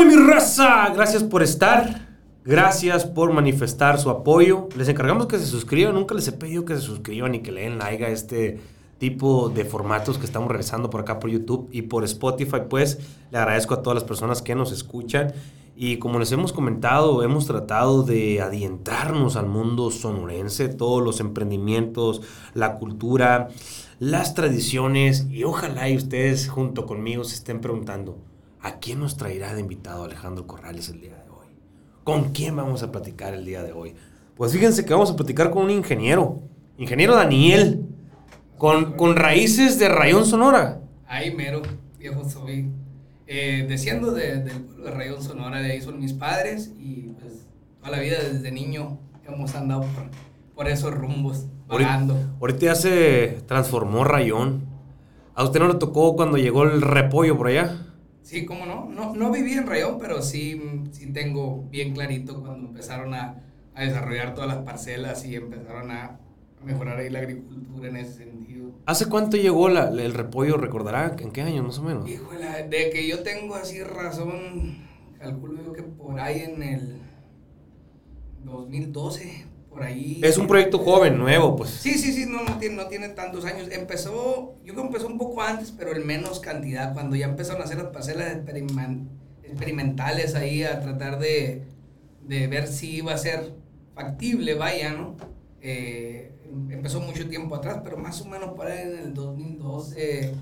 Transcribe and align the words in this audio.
¡Hola 0.00 0.08
mi 0.08 0.16
raza! 0.16 0.88
Gracias 0.94 1.22
por 1.22 1.42
estar. 1.42 2.08
Gracias 2.42 3.04
por 3.04 3.34
manifestar 3.34 3.98
su 3.98 4.08
apoyo. 4.08 4.66
Les 4.74 4.88
encargamos 4.88 5.26
que 5.26 5.38
se 5.38 5.44
suscriban. 5.44 5.94
Nunca 5.94 6.14
les 6.14 6.26
he 6.26 6.32
pedido 6.32 6.64
que 6.64 6.74
se 6.74 6.80
suscriban 6.80 7.34
y 7.34 7.40
que 7.40 7.52
le 7.52 7.64
den 7.64 7.76
like 7.76 8.06
a 8.06 8.08
este 8.08 8.62
tipo 8.96 9.50
de 9.50 9.66
formatos 9.66 10.16
que 10.16 10.24
estamos 10.24 10.48
regresando 10.48 10.88
por 10.88 11.02
acá 11.02 11.20
por 11.20 11.28
YouTube 11.28 11.68
y 11.70 11.82
por 11.82 12.02
Spotify. 12.04 12.62
Pues 12.66 12.98
le 13.30 13.36
agradezco 13.36 13.74
a 13.74 13.82
todas 13.82 13.94
las 13.94 14.04
personas 14.04 14.40
que 14.40 14.54
nos 14.54 14.72
escuchan. 14.72 15.34
Y 15.76 15.98
como 15.98 16.18
les 16.18 16.32
hemos 16.32 16.54
comentado, 16.54 17.22
hemos 17.22 17.44
tratado 17.44 18.02
de 18.02 18.40
adentrarnos 18.40 19.36
al 19.36 19.48
mundo 19.48 19.90
sonorense, 19.90 20.70
todos 20.70 21.04
los 21.04 21.20
emprendimientos, 21.20 22.22
la 22.54 22.78
cultura, 22.78 23.48
las 23.98 24.32
tradiciones. 24.32 25.26
Y 25.30 25.44
ojalá 25.44 25.90
y 25.90 25.96
ustedes 25.98 26.48
junto 26.48 26.86
conmigo 26.86 27.22
se 27.22 27.34
estén 27.34 27.60
preguntando, 27.60 28.16
¿a 28.62 28.78
quién 28.78 29.00
nos 29.00 29.16
traerá 29.16 29.54
de 29.54 29.60
invitado 29.60 30.04
Alejandro 30.04 30.46
Corrales 30.46 30.88
el 30.88 31.00
día 31.00 31.16
de 31.16 31.30
hoy? 31.30 31.46
¿Con 32.04 32.32
quién 32.32 32.56
vamos 32.56 32.82
a 32.82 32.92
platicar 32.92 33.34
el 33.34 33.44
día 33.44 33.62
de 33.62 33.72
hoy? 33.72 33.94
Pues 34.36 34.52
fíjense 34.52 34.84
que 34.84 34.92
vamos 34.92 35.10
a 35.10 35.16
platicar 35.16 35.50
con 35.50 35.64
un 35.64 35.70
ingeniero, 35.70 36.40
ingeniero 36.78 37.14
Daniel, 37.14 37.86
con, 38.58 38.94
con 38.94 39.16
raíces 39.16 39.78
de 39.78 39.88
Rayón 39.88 40.26
Sonora. 40.26 40.80
Ahí 41.06 41.34
mero, 41.34 41.62
viejo 41.98 42.28
soy. 42.28 42.70
Eh, 43.26 43.66
desciendo 43.68 44.12
de, 44.12 44.42
del 44.42 44.62
pueblo 44.62 44.84
de 44.84 44.90
Rayón 44.90 45.22
Sonora, 45.22 45.60
de 45.60 45.72
ahí 45.72 45.80
son 45.80 46.00
mis 46.00 46.12
padres 46.12 46.72
y 46.78 47.12
pues 47.20 47.46
toda 47.78 47.92
la 47.92 48.00
vida 48.00 48.16
desde 48.20 48.50
niño 48.50 48.98
hemos 49.26 49.54
andado 49.54 49.82
por, 49.82 50.10
por 50.54 50.68
esos 50.68 50.92
rumbos, 50.92 51.46
vagando. 51.68 52.14
Ahorita, 52.14 52.34
ahorita 52.40 52.60
ya 52.60 52.74
se 52.74 53.42
transformó 53.46 54.04
Rayón. 54.04 54.66
¿A 55.34 55.44
usted 55.44 55.60
no 55.60 55.68
le 55.68 55.74
tocó 55.74 56.16
cuando 56.16 56.36
llegó 56.36 56.64
el 56.64 56.82
repollo 56.82 57.36
por 57.36 57.46
allá? 57.46 57.86
Sí, 58.22 58.44
cómo 58.44 58.66
no. 58.66 58.86
No, 58.88 59.14
no 59.14 59.30
viví 59.30 59.52
en 59.54 59.66
Rayón, 59.66 59.98
pero 59.98 60.22
sí, 60.22 60.60
sí 60.92 61.12
tengo 61.12 61.64
bien 61.70 61.92
clarito 61.94 62.40
cuando 62.40 62.68
empezaron 62.68 63.14
a, 63.14 63.42
a 63.74 63.82
desarrollar 63.82 64.34
todas 64.34 64.48
las 64.48 64.58
parcelas 64.64 65.24
y 65.24 65.34
empezaron 65.36 65.90
a 65.90 66.20
mejorar 66.64 66.98
ahí 66.98 67.08
la 67.10 67.20
agricultura 67.20 67.88
en 67.88 67.96
ese 67.96 68.24
sentido. 68.24 68.70
¿Hace 68.86 69.06
cuánto 69.06 69.36
llegó 69.36 69.68
la- 69.68 69.88
el 69.88 70.14
repollo? 70.14 70.56
¿Recordará? 70.58 71.16
¿En 71.18 71.30
qué 71.32 71.42
año 71.42 71.62
más 71.62 71.78
o 71.78 71.82
menos? 71.82 72.08
Híjole, 72.08 72.68
de 72.68 72.90
que 72.90 73.08
yo 73.08 73.22
tengo 73.22 73.54
así 73.54 73.82
razón, 73.82 74.76
calculo 75.18 75.62
yo 75.64 75.72
que 75.72 75.82
por 75.82 76.20
ahí 76.20 76.40
en 76.40 76.62
el 76.62 77.00
2012, 78.44 79.46
por 79.70 79.82
ahí. 79.84 80.20
Es 80.22 80.36
un 80.36 80.46
proyecto 80.46 80.78
joven, 80.78 81.16
nuevo, 81.16 81.56
pues. 81.56 81.70
Sí, 81.70 81.94
sí, 81.94 82.12
sí, 82.12 82.26
no, 82.26 82.42
no, 82.42 82.58
tiene, 82.58 82.74
no 82.76 82.86
tiene 82.88 83.08
tantos 83.10 83.44
años. 83.44 83.68
Empezó, 83.70 84.56
yo 84.64 84.72
creo 84.74 84.82
que 84.82 84.88
empezó 84.88 85.06
un 85.06 85.16
poco 85.16 85.40
antes, 85.42 85.70
pero 85.70 85.94
en 85.96 86.04
menos 86.06 86.40
cantidad, 86.40 86.92
cuando 86.92 87.16
ya 87.16 87.26
empezaron 87.26 87.62
a 87.62 87.64
hacer 87.64 87.78
las 87.78 87.86
parcelas 87.86 88.34
experimen- 88.36 89.06
experimentales 89.44 90.34
ahí, 90.34 90.64
a 90.64 90.80
tratar 90.80 91.18
de, 91.18 91.62
de 92.26 92.46
ver 92.48 92.66
si 92.66 92.96
iba 92.96 93.12
a 93.14 93.18
ser 93.18 93.54
factible, 93.94 94.54
vaya, 94.54 94.92
¿no? 94.92 95.16
Eh, 95.62 96.32
empezó 96.70 97.00
mucho 97.00 97.28
tiempo 97.28 97.54
atrás, 97.54 97.80
pero 97.84 97.96
más 97.96 98.20
o 98.22 98.24
menos 98.26 98.54
por 98.54 98.66
ahí 98.66 98.82
en 98.88 98.98
el 98.98 99.14
2012, 99.14 100.32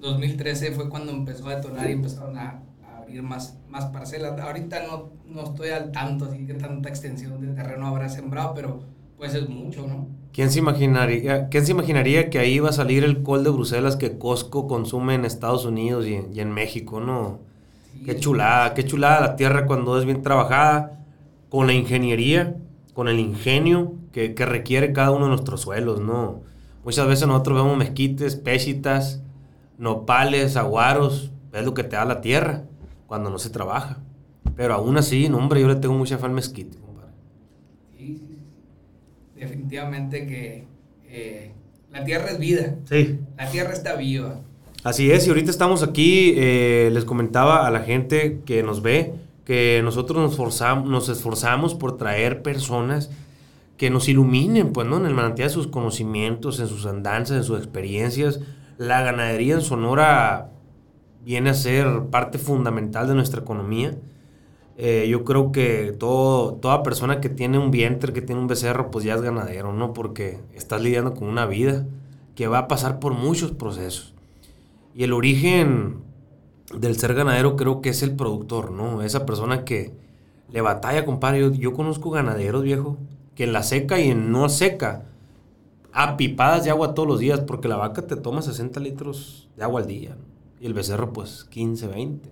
2013 0.00 0.72
fue 0.72 0.88
cuando 0.88 1.12
empezó 1.12 1.48
a 1.48 1.56
detonar 1.56 1.88
y 1.88 1.94
empezaron 1.94 2.36
a, 2.38 2.62
abrir 3.06 3.22
más, 3.22 3.56
más 3.68 3.86
parcelas. 3.86 4.38
Ahorita 4.38 4.82
no, 4.86 5.10
no 5.26 5.44
estoy 5.44 5.70
al 5.70 5.92
tanto, 5.92 6.26
así 6.26 6.44
que 6.44 6.54
tanta 6.54 6.88
extensión 6.88 7.40
de 7.40 7.48
terreno 7.54 7.86
habrá 7.86 8.08
sembrado, 8.08 8.52
pero 8.54 8.80
pues 9.16 9.34
es 9.34 9.48
mucho, 9.48 9.86
¿no? 9.86 10.08
¿Quién 10.32 10.50
se, 10.50 10.58
imaginaría, 10.58 11.48
¿Quién 11.48 11.64
se 11.64 11.72
imaginaría 11.72 12.28
que 12.28 12.38
ahí 12.38 12.54
iba 12.54 12.68
a 12.68 12.72
salir 12.72 13.04
el 13.04 13.22
col 13.22 13.42
de 13.44 13.50
Bruselas 13.50 13.96
que 13.96 14.18
Costco 14.18 14.66
consume 14.66 15.14
en 15.14 15.24
Estados 15.24 15.64
Unidos 15.64 16.06
y 16.06 16.14
en, 16.14 16.34
y 16.34 16.40
en 16.40 16.52
México, 16.52 17.00
no? 17.00 17.38
Sí. 17.92 18.02
Qué 18.04 18.18
chulada, 18.18 18.74
qué 18.74 18.84
chulada 18.84 19.20
la 19.20 19.36
tierra 19.36 19.66
cuando 19.66 19.98
es 19.98 20.04
bien 20.04 20.20
trabajada, 20.20 21.00
con 21.48 21.66
la 21.66 21.72
ingeniería, 21.72 22.56
con 22.92 23.08
el 23.08 23.18
ingenio 23.18 23.94
que, 24.12 24.34
que 24.34 24.44
requiere 24.44 24.92
cada 24.92 25.12
uno 25.12 25.24
de 25.24 25.30
nuestros 25.30 25.62
suelos, 25.62 26.00
¿no? 26.00 26.42
Muchas 26.84 27.06
veces 27.08 27.26
nosotros 27.26 27.62
vemos 27.62 27.78
mezquites, 27.78 28.36
péchitas, 28.36 29.22
nopales, 29.78 30.56
aguaros, 30.56 31.30
es 31.52 31.64
lo 31.64 31.72
que 31.72 31.84
te 31.84 31.96
da 31.96 32.04
la 32.04 32.20
tierra 32.20 32.64
cuando 33.06 33.30
no 33.30 33.38
se 33.38 33.50
trabaja. 33.50 33.98
Pero 34.56 34.74
aún 34.74 34.96
así, 34.96 35.28
no, 35.28 35.38
hombre, 35.38 35.60
yo 35.60 35.68
le 35.68 35.76
tengo 35.76 35.94
mucha 35.94 36.18
fe 36.18 36.26
al 36.26 36.32
mezquite, 36.32 36.78
compadre. 36.78 37.12
Sí, 37.96 38.16
sí, 38.16 38.26
sí. 38.28 39.40
Definitivamente 39.40 40.26
que 40.26 40.66
eh, 41.08 41.52
la 41.92 42.04
tierra 42.04 42.30
es 42.30 42.38
vida. 42.38 42.76
Sí. 42.88 43.18
La 43.36 43.50
tierra 43.50 43.72
está 43.72 43.96
viva. 43.96 44.40
Así 44.84 45.10
es, 45.10 45.26
y 45.26 45.30
ahorita 45.30 45.50
estamos 45.50 45.82
aquí, 45.82 46.34
eh, 46.36 46.90
les 46.92 47.04
comentaba 47.04 47.66
a 47.66 47.70
la 47.70 47.80
gente 47.80 48.40
que 48.46 48.62
nos 48.62 48.82
ve 48.82 49.14
que 49.44 49.80
nosotros 49.84 50.18
nos, 50.18 50.38
forzam- 50.38 50.84
nos 50.84 51.08
esforzamos 51.08 51.74
por 51.74 51.96
traer 51.96 52.42
personas 52.42 53.10
que 53.76 53.90
nos 53.90 54.08
iluminen, 54.08 54.72
pues, 54.72 54.86
¿no? 54.88 54.96
En 54.96 55.06
el 55.06 55.14
manantial 55.14 55.48
de 55.48 55.54
sus 55.54 55.66
conocimientos, 55.66 56.60
en 56.60 56.66
sus 56.68 56.86
andanzas, 56.86 57.36
en 57.36 57.44
sus 57.44 57.58
experiencias. 57.58 58.40
La 58.78 59.02
ganadería 59.02 59.54
en 59.54 59.60
Sonora 59.60 60.50
viene 61.26 61.50
a 61.50 61.54
ser 61.54 62.04
parte 62.04 62.38
fundamental 62.38 63.08
de 63.08 63.14
nuestra 63.14 63.40
economía. 63.40 63.98
Eh, 64.76 65.08
yo 65.10 65.24
creo 65.24 65.50
que 65.50 65.92
todo, 65.98 66.54
toda 66.54 66.84
persona 66.84 67.20
que 67.20 67.28
tiene 67.28 67.58
un 67.58 67.72
vientre, 67.72 68.12
que 68.12 68.22
tiene 68.22 68.40
un 68.40 68.46
becerro, 68.46 68.92
pues 68.92 69.04
ya 69.04 69.14
es 69.14 69.22
ganadero, 69.22 69.72
¿no? 69.72 69.92
Porque 69.92 70.38
estás 70.54 70.80
lidiando 70.80 71.14
con 71.14 71.26
una 71.26 71.44
vida 71.44 71.84
que 72.36 72.46
va 72.46 72.58
a 72.58 72.68
pasar 72.68 73.00
por 73.00 73.12
muchos 73.12 73.50
procesos. 73.50 74.14
Y 74.94 75.02
el 75.02 75.12
origen 75.12 75.96
del 76.72 76.96
ser 76.96 77.14
ganadero 77.14 77.56
creo 77.56 77.80
que 77.80 77.88
es 77.88 78.04
el 78.04 78.14
productor, 78.14 78.70
¿no? 78.70 79.02
Esa 79.02 79.26
persona 79.26 79.64
que 79.64 79.94
le 80.52 80.60
batalla, 80.60 81.04
compadre. 81.04 81.40
Yo, 81.40 81.52
yo 81.52 81.72
conozco 81.72 82.10
ganaderos, 82.10 82.62
viejo, 82.62 82.98
que 83.34 83.44
en 83.44 83.52
la 83.52 83.64
seca 83.64 83.98
y 83.98 84.10
en 84.10 84.30
no 84.30 84.48
seca, 84.48 85.06
a 85.92 86.16
pipadas 86.16 86.62
de 86.62 86.70
agua 86.70 86.94
todos 86.94 87.08
los 87.08 87.18
días, 87.18 87.40
porque 87.40 87.66
la 87.66 87.76
vaca 87.76 88.02
te 88.02 88.14
toma 88.14 88.42
60 88.42 88.78
litros 88.78 89.48
de 89.56 89.64
agua 89.64 89.80
al 89.80 89.88
día, 89.88 90.10
¿no? 90.10 90.35
El 90.66 90.74
becerro, 90.74 91.12
pues, 91.12 91.44
15, 91.44 91.86
20. 91.86 92.28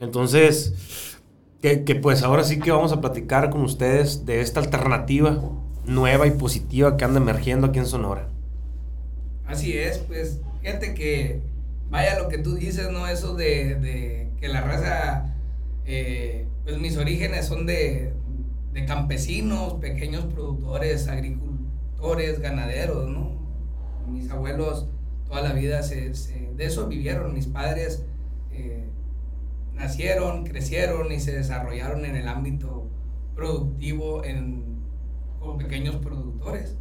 Entonces, 0.00 1.18
que, 1.60 1.84
que, 1.84 1.96
pues 1.96 2.22
ahora 2.22 2.44
sí 2.44 2.60
que 2.60 2.70
vamos 2.70 2.92
a 2.92 3.00
platicar 3.00 3.50
con 3.50 3.62
ustedes 3.62 4.24
de 4.26 4.40
esta 4.40 4.60
alternativa 4.60 5.42
nueva 5.84 6.28
y 6.28 6.30
positiva 6.32 6.96
que 6.96 7.04
anda 7.04 7.18
emergiendo 7.18 7.66
aquí 7.66 7.80
en 7.80 7.86
Sonora. 7.86 8.28
Así 9.44 9.76
es, 9.76 9.98
pues 9.98 10.40
fíjate 10.60 10.94
que 10.94 11.40
vaya 11.90 12.18
lo 12.18 12.28
que 12.28 12.38
tú 12.38 12.54
dices, 12.54 12.90
¿no? 12.92 13.08
Eso 13.08 13.34
de, 13.34 13.74
de 13.74 14.30
que 14.40 14.46
la 14.46 14.60
raza, 14.60 15.34
eh, 15.84 16.46
pues 16.62 16.78
mis 16.78 16.96
orígenes 16.96 17.46
son 17.46 17.66
de, 17.66 18.12
de 18.72 18.84
campesinos, 18.86 19.74
pequeños 19.74 20.26
productores, 20.26 21.08
agricultores, 21.08 22.38
ganaderos, 22.40 23.08
¿no? 23.08 23.32
Mis 24.06 24.30
abuelos 24.30 24.86
toda 25.28 25.42
la 25.42 25.52
vida 25.52 25.82
se, 25.82 26.14
se- 26.14 26.52
de 26.56 26.66
eso 26.66 26.88
vivieron, 26.88 27.34
mis 27.34 27.46
padres 27.46 28.04
eh, 28.52 28.88
nacieron, 29.74 30.44
crecieron 30.44 31.12
y 31.12 31.20
se 31.20 31.32
desarrollaron 31.32 32.04
en 32.04 32.16
el 32.16 32.28
ámbito 32.28 32.88
productivo 33.34 34.24
en, 34.24 34.82
con 35.38 35.58
pequeños 35.58 35.96
productores. 35.96 36.76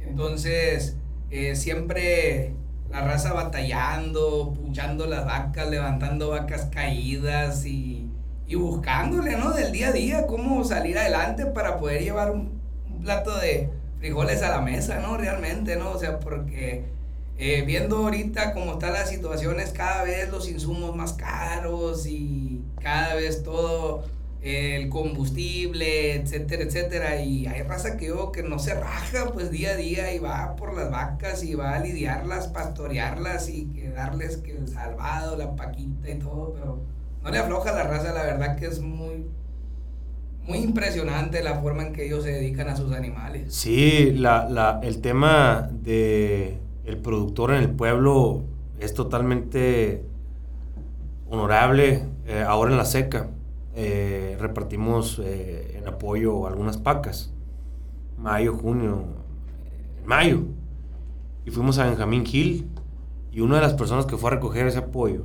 Entonces, 0.00 0.96
eh, 1.30 1.56
siempre 1.56 2.54
la 2.90 3.02
raza 3.02 3.32
batallando, 3.32 4.52
punchando 4.54 5.06
las 5.06 5.24
vacas, 5.24 5.70
levantando 5.70 6.30
vacas 6.30 6.66
caídas 6.66 7.64
y, 7.64 8.10
y 8.46 8.54
buscándole, 8.56 9.36
¿no? 9.36 9.52
Del 9.52 9.72
día 9.72 9.88
a 9.88 9.92
día, 9.92 10.26
cómo 10.26 10.64
salir 10.64 10.98
adelante 10.98 11.46
para 11.46 11.78
poder 11.78 12.02
llevar 12.02 12.30
un, 12.32 12.60
un 12.86 13.00
plato 13.02 13.36
de 13.38 13.70
frijoles 13.98 14.42
a 14.42 14.50
la 14.50 14.60
mesa, 14.60 15.00
¿no? 15.00 15.16
Realmente, 15.16 15.76
¿no? 15.76 15.92
O 15.92 15.98
sea, 15.98 16.20
porque 16.20 16.84
eh, 17.38 17.62
viendo 17.66 17.96
ahorita 17.96 18.52
cómo 18.52 18.74
están 18.74 18.92
las 18.92 19.10
situaciones, 19.10 19.70
cada 19.72 20.04
vez 20.04 20.30
los 20.30 20.48
insumos 20.48 20.94
más 20.94 21.14
caros 21.14 22.06
y 22.06 22.60
cada 22.80 23.14
vez 23.14 23.42
todo 23.42 24.04
eh, 24.42 24.76
el 24.76 24.88
combustible, 24.88 26.14
etcétera, 26.14 26.62
etcétera. 26.64 27.22
Y 27.22 27.46
hay 27.46 27.62
raza 27.62 27.96
que 27.96 28.08
yo 28.08 28.32
que 28.32 28.42
no 28.42 28.58
se 28.58 28.74
raja 28.74 29.32
pues 29.32 29.50
día 29.50 29.70
a 29.70 29.76
día 29.76 30.12
y 30.12 30.18
va 30.18 30.56
por 30.56 30.74
las 30.74 30.90
vacas 30.90 31.42
y 31.42 31.54
va 31.54 31.74
a 31.74 31.80
lidiarlas, 31.80 32.48
pastorearlas 32.48 33.48
y 33.48 33.66
que 33.66 33.90
darles 33.90 34.36
que 34.38 34.56
el 34.56 34.68
salvado, 34.68 35.36
la 35.36 35.56
paquita 35.56 36.10
y 36.10 36.18
todo, 36.18 36.52
pero 36.54 36.80
no 37.22 37.30
le 37.30 37.38
afloja 37.38 37.72
la 37.72 37.84
raza, 37.84 38.12
la 38.12 38.24
verdad 38.24 38.56
que 38.56 38.66
es 38.66 38.80
muy, 38.80 39.26
muy 40.42 40.58
impresionante 40.58 41.42
la 41.42 41.60
forma 41.60 41.84
en 41.84 41.92
que 41.92 42.06
ellos 42.06 42.24
se 42.24 42.32
dedican 42.32 42.68
a 42.68 42.76
sus 42.76 42.92
animales. 42.92 43.54
Sí, 43.54 44.12
la, 44.12 44.48
la, 44.48 44.80
el 44.82 45.00
tema 45.00 45.68
de 45.70 46.58
el 46.84 46.98
productor 46.98 47.52
en 47.52 47.62
el 47.62 47.70
pueblo 47.70 48.42
es 48.78 48.94
totalmente 48.94 50.04
honorable. 51.28 52.08
Eh, 52.26 52.44
ahora 52.46 52.70
en 52.70 52.76
la 52.76 52.84
seca 52.84 53.30
eh, 53.74 54.36
repartimos 54.40 55.20
eh, 55.24 55.76
en 55.78 55.88
apoyo 55.88 56.46
algunas 56.46 56.76
pacas. 56.76 57.32
Mayo, 58.18 58.54
junio, 58.56 59.04
mayo. 60.04 60.42
Y 61.44 61.50
fuimos 61.50 61.78
a 61.78 61.86
Benjamín 61.86 62.24
Hill 62.30 62.68
y 63.32 63.40
una 63.40 63.56
de 63.56 63.62
las 63.62 63.74
personas 63.74 64.06
que 64.06 64.16
fue 64.16 64.30
a 64.30 64.34
recoger 64.34 64.66
ese 64.66 64.78
apoyo 64.78 65.24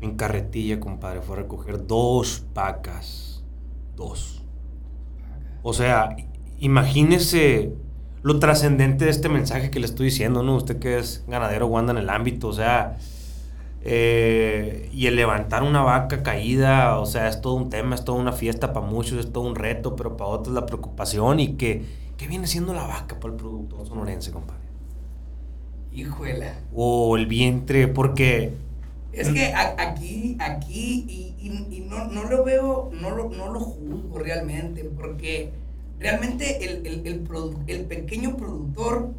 en 0.00 0.16
carretilla, 0.16 0.80
compadre, 0.80 1.20
fue 1.20 1.36
a 1.36 1.40
recoger 1.40 1.86
dos 1.86 2.44
vacas. 2.54 3.44
Dos. 3.96 4.42
O 5.62 5.74
sea, 5.74 6.16
imagínese 6.58 7.74
lo 8.22 8.38
trascendente 8.38 9.06
de 9.06 9.10
este 9.10 9.28
mensaje 9.28 9.70
que 9.70 9.80
le 9.80 9.86
estoy 9.86 10.06
diciendo, 10.06 10.42
¿no? 10.42 10.56
Usted 10.56 10.78
que 10.78 10.98
es 10.98 11.24
ganadero 11.26 11.66
o 11.66 11.78
anda 11.78 11.92
en 11.92 11.98
el 11.98 12.10
ámbito, 12.10 12.48
o 12.48 12.52
sea, 12.52 12.98
eh, 13.82 14.90
y 14.92 15.06
el 15.06 15.16
levantar 15.16 15.62
una 15.62 15.82
vaca 15.82 16.22
caída, 16.22 16.98
o 16.98 17.06
sea, 17.06 17.28
es 17.28 17.40
todo 17.40 17.54
un 17.54 17.70
tema, 17.70 17.94
es 17.94 18.04
toda 18.04 18.18
una 18.18 18.32
fiesta 18.32 18.72
para 18.74 18.86
muchos, 18.86 19.18
es 19.18 19.32
todo 19.32 19.44
un 19.44 19.54
reto, 19.54 19.96
pero 19.96 20.16
para 20.16 20.30
otros 20.30 20.54
la 20.54 20.66
preocupación 20.66 21.40
y 21.40 21.54
que, 21.54 21.84
¿qué 22.18 22.26
viene 22.26 22.46
siendo 22.46 22.74
la 22.74 22.86
vaca 22.86 23.18
para 23.18 23.32
el 23.32 23.40
productor 23.40 23.86
sonorense, 23.86 24.32
compadre? 24.32 24.60
Híjole. 25.92 26.52
O 26.74 27.16
el 27.16 27.26
vientre, 27.26 27.88
porque... 27.88 28.52
Es 29.12 29.28
que 29.30 29.52
aquí, 29.52 30.36
aquí, 30.38 31.34
y, 31.40 31.80
no, 31.88 32.04
no, 32.04 32.24
lo 32.24 32.44
veo, 32.44 32.90
no 32.92 33.10
lo, 33.10 33.28
no 33.30 33.50
lo 33.50 33.58
juzgo 33.58 34.20
realmente, 34.20 34.84
porque 34.84 35.52
realmente 36.00 36.64
el, 36.64 36.86
el, 36.86 37.06
el, 37.06 37.62
el, 37.66 37.84
pequeño 37.84 38.36
productor, 38.36 39.12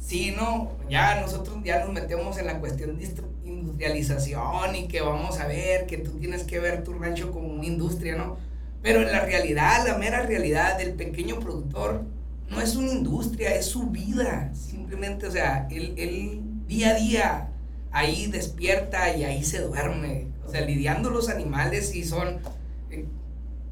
sí, 0.00 0.34
¿no? 0.36 0.72
Ya 0.88 1.20
nosotros 1.20 1.58
ya 1.62 1.84
nos 1.84 1.92
metemos 1.92 2.38
en 2.38 2.46
la 2.46 2.58
cuestión 2.58 2.98
de 2.98 3.08
industrialización 3.44 4.74
y 4.74 4.88
que 4.88 5.02
vamos 5.02 5.38
a 5.38 5.46
ver, 5.46 5.86
que 5.86 5.98
tú 5.98 6.12
tienes 6.18 6.44
que 6.44 6.58
ver 6.58 6.82
tu 6.82 6.94
rancho 6.94 7.30
como 7.30 7.48
una 7.48 7.66
industria, 7.66 8.16
¿no? 8.16 8.38
Pero 8.82 9.02
en 9.02 9.12
la 9.12 9.20
realidad, 9.20 9.86
la 9.86 9.98
mera 9.98 10.22
realidad 10.22 10.78
del 10.78 10.94
pequeño 10.94 11.40
productor 11.40 12.02
no 12.50 12.60
es 12.60 12.74
una 12.74 12.92
industria, 12.92 13.54
es 13.54 13.66
su 13.66 13.90
vida. 13.90 14.50
Simplemente, 14.54 15.26
o 15.26 15.30
sea, 15.30 15.68
él, 15.70 15.94
él 15.96 16.40
día 16.66 16.90
a 16.90 16.94
día 16.94 17.48
ahí 17.92 18.26
despierta 18.26 19.16
y 19.16 19.24
ahí 19.24 19.44
se 19.44 19.60
duerme. 19.60 20.26
O 20.46 20.50
sea, 20.50 20.62
lidiando 20.62 21.10
los 21.10 21.28
animales 21.28 21.94
y 21.94 22.04
son 22.04 22.40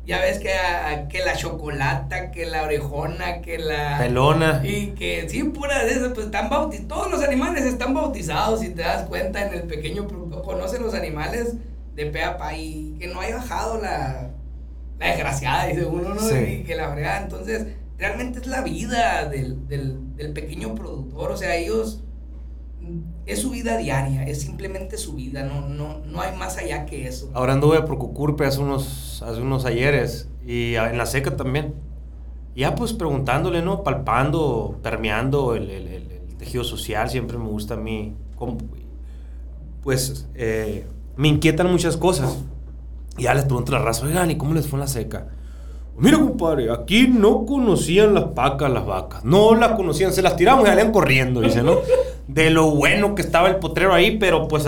ya 0.04 0.20
ves 0.20 0.38
que, 0.40 0.50
que 1.08 1.24
la 1.24 1.36
chocolata, 1.36 2.30
que 2.32 2.44
la 2.46 2.64
orejona, 2.64 3.40
que 3.40 3.58
la... 3.58 3.98
Pelona. 3.98 4.60
Y 4.64 4.88
que 4.88 5.28
sí, 5.28 5.44
pura 5.44 5.84
de 5.84 5.92
esas, 5.92 6.12
pues 6.12 6.26
están 6.26 6.50
bautizados. 6.50 6.88
Todos 6.88 7.10
los 7.10 7.22
animales 7.22 7.64
están 7.64 7.94
bautizados, 7.94 8.60
si 8.60 8.70
te 8.70 8.82
das 8.82 9.06
cuenta, 9.06 9.46
en 9.46 9.54
el 9.54 9.62
pequeño. 9.62 10.08
Conocen 10.42 10.82
los 10.82 10.94
animales 10.94 11.54
de 11.94 12.06
peapa 12.06 12.56
y 12.56 12.96
que 12.98 13.06
no 13.06 13.20
haya 13.20 13.36
bajado 13.36 13.80
la, 13.80 14.30
la 14.98 15.06
desgraciada, 15.06 15.66
dice 15.66 15.84
uno, 15.84 16.14
¿no? 16.14 16.36
Y 16.36 16.64
que 16.64 16.74
la 16.74 16.90
fregada. 16.90 17.22
Entonces, 17.22 17.66
realmente 17.96 18.40
es 18.40 18.46
la 18.48 18.62
vida 18.62 19.28
del, 19.28 19.68
del, 19.68 20.16
del 20.16 20.32
pequeño 20.32 20.74
productor. 20.74 21.30
O 21.30 21.36
sea, 21.36 21.54
ellos 21.54 22.02
es 23.26 23.40
su 23.40 23.50
vida 23.50 23.76
diaria, 23.76 24.24
es 24.24 24.40
simplemente 24.40 24.98
su 24.98 25.14
vida, 25.14 25.44
no, 25.44 25.68
no, 25.68 26.00
no 26.06 26.20
hay 26.20 26.36
más 26.36 26.58
allá 26.58 26.86
que 26.86 27.06
eso. 27.06 27.30
Ahora 27.34 27.52
anduve 27.52 27.82
por 27.82 27.98
Cucurpe 27.98 28.44
hace 28.44 28.60
unos, 28.60 29.22
hace 29.22 29.40
unos 29.40 29.64
ayeres 29.64 30.28
y 30.46 30.74
en 30.74 30.98
la 30.98 31.06
seca 31.06 31.36
también. 31.36 31.74
Ya 32.54 32.74
pues 32.74 32.92
preguntándole, 32.92 33.62
¿no? 33.62 33.82
Palpando, 33.82 34.78
permeando 34.82 35.54
el, 35.54 35.70
el, 35.70 36.02
tejido 36.38 36.64
social, 36.64 37.08
siempre 37.08 37.38
me 37.38 37.46
gusta 37.46 37.74
a 37.74 37.76
mí. 37.76 38.14
pues 39.82 40.26
eh, 40.34 40.86
me 41.16 41.28
inquietan 41.28 41.70
muchas 41.70 41.96
cosas. 41.96 42.38
Y 43.16 43.22
ya 43.22 43.34
les 43.34 43.44
pregunto 43.44 43.72
la 43.72 43.78
raza, 43.78 44.04
oigan, 44.06 44.30
¿y 44.30 44.36
cómo 44.36 44.54
les 44.54 44.66
fue 44.66 44.78
en 44.78 44.80
la 44.80 44.86
seca? 44.86 45.28
Mira, 45.96 46.18
compadre, 46.18 46.70
aquí 46.72 47.06
no 47.06 47.44
conocían 47.44 48.14
las 48.14 48.34
vacas, 48.34 48.70
las 48.70 48.84
vacas. 48.84 49.24
No 49.24 49.54
las 49.54 49.72
conocían, 49.72 50.12
se 50.12 50.22
las 50.22 50.36
tiramos 50.36 50.64
y 50.64 50.68
salían 50.68 50.90
corriendo, 50.90 51.40
dice, 51.40 51.62
¿no? 51.62 51.76
De 52.28 52.50
lo 52.50 52.70
bueno 52.70 53.14
que 53.14 53.22
estaba 53.22 53.48
el 53.48 53.56
potrero 53.56 53.94
ahí, 53.94 54.18
pero 54.18 54.48
pues 54.48 54.64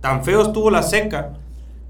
tan 0.00 0.24
feo 0.24 0.42
estuvo 0.42 0.70
la 0.70 0.82
seca 0.82 1.34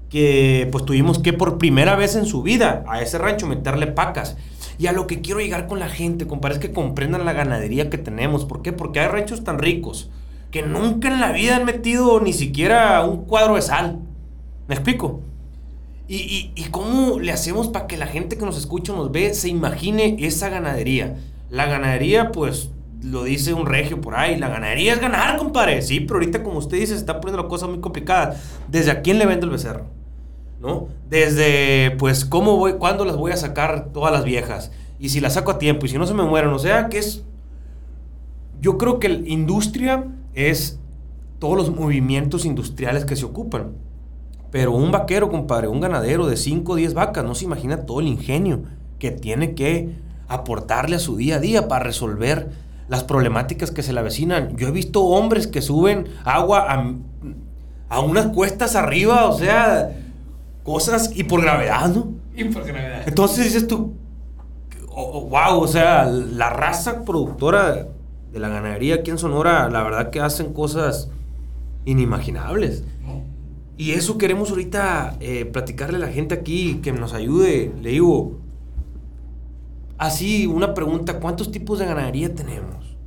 que 0.09 0.69
pues 0.71 0.85
tuvimos 0.85 1.17
que 1.19 1.33
por 1.33 1.57
primera 1.57 1.95
vez 1.95 2.15
en 2.15 2.25
su 2.25 2.43
vida 2.43 2.83
a 2.87 3.01
ese 3.01 3.17
rancho 3.17 3.47
meterle 3.47 3.87
pacas. 3.87 4.37
Y 4.77 4.87
a 4.87 4.91
lo 4.91 5.07
que 5.07 5.21
quiero 5.21 5.39
llegar 5.39 5.67
con 5.67 5.79
la 5.79 5.89
gente, 5.89 6.27
compadre, 6.27 6.55
es 6.55 6.61
que 6.61 6.71
comprendan 6.71 7.25
la 7.25 7.33
ganadería 7.33 7.89
que 7.89 7.97
tenemos. 7.97 8.45
¿Por 8.45 8.61
qué? 8.61 8.73
Porque 8.73 8.99
hay 8.99 9.07
ranchos 9.07 9.43
tan 9.43 9.59
ricos 9.59 10.09
que 10.51 10.61
nunca 10.61 11.07
en 11.07 11.19
la 11.19 11.31
vida 11.31 11.55
han 11.55 11.65
metido 11.65 12.19
ni 12.19 12.31
siquiera 12.31 13.03
un 13.03 13.25
cuadro 13.25 13.55
de 13.55 13.63
sal. 13.63 13.99
¿Me 14.67 14.75
explico? 14.75 15.21
¿Y, 16.07 16.51
y, 16.53 16.63
cómo 16.65 17.19
le 17.19 17.31
hacemos 17.31 17.69
para 17.69 17.87
que 17.87 17.97
la 17.97 18.05
gente 18.05 18.37
que 18.37 18.45
nos 18.45 18.57
escucha, 18.57 18.93
nos 18.93 19.11
ve, 19.11 19.33
se 19.33 19.49
imagine 19.49 20.17
esa 20.19 20.49
ganadería? 20.49 21.15
La 21.49 21.65
ganadería, 21.65 22.31
pues, 22.31 22.69
lo 23.03 23.23
dice 23.23 23.53
un 23.53 23.65
regio 23.65 23.99
por 23.99 24.15
ahí, 24.15 24.37
la 24.37 24.47
ganadería 24.47 24.93
es 24.93 25.01
ganar, 25.01 25.37
compadre. 25.37 25.81
Sí, 25.81 25.99
pero 25.99 26.15
ahorita, 26.15 26.43
como 26.43 26.59
usted 26.59 26.77
dice, 26.77 26.93
se 26.93 26.99
está 26.99 27.19
poniendo 27.19 27.43
la 27.43 27.49
cosa 27.49 27.67
muy 27.67 27.79
complicada. 27.79 28.39
¿Desde 28.67 28.91
a 28.91 29.01
quién 29.01 29.19
le 29.19 29.25
vende 29.25 29.45
el 29.45 29.51
becerro? 29.51 29.85
¿No? 30.61 30.87
Desde, 31.09 31.91
pues, 31.97 32.23
¿cómo 32.23 32.57
voy, 32.57 32.73
cuándo 32.73 33.03
las 33.03 33.17
voy 33.17 33.31
a 33.31 33.37
sacar 33.37 33.89
todas 33.91 34.13
las 34.13 34.23
viejas? 34.23 34.71
Y 34.99 35.09
si 35.09 35.19
las 35.19 35.33
saco 35.33 35.51
a 35.51 35.59
tiempo, 35.59 35.85
y 35.85 35.89
si 35.89 35.97
no 35.97 36.05
se 36.05 36.13
me 36.13 36.23
mueren, 36.23 36.51
o 36.51 36.59
sea, 36.59 36.87
que 36.87 36.99
es... 36.99 37.23
Yo 38.61 38.77
creo 38.77 38.99
que 38.99 39.09
la 39.09 39.27
industria 39.27 40.05
es 40.33 40.79
todos 41.39 41.57
los 41.57 41.75
movimientos 41.75 42.45
industriales 42.45 43.03
que 43.03 43.17
se 43.17 43.25
ocupan. 43.25 43.73
Pero 44.49 44.71
un 44.71 44.91
vaquero, 44.91 45.29
compadre, 45.29 45.67
un 45.67 45.81
ganadero 45.81 46.27
de 46.27 46.37
5 46.37 46.71
o 46.71 46.75
10 46.75 46.93
vacas, 46.93 47.25
no 47.25 47.35
se 47.35 47.43
imagina 47.43 47.85
todo 47.85 47.99
el 47.99 48.07
ingenio 48.07 48.63
que 48.99 49.11
tiene 49.11 49.55
que 49.55 49.89
aportarle 50.29 50.95
a 50.95 50.99
su 50.99 51.17
día 51.17 51.35
a 51.35 51.39
día 51.39 51.67
para 51.67 51.83
resolver 51.83 52.51
las 52.87 53.03
problemáticas 53.03 53.71
que 53.71 53.83
se 53.83 53.93
le 53.93 53.99
avecinan. 53.99 54.55
Yo 54.57 54.67
he 54.67 54.71
visto 54.71 55.03
hombres 55.03 55.47
que 55.47 55.61
suben 55.61 56.07
agua 56.25 56.67
a, 57.89 57.99
unas 57.99 58.27
cuestas 58.27 58.75
arriba, 58.75 59.27
o 59.27 59.37
sea, 59.37 59.91
cosas 60.63 61.11
y 61.15 61.23
por 61.23 61.41
gravedad, 61.41 61.89
¿no? 61.89 62.13
Y 62.35 62.45
por 62.45 62.63
gravedad. 62.63 63.03
Entonces 63.05 63.45
dices 63.45 63.67
tú, 63.67 63.93
wow, 64.95 65.59
o 65.59 65.67
sea, 65.67 66.05
la 66.05 66.49
raza 66.49 67.03
productora 67.03 67.87
de 68.31 68.39
la 68.39 68.49
ganadería 68.49 68.95
aquí 68.95 69.11
en 69.11 69.17
Sonora, 69.17 69.69
la 69.69 69.83
verdad 69.83 70.09
que 70.09 70.19
hacen 70.19 70.53
cosas 70.53 71.09
inimaginables. 71.85 72.83
Y 73.75 73.91
eso 73.91 74.19
queremos 74.19 74.51
ahorita 74.51 75.17
eh, 75.19 75.45
platicarle 75.45 75.97
a 75.97 75.99
la 75.99 76.07
gente 76.07 76.35
aquí, 76.35 76.79
que 76.83 76.91
nos 76.91 77.13
ayude. 77.13 77.71
Le 77.81 77.89
digo, 77.89 78.39
así 79.97 80.47
una 80.47 80.73
pregunta, 80.73 81.19
¿cuántos 81.19 81.51
tipos 81.51 81.79
de 81.79 81.85
ganadería 81.85 82.33
tenemos? 82.33 82.97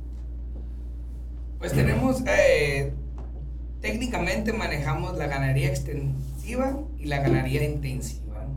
Pues 1.59 1.73
tenemos, 1.73 2.23
eh, 2.27 2.93
técnicamente 3.81 4.53
manejamos 4.53 5.17
la 5.17 5.27
ganadería 5.27 5.69
extensiva 5.69 6.77
y 6.99 7.05
la 7.05 7.19
ganadería 7.19 7.63
intensiva. 7.63 8.47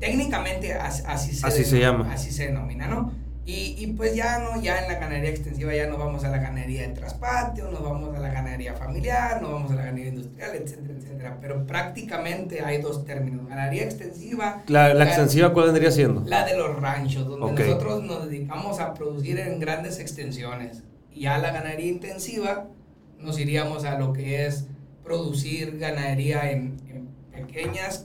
técnicamente 0.00 0.74
así, 0.74 1.34
se, 1.34 1.46
así 1.46 1.64
se 1.64 1.78
llama. 1.78 2.12
Así 2.12 2.30
se 2.30 2.46
denomina, 2.46 2.88
¿no? 2.88 3.12
Y, 3.44 3.74
y, 3.76 3.88
pues 3.88 4.14
ya 4.14 4.38
no, 4.38 4.62
ya 4.62 4.82
en 4.82 4.92
la 4.92 5.00
ganadería 5.00 5.30
extensiva 5.30 5.74
ya 5.74 5.88
nos 5.88 5.98
vamos 5.98 6.22
a 6.22 6.28
la 6.30 6.38
ganadería 6.38 6.82
de 6.82 6.94
traspatio, 6.94 7.68
nos 7.72 7.82
vamos 7.82 8.14
a 8.16 8.20
la 8.20 8.28
ganadería 8.28 8.74
familiar, 8.74 9.42
nos 9.42 9.50
vamos 9.50 9.72
a 9.72 9.74
la 9.74 9.82
ganadería 9.82 10.10
industrial, 10.10 10.50
etcétera, 10.54 10.94
etcétera. 10.96 11.38
Pero 11.40 11.66
prácticamente 11.66 12.60
hay 12.64 12.80
dos 12.80 13.04
términos, 13.04 13.48
ganadería 13.48 13.82
extensiva. 13.82 14.62
¿La, 14.68 14.94
la 14.94 15.04
extensiva 15.04 15.52
cuál 15.52 15.66
vendría 15.66 15.90
siendo? 15.90 16.22
La 16.24 16.46
de 16.46 16.56
los 16.56 16.80
ranchos, 16.80 17.26
donde 17.26 17.66
nosotros 17.66 18.04
nos 18.04 18.28
dedicamos 18.28 18.78
a 18.78 18.94
producir 18.94 19.40
en 19.40 19.58
grandes 19.58 19.98
extensiones. 19.98 20.84
Y 21.12 21.26
a 21.26 21.38
la 21.38 21.50
ganadería 21.50 21.90
intensiva 21.90 22.68
nos 23.18 23.40
iríamos 23.40 23.84
a 23.84 23.98
lo 23.98 24.12
que 24.12 24.46
es 24.46 24.66
producir 25.02 25.78
ganadería 25.78 26.52
en, 26.52 26.76
en 26.88 27.08
pequeñas, 27.32 28.04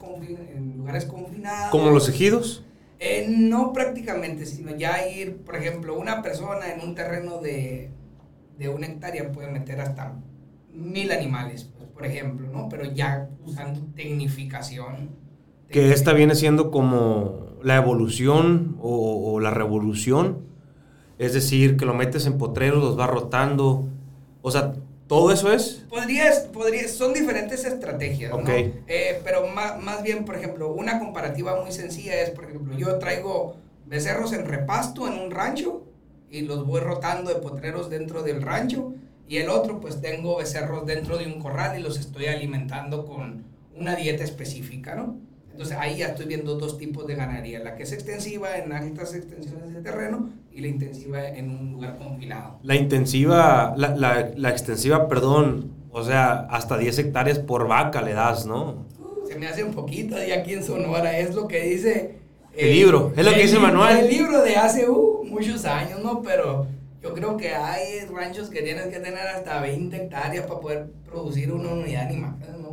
en 0.56 0.78
lugares 0.78 1.06
confinados. 1.06 1.70
¿Como 1.70 1.92
los 1.92 2.10
ejidos? 2.10 2.64
Eh, 3.00 3.28
no 3.30 3.74
prácticamente, 3.74 4.46
sino 4.46 4.76
ya 4.76 5.08
ir, 5.08 5.38
por 5.38 5.56
ejemplo, 5.56 5.98
una 5.98 6.22
persona 6.24 6.74
en 6.74 6.82
un 6.82 6.96
terreno 6.96 7.40
de, 7.40 7.92
de 8.58 8.70
una 8.70 8.88
hectárea 8.88 9.32
puede 9.32 9.52
meter 9.52 9.82
hasta 9.82 10.16
mil 10.74 11.12
animales, 11.12 11.70
pues, 11.78 11.90
por 11.90 12.06
ejemplo, 12.06 12.48
¿no? 12.52 12.70
Pero 12.70 12.86
ya 12.86 13.30
usando 13.46 13.82
tecnificación. 13.96 15.10
Que 15.70 15.92
esta 15.92 16.14
viene 16.14 16.36
siendo 16.36 16.72
como 16.72 17.48
la 17.64 17.76
evolución 17.76 18.78
o, 18.82 19.40
la 19.40 19.52
revolución, 19.52 20.40
es 21.18 21.34
decir, 21.34 21.78
que 21.78 21.86
lo 21.86 21.94
metes 21.94 22.26
en 22.26 22.38
potreros, 22.38 22.82
los 22.82 22.98
va 22.98 23.08
rotando, 23.08 23.88
o 24.42 24.52
sea, 24.52 24.74
¿Todo 25.08 25.32
eso 25.32 25.52
es? 25.52 25.86
Podrías, 25.90 26.40
podrías, 26.42 26.92
son 26.92 27.14
diferentes 27.14 27.64
estrategias, 27.64 28.32
¿no? 28.32 28.44
Eh, 28.50 29.22
pero 29.24 29.48
más, 29.48 29.82
más, 29.82 30.04
bien, 30.04 30.26
por 30.26 30.36
ejemplo, 30.36 30.74
una 30.74 31.00
comparativa 31.00 31.62
muy 31.62 31.72
sencilla 31.72 32.22
es, 32.22 32.32
por 32.32 32.46
ejemplo, 32.46 32.78
yo 32.78 32.98
traigo 33.00 33.56
becerros 33.86 34.34
en 34.34 34.46
repasto 34.46 35.08
en 35.08 35.14
un 35.14 35.32
rancho 35.32 35.84
y 36.30 36.42
los 36.42 36.66
voy 36.66 36.82
rotando 36.82 37.34
de 37.34 37.40
potreros 37.40 37.90
dentro 37.90 38.22
del 38.22 38.42
rancho 38.42 38.94
y 39.30 39.38
el 39.38 39.50
otro 39.50 39.80
pues 39.80 40.02
tengo 40.02 40.38
becerros 40.38 40.86
dentro 40.86 41.18
de 41.18 41.28
un 41.28 41.40
corral 41.42 41.80
y 41.80 41.82
los 41.82 41.98
estoy 41.98 42.28
alimentando 42.28 43.06
con 43.06 43.46
una 43.76 43.96
dieta 43.96 44.24
específica, 44.24 44.96
¿no? 44.96 45.18
Entonces 45.58 45.76
ahí 45.80 45.98
ya 45.98 46.10
estoy 46.10 46.28
viendo 46.28 46.54
dos 46.54 46.78
tipos 46.78 47.08
de 47.08 47.16
ganadería, 47.16 47.58
la 47.58 47.76
que 47.76 47.82
es 47.82 47.92
extensiva 47.92 48.60
en 48.60 48.72
altas 48.72 49.16
extensiones 49.16 49.74
de 49.74 49.82
terreno 49.82 50.30
y 50.52 50.62
la 50.62 50.68
intensiva 50.68 51.28
en 51.28 51.50
un 51.50 51.72
lugar 51.72 51.98
confinado. 51.98 52.60
La 52.62 52.76
intensiva, 52.76 53.74
la, 53.76 53.96
la, 53.96 54.30
la 54.36 54.50
extensiva, 54.52 55.08
perdón, 55.08 55.72
O 55.90 56.04
sea, 56.04 56.42
hasta 56.52 56.78
10 56.78 57.00
hectáreas 57.00 57.40
por 57.40 57.68
vaca 57.68 58.04
le 58.04 58.14
das, 58.14 58.46
¿no? 58.46 58.86
Se 59.28 59.34
me 59.40 59.48
hace 59.48 59.64
un 59.64 59.74
poquito 59.74 60.16
y 60.24 60.32
aquí 60.32 60.54
en 60.54 60.64
Sonora, 60.64 61.18
es 61.18 61.34
lo 61.34 61.48
que 61.48 61.64
dice... 61.64 62.20
el 62.56 62.72
libro, 62.74 63.12
es 63.18 63.26
lo 63.26 63.32
que 63.34 63.42
dice 63.42 63.58
Manuel. 63.58 63.98
El 63.98 64.10
libro 64.12 64.44
de 64.44 64.58
hace 64.58 64.88
uh, 64.88 65.24
muchos 65.26 65.66
años, 65.66 66.02
¿no? 66.04 66.22
Pero 66.22 66.68
yo 67.02 67.16
creo 67.16 67.36
que 67.36 67.50
hay 67.56 68.02
ranchos 68.14 68.52
que 68.52 68.62
tienes 68.62 68.86
que 68.90 69.00
tener 69.00 69.26
hasta 69.28 69.60
20 69.60 69.96
hectáreas 69.96 70.46
para 70.46 70.60
poder 70.60 70.92
producir 71.04 71.52
una 71.52 71.70
unidad 71.70 72.06
animal. 72.06 72.36
¿no? 72.62 72.67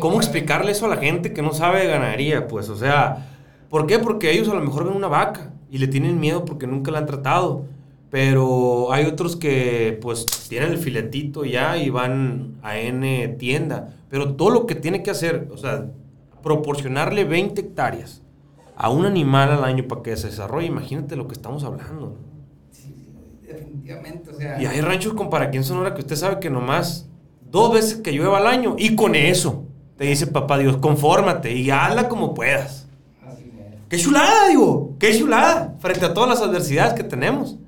¿Cómo 0.00 0.16
explicarle 0.18 0.72
eso 0.72 0.86
a 0.86 0.88
la 0.88 0.96
gente 0.96 1.32
que 1.32 1.42
no 1.42 1.52
sabe 1.52 1.80
de 1.80 1.88
ganadería? 1.88 2.48
Pues, 2.48 2.68
o 2.68 2.76
sea, 2.76 3.28
¿por 3.68 3.86
qué? 3.86 3.98
Porque 3.98 4.30
ellos 4.30 4.48
a 4.48 4.54
lo 4.54 4.60
mejor 4.62 4.84
ven 4.84 4.96
una 4.96 5.08
vaca 5.08 5.52
y 5.70 5.78
le 5.78 5.88
tienen 5.88 6.20
miedo 6.20 6.44
porque 6.44 6.66
nunca 6.66 6.90
la 6.90 6.98
han 6.98 7.06
tratado. 7.06 7.64
Pero 8.10 8.92
hay 8.92 9.06
otros 9.06 9.36
que 9.36 9.98
pues 10.02 10.26
tienen 10.48 10.72
el 10.72 10.78
filetito 10.78 11.46
ya 11.46 11.78
y 11.78 11.88
van 11.88 12.58
a 12.62 12.76
N 12.78 13.28
tienda. 13.38 13.94
Pero 14.10 14.34
todo 14.34 14.50
lo 14.50 14.66
que 14.66 14.74
tiene 14.74 15.02
que 15.02 15.10
hacer, 15.10 15.48
o 15.50 15.56
sea, 15.56 15.86
proporcionarle 16.42 17.24
20 17.24 17.60
hectáreas 17.60 18.20
a 18.76 18.90
un 18.90 19.06
animal 19.06 19.50
al 19.50 19.64
año 19.64 19.88
para 19.88 20.02
que 20.02 20.16
se 20.16 20.26
desarrolle, 20.26 20.66
imagínate 20.66 21.16
lo 21.16 21.26
que 21.26 21.32
estamos 21.34 21.64
hablando. 21.64 22.18
Sí, 22.70 23.14
definitivamente, 23.46 24.30
o 24.30 24.34
sea... 24.34 24.60
Y 24.60 24.66
hay 24.66 24.80
ranchos 24.82 25.14
con 25.14 25.30
para 25.30 25.50
quien 25.50 25.64
Sonora 25.64 25.94
que 25.94 26.00
usted 26.00 26.16
sabe 26.16 26.40
que 26.40 26.50
nomás 26.50 27.08
dos 27.52 27.72
veces 27.72 27.96
que 27.96 28.12
llueva 28.12 28.38
al 28.38 28.46
año 28.46 28.74
y 28.78 28.96
con 28.96 29.14
eso, 29.14 29.66
te 29.98 30.06
dice 30.06 30.26
papá 30.26 30.58
Dios, 30.58 30.78
confórmate 30.78 31.52
y 31.52 31.70
hazla 31.70 32.08
como 32.08 32.34
puedas. 32.34 32.88
Así 33.24 33.44
es. 33.44 33.78
Qué 33.88 33.98
chulada, 33.98 34.48
digo, 34.48 34.94
qué 34.98 35.16
chulada, 35.16 35.76
frente 35.78 36.06
a 36.06 36.14
todas 36.14 36.30
las 36.30 36.40
adversidades 36.40 36.94
que 36.94 37.04
tenemos. 37.04 37.58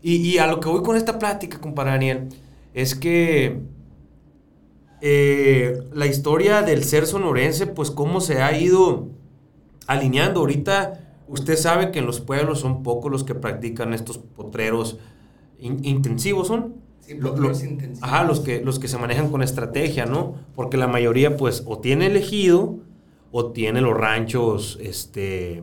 Y, 0.00 0.38
a 0.38 0.46
lo 0.46 0.60
que 0.60 0.68
voy 0.68 0.82
con 0.82 0.96
esta 0.96 1.18
plática, 1.18 1.60
compadre 1.60 1.90
Daniel, 1.90 2.28
es 2.72 2.94
que 2.94 3.60
eh, 5.00 5.82
la 5.92 6.06
historia 6.06 6.62
del 6.62 6.84
ser 6.84 7.06
sonorense, 7.06 7.66
pues 7.66 7.90
cómo 7.90 8.20
se 8.20 8.40
ha 8.42 8.56
ido 8.56 9.08
alineando. 9.86 10.40
Ahorita 10.40 11.00
usted 11.26 11.56
sabe 11.56 11.90
que 11.90 11.98
en 11.98 12.06
los 12.06 12.20
pueblos 12.20 12.60
son 12.60 12.82
pocos 12.84 13.10
los 13.10 13.24
que 13.24 13.34
practican 13.34 13.92
estos 13.92 14.18
potreros 14.18 14.98
intensivos, 15.58 16.46
¿son? 16.46 16.87
Los, 17.16 17.64
ajá, 18.00 18.24
los 18.24 18.40
que, 18.40 18.60
los 18.60 18.78
que 18.78 18.88
se 18.88 18.98
manejan 18.98 19.30
con 19.30 19.42
estrategia, 19.42 20.06
¿no? 20.06 20.36
Porque 20.54 20.76
la 20.76 20.88
mayoría, 20.88 21.36
pues, 21.36 21.62
o 21.66 21.78
tiene 21.78 22.06
elegido 22.06 22.78
o 23.30 23.52
tiene 23.52 23.80
los 23.80 23.96
ranchos 23.96 24.78
este, 24.80 25.62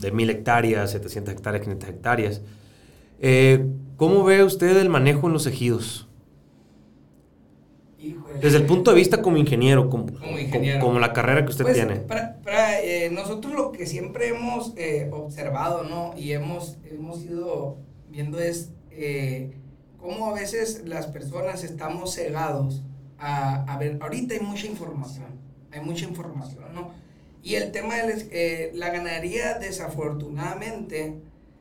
de 0.00 0.12
mil 0.12 0.30
hectáreas, 0.30 0.90
700 0.92 1.34
hectáreas, 1.34 1.62
500 1.62 1.88
hectáreas. 1.88 2.42
Eh, 3.20 3.66
¿Cómo 3.96 4.24
ve 4.24 4.42
usted 4.42 4.76
el 4.76 4.88
manejo 4.88 5.26
en 5.26 5.32
los 5.32 5.46
ejidos? 5.46 6.08
Desde 8.40 8.56
el 8.56 8.66
punto 8.66 8.90
de 8.90 8.96
vista 8.96 9.22
como 9.22 9.36
ingeniero, 9.36 9.88
como, 9.88 10.06
como, 10.80 10.98
la 10.98 11.12
carrera 11.12 11.44
que 11.44 11.50
usted 11.50 11.64
pues, 11.64 11.76
tiene. 11.76 11.96
Para, 11.96 12.80
eh, 12.80 13.10
nosotros 13.12 13.54
lo 13.54 13.70
que 13.70 13.86
siempre 13.86 14.28
hemos 14.28 14.72
eh, 14.76 15.08
observado, 15.12 15.84
¿no? 15.84 16.12
Y 16.16 16.32
hemos, 16.32 16.78
hemos 16.90 17.22
ido 17.22 17.76
viendo 18.10 18.40
es 18.40 18.72
cómo 20.02 20.26
a 20.26 20.34
veces 20.34 20.82
las 20.84 21.06
personas 21.06 21.62
estamos 21.64 22.14
cegados 22.16 22.82
a, 23.24 23.76
ver, 23.78 23.98
ahorita 24.00 24.34
hay 24.34 24.40
mucha 24.40 24.66
información, 24.66 25.28
hay 25.70 25.80
mucha 25.80 26.04
información, 26.04 26.64
¿no? 26.74 26.90
Y 27.40 27.54
el 27.54 27.70
tema 27.70 27.94
de 27.94 28.28
eh, 28.32 28.72
la 28.74 28.90
ganadería, 28.90 29.60
desafortunadamente, 29.60 31.20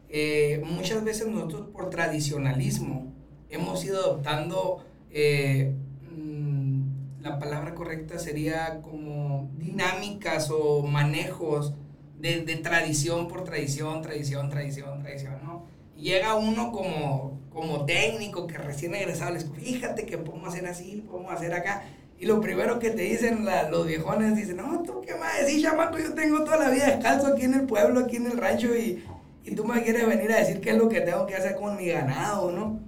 eh, 0.10 0.60
muchas 0.66 1.04
veces 1.04 1.28
nosotros 1.28 1.70
por 1.70 1.92
tradicionalismo 1.92 3.14
hemos 3.50 3.86
ido 3.86 4.00
adoptando, 4.00 4.84
eh, 5.12 5.76
mm, 6.10 7.22
la 7.22 7.38
palabra 7.38 7.76
correcta 7.76 8.18
sería 8.18 8.82
como 8.82 9.52
dinámicas 9.56 10.50
o 10.50 10.82
manejos 10.82 11.76
de, 12.20 12.42
de 12.42 12.56
tradición 12.56 13.28
por 13.28 13.44
tradición, 13.44 14.02
tradición, 14.02 14.50
tradición, 14.50 15.00
tradición, 15.00 15.36
¿no? 15.44 15.68
llega 16.02 16.36
uno 16.36 16.72
como, 16.72 17.40
como 17.54 17.86
técnico 17.86 18.48
que 18.48 18.58
recién 18.58 18.96
egresado, 18.96 19.34
les 19.34 19.50
fíjate 19.50 20.06
que 20.06 20.18
podemos 20.18 20.50
hacer 20.50 20.66
así, 20.68 21.04
podemos 21.10 21.34
hacer 21.34 21.54
acá. 21.54 21.84
Y 22.18 22.26
lo 22.26 22.40
primero 22.40 22.80
que 22.80 22.92
te 22.92 23.02
dicen 23.02 23.46
los 23.72 23.88
viejones, 23.88 24.36
dicen, 24.36 24.58
no, 24.58 24.84
tú 24.84 25.02
qué 25.02 25.16
más 25.16 25.46
decís, 25.46 25.64
chamaco, 25.64 25.98
yo 25.98 26.14
tengo 26.14 26.44
toda 26.44 26.58
la 26.58 26.70
vida 26.70 26.86
descalzo 26.86 27.28
aquí 27.28 27.44
en 27.44 27.56
el 27.56 27.66
pueblo, 27.66 28.00
aquí 28.00 28.18
en 28.18 28.28
el 28.28 28.38
rancho, 28.38 28.76
y, 28.76 29.04
y 29.44 29.56
tú 29.56 29.66
me 29.66 29.82
quieres 29.82 30.08
venir 30.08 30.32
a 30.32 30.38
decir 30.38 30.62
qué 30.62 30.70
es 30.72 30.78
lo 30.78 30.88
que 30.88 31.02
tengo 31.02 31.26
que 31.26 31.36
hacer 31.36 31.56
con 31.56 31.78
mi 31.78 31.88
ganado, 31.88 32.52
¿no? 32.52 32.80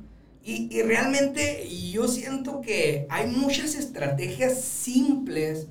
Y, 0.44 0.70
y 0.72 0.82
realmente 0.84 1.68
yo 1.92 2.08
siento 2.08 2.62
que 2.62 3.08
hay 3.10 3.28
muchas 3.28 3.76
estrategias 3.76 4.62
simples 4.62 5.68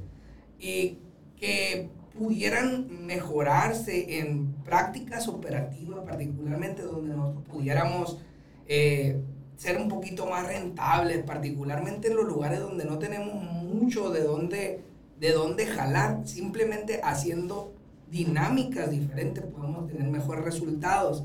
y 0.59 0.99
que 1.39 1.89
pudieran 2.19 3.07
mejorarse 3.07 4.19
en 4.19 4.53
prácticas 4.65 5.29
operativas, 5.29 6.01
particularmente 6.05 6.83
donde 6.83 7.15
nosotros 7.15 7.45
pudiéramos 7.49 8.19
eh, 8.67 9.21
ser 9.57 9.77
un 9.77 9.89
poquito 9.89 10.27
más 10.27 10.47
rentables, 10.47 11.23
particularmente 11.25 12.09
en 12.09 12.17
los 12.17 12.27
lugares 12.27 12.61
donde 12.61 12.85
no 12.85 12.99
tenemos 12.99 13.35
mucho 13.35 14.11
de 14.11 14.23
dónde, 14.23 14.83
de 15.19 15.33
dónde 15.33 15.67
jalar, 15.67 16.27
simplemente 16.27 17.01
haciendo 17.03 17.73
dinámicas 18.11 18.91
diferentes 18.91 19.45
podemos 19.45 19.87
tener 19.87 20.09
mejores 20.09 20.45
resultados. 20.45 21.25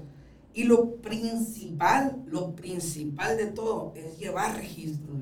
Y 0.54 0.64
lo 0.64 0.96
principal, 0.96 2.24
lo 2.26 2.56
principal 2.56 3.38
de 3.38 3.48
todo 3.48 3.94
es 3.96 4.18
llevar 4.18 4.56
registro. 4.56 5.14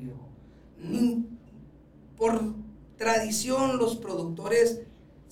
Por 2.15 2.53
tradición, 2.97 3.77
los 3.77 3.97
productores 3.97 4.81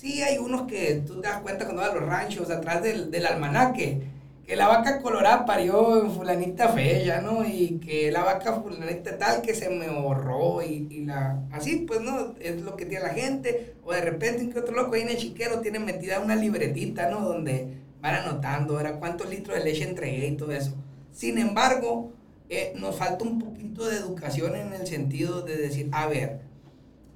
Sí, 0.03 0.21
hay 0.21 0.37
unos 0.37 0.63
que 0.63 0.95
tú 1.07 1.21
te 1.21 1.29
das 1.29 1.41
cuenta 1.41 1.63
cuando 1.63 1.81
vas 1.81 1.91
a 1.91 1.95
los 1.95 2.05
ranchos, 2.05 2.49
atrás 2.49 2.83
del, 2.83 3.09
del 3.09 3.25
almanaque, 3.25 4.01
que 4.45 4.55
la 4.55 4.67
vaca 4.67 5.01
colorada 5.01 5.45
parió 5.45 6.03
en 6.03 6.11
fulanita 6.11 6.69
fea, 6.69 7.21
¿no? 7.21 7.45
Y 7.45 7.79
que 7.79 8.11
la 8.11 8.23
vaca 8.23 8.61
fulanita 8.61 9.17
tal 9.17 9.41
que 9.41 9.55
se 9.55 9.69
me 9.69 9.85
ahorró 9.85 10.61
y, 10.61 10.87
y, 10.89 11.05
la... 11.05 11.41
Así, 11.51 11.85
pues, 11.87 12.01
¿no? 12.01 12.35
Es 12.39 12.61
lo 12.61 12.75
que 12.75 12.85
tiene 12.85 13.05
la 13.05 13.13
gente. 13.13 13.75
O 13.83 13.93
de 13.93 14.01
repente, 14.01 14.49
que 14.49 14.59
otro 14.59 14.75
loco 14.75 14.95
ahí 14.95 15.01
en 15.01 15.09
el 15.09 15.17
chiquero 15.17 15.61
tiene 15.61 15.79
metida 15.79 16.19
una 16.19 16.35
libretita, 16.35 17.09
¿no? 17.09 17.21
Donde 17.21 17.77
van 18.01 18.15
anotando, 18.15 18.75
¿verdad? 18.75 18.99
Cuántos 18.99 19.29
litros 19.29 19.57
de 19.57 19.63
leche 19.63 19.85
entregué 19.85 20.27
y 20.27 20.35
todo 20.35 20.51
eso. 20.51 20.73
Sin 21.13 21.37
embargo, 21.37 22.11
eh, 22.49 22.73
nos 22.75 22.97
falta 22.97 23.23
un 23.23 23.39
poquito 23.39 23.85
de 23.85 23.97
educación 23.97 24.55
en 24.55 24.73
el 24.73 24.85
sentido 24.87 25.41
de 25.41 25.55
decir, 25.55 25.89
a 25.93 26.07
ver, 26.07 26.41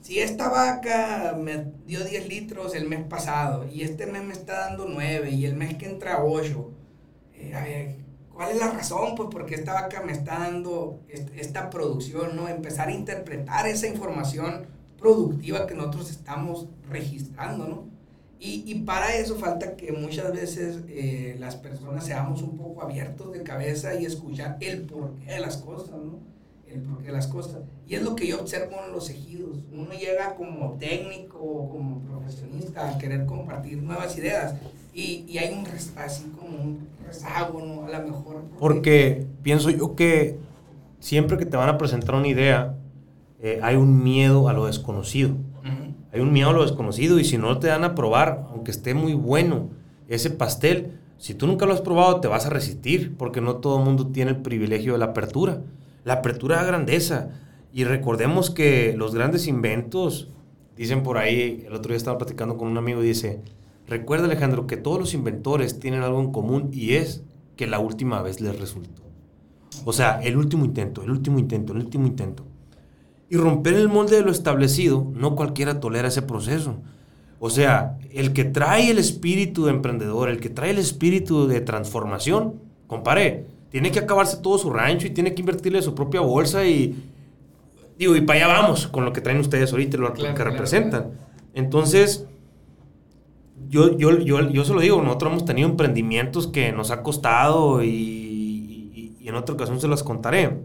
si 0.02 0.20
esta 0.20 0.48
vaca 0.48 1.36
me 1.38 1.66
dio 1.86 2.06
10 2.06 2.30
litros 2.30 2.74
el 2.74 2.88
mes 2.88 3.04
pasado 3.04 3.66
y 3.70 3.82
este 3.82 4.06
mes 4.06 4.24
me 4.24 4.34
está 4.34 4.70
dando 4.70 4.86
9 4.88 5.32
y 5.32 5.46
el 5.46 5.56
mes 5.56 5.76
que 5.76 5.88
entra 5.88 6.24
8, 6.24 6.72
eh, 7.38 7.96
¿cuál 8.34 8.52
es 8.52 8.60
la 8.60 8.72
razón? 8.72 9.16
Pues 9.16 9.30
porque 9.32 9.56
esta 9.56 9.74
vaca 9.74 10.02
me 10.04 10.12
está 10.12 10.40
dando 10.40 11.00
esta 11.36 11.70
producción, 11.70 12.36
¿no? 12.36 12.48
Empezar 12.48 12.90
a 12.90 12.92
interpretar 12.92 13.68
esa 13.68 13.88
información 13.88 14.68
productiva 14.98 15.68
que 15.68 15.76
nosotros 15.76 16.10
estamos 16.10 16.68
registrando, 16.90 17.68
¿no? 17.68 17.98
Y, 18.40 18.64
y 18.72 18.84
para 18.84 19.16
eso 19.16 19.36
falta 19.38 19.76
que 19.76 19.92
muchas 19.92 20.32
veces 20.32 20.80
eh, 20.88 21.36
las 21.40 21.56
personas 21.56 22.06
seamos 22.06 22.44
un 22.44 22.56
poco 22.56 22.84
abiertos 22.84 23.34
de 23.34 23.42
cabeza 23.42 23.96
y 23.96 24.06
escuchar 24.06 24.58
el 24.62 24.84
porqué 24.84 25.26
de 25.26 25.40
las 25.40 25.58
cosas, 25.58 25.96
¿no? 25.96 26.20
el 26.68 26.82
porqué 26.82 27.08
de 27.08 27.14
las 27.14 27.28
cosas. 27.28 27.62
Y 27.88 27.96
es 27.96 28.02
lo 28.02 28.16
que 28.16 28.28
yo 28.28 28.40
observo 28.40 28.76
en 28.86 28.92
los 28.92 29.10
ejidos. 29.10 29.58
Uno 29.72 29.92
llega 29.94 30.36
como 30.36 30.74
técnico, 30.74 31.70
como 31.70 32.02
profesionista 32.02 32.90
a 32.90 32.98
querer 32.98 33.26
compartir 33.26 33.82
nuevas 33.82 34.18
ideas 34.18 34.56
y, 34.98 35.26
y 35.28 35.38
hay 35.38 35.54
un 35.54 35.66
así 35.98 36.26
como 36.38 36.58
un 36.58 36.88
rezago, 37.06 37.62
¿no? 37.62 37.86
A 37.86 38.00
lo 38.00 38.08
mejor. 38.08 38.44
Porque, 38.60 39.26
pienso 39.44 39.70
yo 39.70 39.96
que 39.96 40.40
siempre 41.00 41.38
que 41.38 41.46
te 41.46 41.56
van 41.56 41.70
a 41.70 41.78
presentar 41.78 42.16
una 42.16 42.28
idea, 42.28 42.76
eh, 43.40 43.60
hay 43.62 43.76
un 43.76 44.04
miedo 44.04 44.50
a 44.50 44.54
lo 44.54 44.66
desconocido. 44.66 45.36
Hay 46.14 46.22
un 46.22 46.32
miedo 46.32 46.50
a 46.50 46.54
lo 46.54 46.64
desconocido 46.64 47.20
y 47.20 47.26
si 47.26 47.38
no 47.38 47.60
te 47.60 47.68
dan 47.68 47.84
a 47.84 47.94
probar, 47.94 48.48
aunque 48.50 48.72
esté 48.72 48.94
muy 48.94 49.14
bueno 49.14 49.70
ese 50.08 50.32
pastel, 50.32 51.00
si 51.18 51.34
tú 51.36 51.46
nunca 51.46 51.66
lo 51.66 51.74
has 51.74 51.82
probado 51.82 52.22
te 52.22 52.28
vas 52.28 52.46
a 52.46 52.50
resistir 52.50 53.16
porque 53.18 53.42
no 53.42 53.58
todo 53.58 53.78
el 53.78 53.86
mundo 53.86 54.08
tiene 54.08 54.32
el 54.32 54.38
privilegio 54.38 54.94
de 54.94 55.00
la 55.00 55.06
apertura 55.06 55.62
la 56.08 56.14
apertura 56.14 56.62
a 56.62 56.64
grandeza. 56.64 57.30
Y 57.74 57.84
recordemos 57.84 58.50
que 58.50 58.96
los 58.98 59.14
grandes 59.14 59.46
inventos, 59.46 60.30
dicen 60.78 61.04
por 61.04 61.18
ahí, 61.18 61.66
el 61.68 61.74
otro 61.74 61.90
día 61.90 61.98
estaba 61.98 62.18
platicando 62.18 62.58
con 62.58 62.70
un 62.70 62.78
amigo 62.78 63.04
y 63.04 63.08
dice, 63.08 63.42
recuerda 63.88 64.26
Alejandro 64.26 64.68
que 64.68 64.78
todos 64.78 65.00
los 65.00 65.14
inventores 65.14 65.80
tienen 65.80 66.02
algo 66.02 66.20
en 66.20 66.32
común 66.32 66.70
y 66.72 66.94
es 66.94 67.24
que 67.56 67.68
la 67.68 67.80
última 67.80 68.22
vez 68.22 68.42
les 68.42 68.60
resultó. 68.60 69.02
O 69.86 69.94
sea, 69.94 70.20
el 70.22 70.38
último 70.38 70.66
intento, 70.66 71.04
el 71.04 71.12
último 71.12 71.40
intento, 71.40 71.74
el 71.74 71.80
último 71.80 72.08
intento. 72.08 72.46
Y 73.30 73.36
romper 73.36 73.74
el 73.74 73.90
molde 73.90 74.18
de 74.18 74.22
lo 74.22 74.32
establecido, 74.32 75.12
no 75.14 75.36
cualquiera 75.36 75.80
tolera 75.80 76.08
ese 76.08 76.22
proceso. 76.22 76.78
O 77.40 77.50
sea, 77.50 77.98
el 78.12 78.34
que 78.34 78.46
trae 78.46 78.90
el 78.90 78.98
espíritu 78.98 79.66
de 79.66 79.72
emprendedor, 79.72 80.30
el 80.30 80.40
que 80.40 80.50
trae 80.50 80.72
el 80.72 80.80
espíritu 80.80 81.48
de 81.48 81.62
transformación, 81.62 82.56
compare, 82.88 83.46
tiene 83.70 83.92
que 83.92 84.00
acabarse 84.00 84.38
todo 84.38 84.58
su 84.58 84.70
rancho 84.72 85.08
y 85.08 85.12
tiene 85.12 85.34
que 85.34 85.42
invertirle 85.42 85.82
su 85.82 85.94
propia 85.94 86.22
bolsa 86.22 86.66
y 86.66 86.96
Digo, 87.98 88.16
y 88.16 88.22
para 88.22 88.46
allá 88.46 88.62
vamos 88.62 88.88
con 88.88 89.06
lo 89.06 89.14
que 89.14 89.22
traen 89.22 89.40
ustedes 89.40 89.72
ahorita, 89.72 89.98
lo 89.98 90.14
que 90.14 90.44
representan. 90.44 91.14
Entonces, 91.54 92.28
yo, 93.70 93.98
yo, 93.98 94.20
yo, 94.20 94.50
yo 94.50 94.66
se 94.66 94.74
lo 94.74 94.82
digo, 94.82 95.02
nosotros 95.02 95.32
hemos 95.32 95.46
tenido 95.46 95.70
emprendimientos 95.70 96.48
que 96.48 96.72
nos 96.72 96.92
ha 96.92 97.04
costado 97.04 97.84
y, 97.84 99.14
y, 99.20 99.28
en 99.28 99.36
otra 99.36 99.56
ocasión 99.56 99.80
se 99.80 99.88
las 99.88 100.04
contaré. 100.04 100.58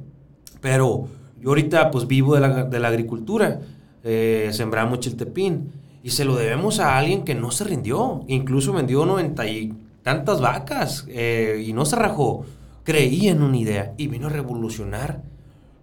Pero 0.61 1.09
yo 1.41 1.49
ahorita 1.49 1.91
pues 1.91 2.07
vivo 2.07 2.35
de 2.35 2.41
la, 2.41 2.65
de 2.65 2.79
la 2.79 2.89
agricultura, 2.89 3.61
eh, 4.05 4.51
sembramos 4.53 5.01
chiltepín 5.01 5.73
y 6.03 6.11
se 6.11 6.25
lo 6.25 6.37
debemos 6.37 6.81
a 6.81 6.97
alguien 6.97 7.25
que 7.25 7.35
no 7.35 7.51
se 7.51 7.65
rindió, 7.65 8.25
incluso 8.29 8.73
vendió 8.73 9.05
90 9.05 9.47
y 9.49 9.75
tantas 10.03 10.41
vacas 10.41 11.05
eh, 11.09 11.65
y 11.67 11.73
no 11.73 11.85
se 11.85 11.97
rajó. 11.97 12.45
Creía 12.85 13.33
en 13.33 13.43
una 13.43 13.57
idea 13.57 13.95
y 13.97 14.09
vino 14.09 14.27
a 14.27 14.31
revolucionar 14.31 15.23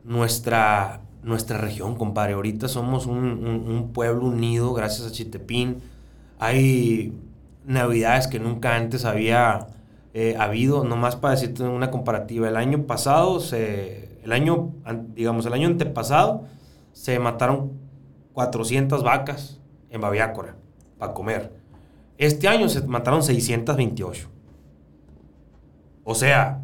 nuestra, 0.03 1.01
nuestra 1.23 1.57
región, 1.57 1.95
compadre. 1.95 2.33
Ahorita 2.33 2.67
somos 2.67 3.05
un, 3.05 3.25
un 3.25 3.91
pueblo 3.93 4.25
unido 4.27 4.73
gracias 4.73 5.07
a 5.07 5.11
Chiltepín 5.11 5.77
hay 6.39 7.13
navidades 7.65 8.27
que 8.27 8.39
nunca 8.39 8.75
antes 8.75 9.05
había 9.05 9.67
eh, 10.13 10.35
habido, 10.39 10.83
nomás 10.83 11.15
para 11.15 11.35
decirte 11.35 11.63
una 11.63 11.91
comparativa. 11.91 12.47
El 12.47 12.55
año 12.55 12.87
pasado, 12.87 13.39
se, 13.39 14.19
el 14.23 14.31
año, 14.31 14.73
digamos, 15.13 15.45
el 15.45 15.53
año 15.53 15.67
antepasado, 15.67 16.45
se 16.93 17.19
mataron 17.19 17.73
400 18.33 19.03
vacas 19.03 19.59
en 19.89 20.01
Babiácora 20.01 20.55
para 20.97 21.13
comer. 21.13 21.53
Este 22.17 22.47
año 22.47 22.69
se 22.69 22.81
mataron 22.87 23.21
628. 23.21 24.29
O 26.03 26.15
sea, 26.15 26.61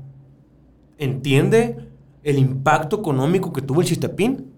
¿entiende 0.97 1.89
el 2.23 2.39
impacto 2.39 2.99
económico 2.99 3.53
que 3.53 3.61
tuvo 3.61 3.81
el 3.81 3.87
chistepín? 3.87 4.51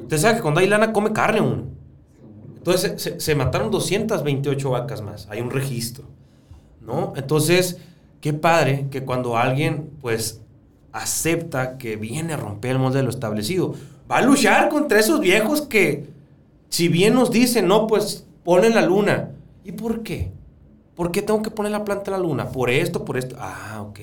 Usted 0.00 0.18
sabe 0.18 0.36
que 0.36 0.42
cuando 0.42 0.60
hay 0.60 0.66
lana 0.66 0.92
come 0.92 1.12
carne 1.12 1.40
uno. 1.40 1.77
Entonces 2.58 3.14
se, 3.18 3.34
mataron 3.36 3.70
228 3.70 4.70
vacas 4.70 5.00
más. 5.00 5.28
Hay 5.30 5.40
un 5.40 5.50
registro, 5.50 6.04
¿no? 6.80 7.12
Entonces, 7.16 7.78
qué 8.20 8.32
padre 8.32 8.88
que 8.90 9.04
cuando 9.04 9.36
alguien, 9.36 9.90
pues, 10.00 10.42
acepta 10.92 11.78
que 11.78 11.94
viene 11.96 12.32
a 12.32 12.36
romper 12.36 12.72
el 12.72 12.78
molde 12.80 12.98
de 12.98 13.04
lo 13.04 13.10
establecido, 13.10 13.74
va 14.10 14.18
a 14.18 14.22
luchar 14.22 14.68
contra 14.68 14.98
esos 14.98 15.20
viejos 15.20 15.62
que, 15.62 16.10
si 16.68 16.88
bien 16.88 17.14
nos 17.14 17.30
dicen, 17.30 17.68
no, 17.68 17.86
pues, 17.86 18.26
ponen 18.42 18.74
la 18.74 18.82
luna. 18.82 19.30
¿Y 19.64 19.72
por 19.72 20.02
qué? 20.02 20.32
¿Por 20.96 21.12
qué 21.12 21.22
tengo 21.22 21.42
que 21.42 21.52
poner 21.52 21.70
la 21.70 21.84
planta 21.84 22.10
en 22.10 22.20
la 22.20 22.26
luna? 22.26 22.50
Por 22.50 22.70
esto, 22.70 23.04
por 23.04 23.16
esto. 23.16 23.36
Ah, 23.38 23.84
ok. 23.88 24.00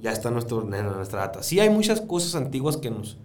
Ya 0.00 0.12
está 0.12 0.30
nuestro, 0.30 0.62
nuestra 0.62 1.18
data. 1.18 1.42
Sí 1.42 1.58
hay 1.58 1.68
muchas 1.68 2.00
cosas 2.00 2.36
antiguas 2.36 2.76
que 2.76 2.90
nos, 2.90 3.18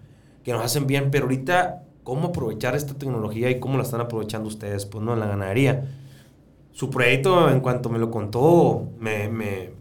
que 0.44 0.52
nos 0.52 0.66
hacen 0.66 0.88
bien, 0.88 1.12
pero 1.12 1.26
ahorita 1.26 1.84
cómo 2.08 2.30
aprovechar 2.30 2.74
esta 2.74 2.94
tecnología 2.94 3.50
y 3.50 3.60
cómo 3.60 3.76
la 3.76 3.84
están 3.84 4.00
aprovechando 4.00 4.48
ustedes, 4.48 4.86
pues, 4.86 5.04
¿no? 5.04 5.12
En 5.12 5.20
la 5.20 5.28
ganadería. 5.28 5.90
Su 6.72 6.90
proyecto, 6.90 7.50
en 7.50 7.60
cuanto 7.60 7.90
me 7.90 8.00
lo 8.00 8.10
contó, 8.12 8.88
me, 8.98 9.28
me, 9.28 9.72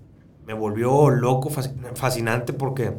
me 0.44 0.52
volvió 0.52 1.08
loco, 1.08 1.50
fascinante, 1.50 2.52
porque 2.52 2.94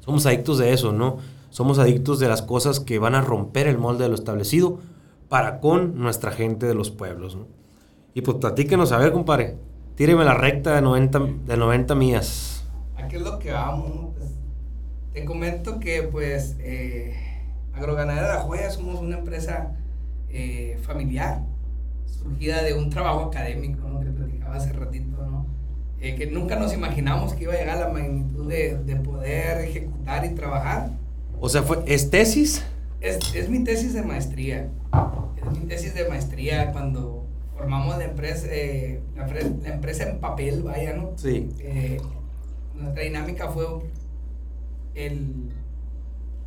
somos 0.00 0.26
adictos 0.26 0.58
de 0.58 0.72
eso, 0.72 0.90
¿no? 0.90 1.18
Somos 1.50 1.78
adictos 1.78 2.18
de 2.18 2.26
las 2.26 2.42
cosas 2.42 2.80
que 2.80 2.98
van 2.98 3.14
a 3.14 3.20
romper 3.20 3.68
el 3.68 3.78
molde 3.78 4.02
de 4.02 4.08
lo 4.08 4.16
establecido 4.16 4.80
para 5.28 5.60
con 5.60 5.96
nuestra 5.96 6.32
gente 6.32 6.66
de 6.66 6.74
los 6.74 6.90
pueblos, 6.90 7.36
¿no? 7.36 7.46
Y 8.12 8.22
pues 8.22 8.38
platíquenos, 8.38 8.90
a 8.90 8.98
ver, 8.98 9.12
compadre, 9.12 9.56
tíreme 9.94 10.24
la 10.24 10.34
recta 10.34 10.74
de 10.74 10.82
90, 10.82 11.20
de 11.46 11.56
90 11.56 11.94
millas. 11.94 12.64
Aquí 12.96 13.14
es 13.14 13.22
lo 13.22 13.38
que 13.38 13.52
vamos, 13.52 14.16
pues, 14.16 14.30
te 15.12 15.24
comento 15.24 15.78
que, 15.78 16.02
pues, 16.02 16.56
eh, 16.58 17.27
Agroganadera 17.78 18.34
La 18.34 18.40
Joya 18.40 18.70
somos 18.70 19.00
una 19.00 19.18
empresa 19.18 19.72
eh, 20.30 20.78
familiar, 20.82 21.42
surgida 22.06 22.62
de 22.62 22.74
un 22.74 22.90
trabajo 22.90 23.24
académico, 23.24 23.88
¿no? 23.88 24.00
que 24.00 24.10
platicaba 24.10 24.56
hace 24.56 24.72
ratito, 24.72 25.24
¿no? 25.24 25.46
Eh, 26.00 26.14
que 26.14 26.26
nunca 26.26 26.56
nos 26.56 26.72
imaginamos 26.72 27.34
que 27.34 27.44
iba 27.44 27.54
a 27.54 27.56
llegar 27.56 27.78
a 27.78 27.86
la 27.86 27.88
magnitud 27.88 28.48
de, 28.48 28.78
de 28.78 28.96
poder 28.96 29.64
ejecutar 29.64 30.24
y 30.24 30.30
trabajar. 30.30 30.90
O 31.40 31.48
sea, 31.48 31.62
fue, 31.62 31.82
¿es 31.86 32.10
tesis? 32.10 32.62
Es, 33.00 33.34
es, 33.34 33.48
mi 33.48 33.64
tesis 33.64 33.94
de 33.94 34.02
maestría. 34.02 34.68
Es 35.36 35.58
mi 35.58 35.66
tesis 35.66 35.94
de 35.94 36.08
maestría 36.08 36.72
cuando 36.72 37.24
formamos 37.56 37.98
la 37.98 38.04
empresa, 38.04 38.46
eh, 38.50 39.00
la, 39.16 39.72
empresa 39.72 40.08
en 40.08 40.18
papel, 40.18 40.62
vaya, 40.62 40.94
¿no? 40.94 41.12
Sí. 41.16 41.48
nuestra 42.74 43.02
dinámica 43.02 43.48
fue 43.48 43.66
el 44.94 45.50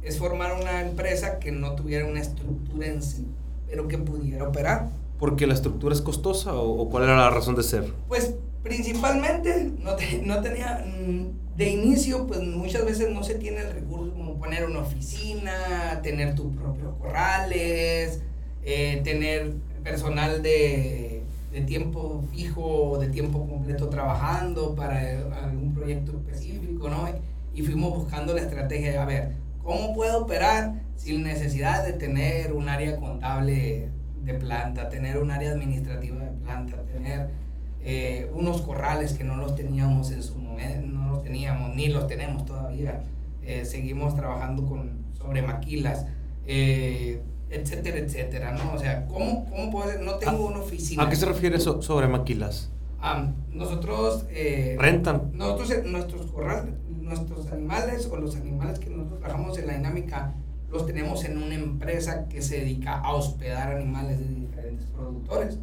es 0.04 0.18
formar 0.18 0.54
una 0.60 0.82
empresa 0.82 1.40
que 1.40 1.52
no 1.52 1.76
tuviera 1.76 2.06
una 2.06 2.20
estructura 2.20 2.88
en 2.88 3.02
sí, 3.02 3.28
pero 3.68 3.88
que 3.88 3.98
pudiera 3.98 4.48
operar. 4.48 4.90
¿Porque 5.20 5.46
la 5.46 5.54
estructura 5.54 5.94
es 5.94 6.02
costosa 6.02 6.56
o, 6.56 6.90
cuál 6.90 7.04
era 7.04 7.16
la 7.16 7.30
razón 7.30 7.56
de 7.56 7.64
ser? 7.64 7.94
Pues 8.08 8.34
principalmente 8.64 9.72
no, 9.80 9.92
no 10.24 10.42
tenía, 10.42 10.84
mm, 10.86 11.58
de 11.58 11.70
inicio, 11.70 12.26
pues 12.26 12.42
muchas 12.42 12.86
veces 12.86 13.12
no 13.12 13.24
se 13.24 13.36
tiene 13.36 13.62
el 13.62 13.72
recurso 13.72 14.14
como 14.14 14.40
poner 14.40 14.66
una 14.66 14.80
oficina, 14.80 16.00
tener 16.02 16.34
tu 16.34 16.52
propio 16.56 16.98
corrales, 16.98 18.22
eh, 18.64 19.02
tener 19.04 19.54
personal 19.84 20.42
de, 20.42 21.22
de 21.52 21.62
tiempo 21.62 22.24
fijo, 22.32 22.98
de 23.00 23.10
tiempo 23.10 23.48
completo 23.48 23.90
trabajando 23.90 24.74
para 24.76 25.00
algún 25.44 25.74
proyecto 25.74 26.14
específico, 26.14 26.90
¿no? 26.90 27.08
Y 27.54 27.62
fuimos 27.64 27.94
buscando 27.94 28.34
la 28.34 28.42
estrategia 28.42 28.92
de, 28.92 28.98
a 28.98 29.06
ver, 29.06 29.40
¿Cómo 29.63 29.93
puedo 29.93 30.24
operar 30.24 30.82
sin 30.95 31.24
necesidad 31.24 31.86
de 31.86 31.93
tener 31.93 32.54
un 32.54 32.69
área 32.69 32.97
contable 32.97 33.89
de 34.24 34.34
planta, 34.36 34.89
tener 34.89 35.17
un 35.17 35.32
área 35.32 35.52
administrativa 35.52 36.17
de 36.24 36.32
planta, 36.32 36.84
tener 36.84 37.30
eh, 37.84 38.30
unos 38.34 38.62
corrales 38.62 39.13
que 39.13 39.24
no 39.24 39.38
los 39.38 39.56
teníamos 39.56 40.12
en 40.12 40.21
su 40.21 40.38
momento, 40.38 40.88
no 40.88 41.12
los 41.12 41.24
teníamos, 41.24 41.76
ni 41.76 41.88
los 41.88 42.08
tenemos 42.08 42.45
todavía. 42.45 43.02
Eh, 43.43 43.65
seguimos 43.65 44.15
trabajando 44.15 44.65
con, 44.65 45.06
sobre 45.17 45.41
maquilas, 45.41 46.06
eh, 46.45 47.21
etcétera, 47.50 47.97
etcétera, 47.97 48.52
¿no? 48.52 48.74
O 48.74 48.78
sea, 48.78 49.08
¿cómo, 49.08 49.45
cómo 49.50 49.71
puedo 49.71 50.00
No 50.04 50.15
tengo 50.15 50.45
una 50.45 50.60
oficina. 50.60 51.04
¿A 51.04 51.10
qué 51.10 51.15
se 51.15 51.26
refiere 51.26 51.58
eso 51.58 51.82
sobre 51.82 52.08
maquilas? 52.08 52.69
nosotros... 53.52 54.28
¿Rentan? 54.78 55.32
Nosotros, 55.34 55.86
nuestros 55.86 56.28
corrales, 56.28 56.76
nuestros 57.12 57.52
animales 57.52 58.08
o 58.12 58.17
los 58.17 58.36
animales 58.36 58.80
que 58.80 58.89
nosotros 58.89 59.19
trabajamos 59.19 59.58
en 59.58 59.67
la 59.67 59.74
dinámica 59.74 60.34
los 60.69 60.86
tenemos 60.86 61.24
en 61.26 61.38
una 61.38 61.56
empresa 61.56 62.28
que 62.30 62.41
se 62.41 62.60
dedica 62.60 63.00
a 63.00 63.13
hospedar 63.13 63.76
animales 63.76 64.19
de 64.19 64.34
diferentes 64.34 64.88
productores. 64.88 65.60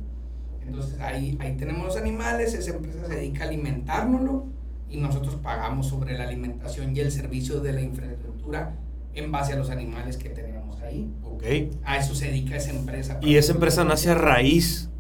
Entonces 0.67 1.01
ahí, 1.01 1.39
ahí 1.41 1.57
tenemos 1.57 1.87
los 1.87 1.97
animales, 1.97 2.53
esa 2.53 2.73
empresa 2.73 3.07
se 3.07 3.15
dedica 3.15 3.45
a 3.45 3.49
alimentárnoslo 3.49 4.47
y 4.91 4.99
nosotros 4.99 5.37
pagamos 5.37 5.87
sobre 5.87 6.17
la 6.19 6.25
alimentación 6.25 6.95
y 6.95 7.01
el 7.01 7.11
servicio 7.11 7.61
de 7.61 7.73
la 7.73 7.81
infraestructura 7.81 8.77
en 9.15 9.33
base 9.33 9.55
a 9.55 9.57
los 9.57 9.71
animales 9.71 10.19
que 10.19 10.29
tenemos 10.29 10.81
ahí. 10.83 11.11
Ok. 11.25 11.43
A 11.85 11.97
eso 11.97 12.15
se 12.15 12.27
dedica 12.27 12.57
esa 12.57 12.71
empresa. 12.71 13.19
¿Y 13.23 13.37
esa 13.37 13.53
empresa 13.53 13.85
nace 13.85 14.11
a 14.11 14.15
raíz 14.15 14.91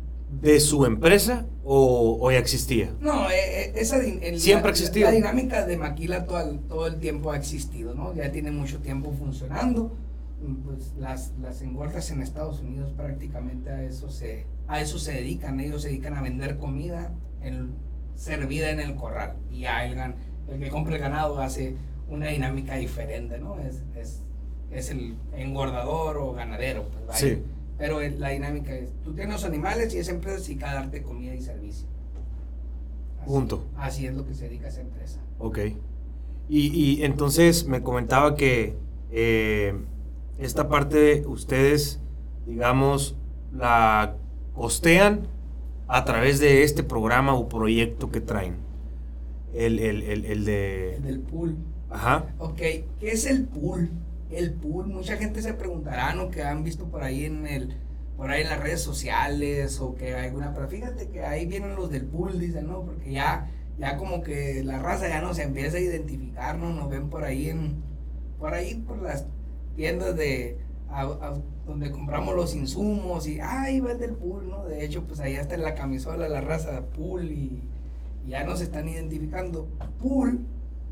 de 0.40 0.60
su 0.60 0.84
empresa 0.84 1.46
o, 1.64 2.30
ya 2.30 2.38
existía? 2.38 2.90
No, 3.00 3.30
eh, 3.30 3.34
eh, 3.36 3.72
esa 3.76 4.00
siempre 4.36 4.68
ha 4.68 4.70
existido. 4.70 5.06
La 5.06 5.14
dinámica 5.14 5.66
de 5.66 5.76
Maquila 5.76 6.24
todo 6.24 6.40
el, 6.40 6.60
todo 6.60 6.86
el 6.86 6.98
tiempo 6.98 7.30
ha 7.30 7.36
existido, 7.36 7.94
¿no? 7.94 8.14
Ya 8.14 8.32
tiene 8.32 8.50
mucho 8.50 8.78
tiempo 8.78 9.12
funcionando. 9.18 9.94
Pues 10.64 10.94
las, 10.96 11.32
las 11.42 11.62
engordas 11.62 12.12
en 12.12 12.22
Estados 12.22 12.60
Unidos 12.60 12.92
prácticamente 12.96 13.70
a 13.70 13.82
eso 13.82 14.08
se 14.08 14.46
a 14.68 14.80
eso 14.80 14.98
se 15.00 15.12
dedican, 15.12 15.58
ellos 15.58 15.82
se 15.82 15.88
dedican 15.88 16.14
a 16.14 16.22
vender 16.22 16.58
comida 16.58 17.10
en, 17.42 17.70
servida 18.14 18.70
en 18.70 18.78
el 18.78 18.94
corral 18.94 19.34
y 19.50 19.60
ya 19.60 19.84
el, 19.84 19.98
el 20.48 20.60
que 20.60 20.68
compra 20.68 20.94
el 20.94 21.00
ganado 21.00 21.40
hace 21.40 21.74
una 22.08 22.28
dinámica 22.28 22.76
diferente, 22.76 23.38
¿no? 23.38 23.58
Es, 23.58 23.82
es, 23.96 24.22
es 24.70 24.90
el 24.90 25.16
engordador 25.32 26.18
o 26.18 26.32
ganadero, 26.32 26.88
pues, 26.88 27.18
Sí. 27.18 27.42
Pero 27.78 28.00
la 28.00 28.30
dinámica 28.30 28.74
es, 28.74 28.90
tú 29.04 29.14
tienes 29.14 29.32
los 29.32 29.44
animales 29.44 29.94
y 29.94 29.98
esa 29.98 30.10
empresa 30.10 30.40
dedica 30.40 30.72
a 30.72 30.74
darte 30.74 31.02
comida 31.02 31.34
y 31.34 31.40
servicio. 31.40 31.86
Punto. 33.24 33.64
Así 33.76 34.06
es 34.06 34.14
lo 34.14 34.26
que 34.26 34.34
se 34.34 34.48
dedica 34.48 34.66
a 34.66 34.70
esa 34.70 34.80
empresa. 34.80 35.20
Ok. 35.38 35.58
Y, 36.48 36.68
y 36.68 37.04
entonces 37.04 37.66
me 37.66 37.82
comentaba 37.82 38.34
que 38.34 38.74
eh, 39.12 39.74
esta 40.38 40.68
parte 40.68 41.24
ustedes, 41.26 42.00
digamos, 42.46 43.16
la 43.54 44.16
costean 44.54 45.28
a 45.86 46.04
través 46.04 46.40
de 46.40 46.64
este 46.64 46.82
programa 46.82 47.34
o 47.34 47.48
proyecto 47.48 48.10
que 48.10 48.20
traen. 48.20 48.56
El, 49.54 49.78
el, 49.78 50.02
el, 50.02 50.24
el 50.24 50.44
de... 50.44 50.96
El 50.96 51.02
del 51.04 51.20
pool. 51.20 51.56
Ajá. 51.90 52.34
Ok, 52.38 52.56
¿qué 52.56 53.12
es 53.12 53.24
el 53.26 53.44
pool? 53.44 53.90
El 54.30 54.52
pool, 54.52 54.86
mucha 54.86 55.16
gente 55.16 55.42
se 55.42 55.54
preguntará, 55.54 56.14
¿no? 56.14 56.30
Que 56.30 56.42
han 56.42 56.64
visto 56.64 56.86
por 56.86 57.02
ahí 57.02 57.24
en 57.24 57.46
el, 57.46 57.76
por 58.16 58.30
ahí 58.30 58.42
en 58.42 58.48
las 58.48 58.60
redes 58.60 58.82
sociales 58.82 59.80
o 59.80 59.94
que 59.94 60.14
alguna, 60.14 60.52
pero 60.54 60.68
fíjate 60.68 61.08
que 61.08 61.24
ahí 61.24 61.46
vienen 61.46 61.76
los 61.76 61.90
del 61.90 62.04
pool, 62.04 62.38
dicen, 62.38 62.66
¿no? 62.66 62.82
Porque 62.82 63.12
ya, 63.12 63.50
ya 63.78 63.96
como 63.96 64.22
que 64.22 64.62
la 64.64 64.78
raza 64.78 65.08
ya 65.08 65.20
nos 65.20 65.38
empieza 65.38 65.76
a 65.76 65.80
identificar, 65.80 66.58
¿no? 66.58 66.72
Nos 66.72 66.90
ven 66.90 67.08
por 67.08 67.24
ahí 67.24 67.48
en, 67.48 67.76
por 68.38 68.54
ahí 68.54 68.74
por 68.74 69.00
las 69.02 69.26
tiendas 69.76 70.16
de, 70.16 70.58
donde 71.66 71.90
compramos 71.90 72.34
los 72.34 72.54
insumos 72.54 73.26
y, 73.26 73.40
ay, 73.40 73.80
va 73.80 73.94
del 73.94 74.12
pool, 74.12 74.48
¿no? 74.48 74.64
De 74.64 74.84
hecho, 74.84 75.04
pues 75.04 75.20
allá 75.20 75.40
está 75.40 75.54
en 75.54 75.62
la 75.62 75.74
camisola 75.74 76.28
la 76.28 76.40
raza 76.40 76.86
pool 76.96 77.30
y, 77.30 77.62
ya 78.26 78.44
nos 78.44 78.60
están 78.60 78.86
identificando. 78.88 79.68
Pool, 80.00 80.40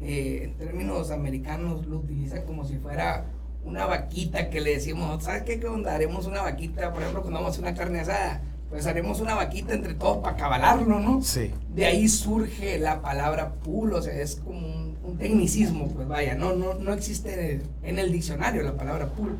eh, 0.00 0.40
en 0.44 0.54
términos 0.54 1.10
americanos, 1.10 1.86
lo 1.86 1.98
utilizan 1.98 2.42
como 2.44 2.64
si 2.64 2.76
fuera 2.76 3.26
una 3.64 3.86
vaquita 3.86 4.48
que 4.48 4.60
le 4.60 4.74
decimos, 4.74 5.24
¿sabes 5.24 5.42
qué? 5.42 5.58
Que 5.58 5.66
onda? 5.66 5.94
Haremos 5.94 6.26
una 6.26 6.42
vaquita, 6.42 6.92
por 6.92 7.02
ejemplo, 7.02 7.22
cuando 7.22 7.40
vamos 7.40 7.56
a 7.58 7.60
una 7.60 7.74
carne 7.74 8.00
asada, 8.00 8.42
pues 8.70 8.86
haremos 8.86 9.20
una 9.20 9.34
vaquita 9.34 9.74
entre 9.74 9.94
todos 9.94 10.18
para 10.18 10.36
cabalarlo, 10.36 11.00
¿no? 11.00 11.22
Sí. 11.22 11.52
De 11.74 11.86
ahí 11.86 12.08
surge 12.08 12.78
la 12.78 13.00
palabra 13.00 13.54
pool, 13.54 13.94
o 13.94 14.02
sea, 14.02 14.14
es 14.14 14.36
como 14.36 14.66
un, 14.66 14.96
tecnicismo, 15.18 15.88
pues 15.88 16.06
vaya, 16.06 16.34
no, 16.34 16.54
no, 16.54 16.74
no 16.74 16.92
existe 16.92 17.62
en 17.82 17.98
el 17.98 18.12
diccionario 18.12 18.62
la 18.62 18.76
palabra 18.76 19.06
pool. 19.06 19.36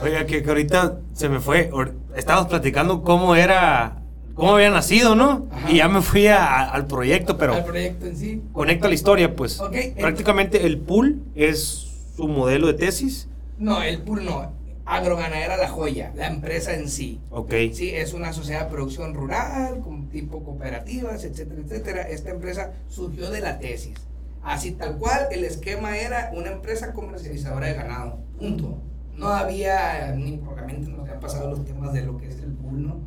Oiga, 0.00 0.26
que, 0.26 0.42
ahorita 0.46 0.98
se 1.12 1.28
me 1.28 1.38
fue. 1.38 1.70
Estábamos 2.16 2.48
platicando 2.48 3.02
cómo 3.02 3.36
era, 3.36 4.01
cómo 4.34 4.54
había 4.54 4.70
nacido, 4.70 5.14
¿no? 5.14 5.48
Y 5.68 5.76
ya 5.76 5.88
me 5.88 6.02
fui 6.02 6.26
al 6.26 6.86
proyecto, 6.86 7.36
pero. 7.36 7.54
Al 7.54 7.64
proyecto 7.64 8.06
en 8.06 8.16
sí. 8.16 8.42
Conecta 8.52 8.88
la 8.88 8.94
historia, 8.94 9.34
pues. 9.34 9.60
Prácticamente 9.98 10.66
el 10.66 10.78
pool 10.78 11.22
es 11.34 11.88
su 12.16 12.28
modelo 12.28 12.66
de 12.66 12.74
tesis. 12.74 13.28
No, 13.58 13.82
el 13.82 14.02
pool 14.02 14.24
no. 14.24 14.52
Agroganadera 14.84 15.56
La 15.56 15.68
Joya, 15.68 16.12
la 16.16 16.26
empresa 16.26 16.74
en 16.74 16.88
sí. 16.88 17.20
Ok. 17.30 17.52
Sí, 17.72 17.90
es 17.90 18.14
una 18.14 18.32
sociedad 18.32 18.64
de 18.64 18.70
producción 18.70 19.14
rural, 19.14 19.80
con 19.80 20.08
tipo 20.08 20.42
cooperativas, 20.42 21.24
etcétera, 21.24 21.60
etcétera. 21.60 22.02
Esta 22.02 22.30
empresa 22.30 22.72
surgió 22.88 23.30
de 23.30 23.40
la 23.40 23.58
tesis. 23.58 23.94
Así 24.42 24.72
tal 24.72 24.98
cual, 24.98 25.28
el 25.30 25.44
esquema 25.44 25.96
era 25.96 26.32
una 26.34 26.50
empresa 26.50 26.92
comercializadora 26.92 27.68
de 27.68 27.74
ganado. 27.74 28.18
Punto 28.38 28.82
no 29.16 29.28
había, 29.28 30.12
ni 30.16 30.38
propiamente 30.38 30.90
nos 30.90 31.00
había 31.00 31.20
pasado 31.20 31.50
los 31.50 31.64
temas 31.64 31.92
de 31.92 32.02
lo 32.02 32.16
que 32.18 32.28
es 32.28 32.40
el 32.40 32.52
pool, 32.52 32.86
¿no? 32.86 33.00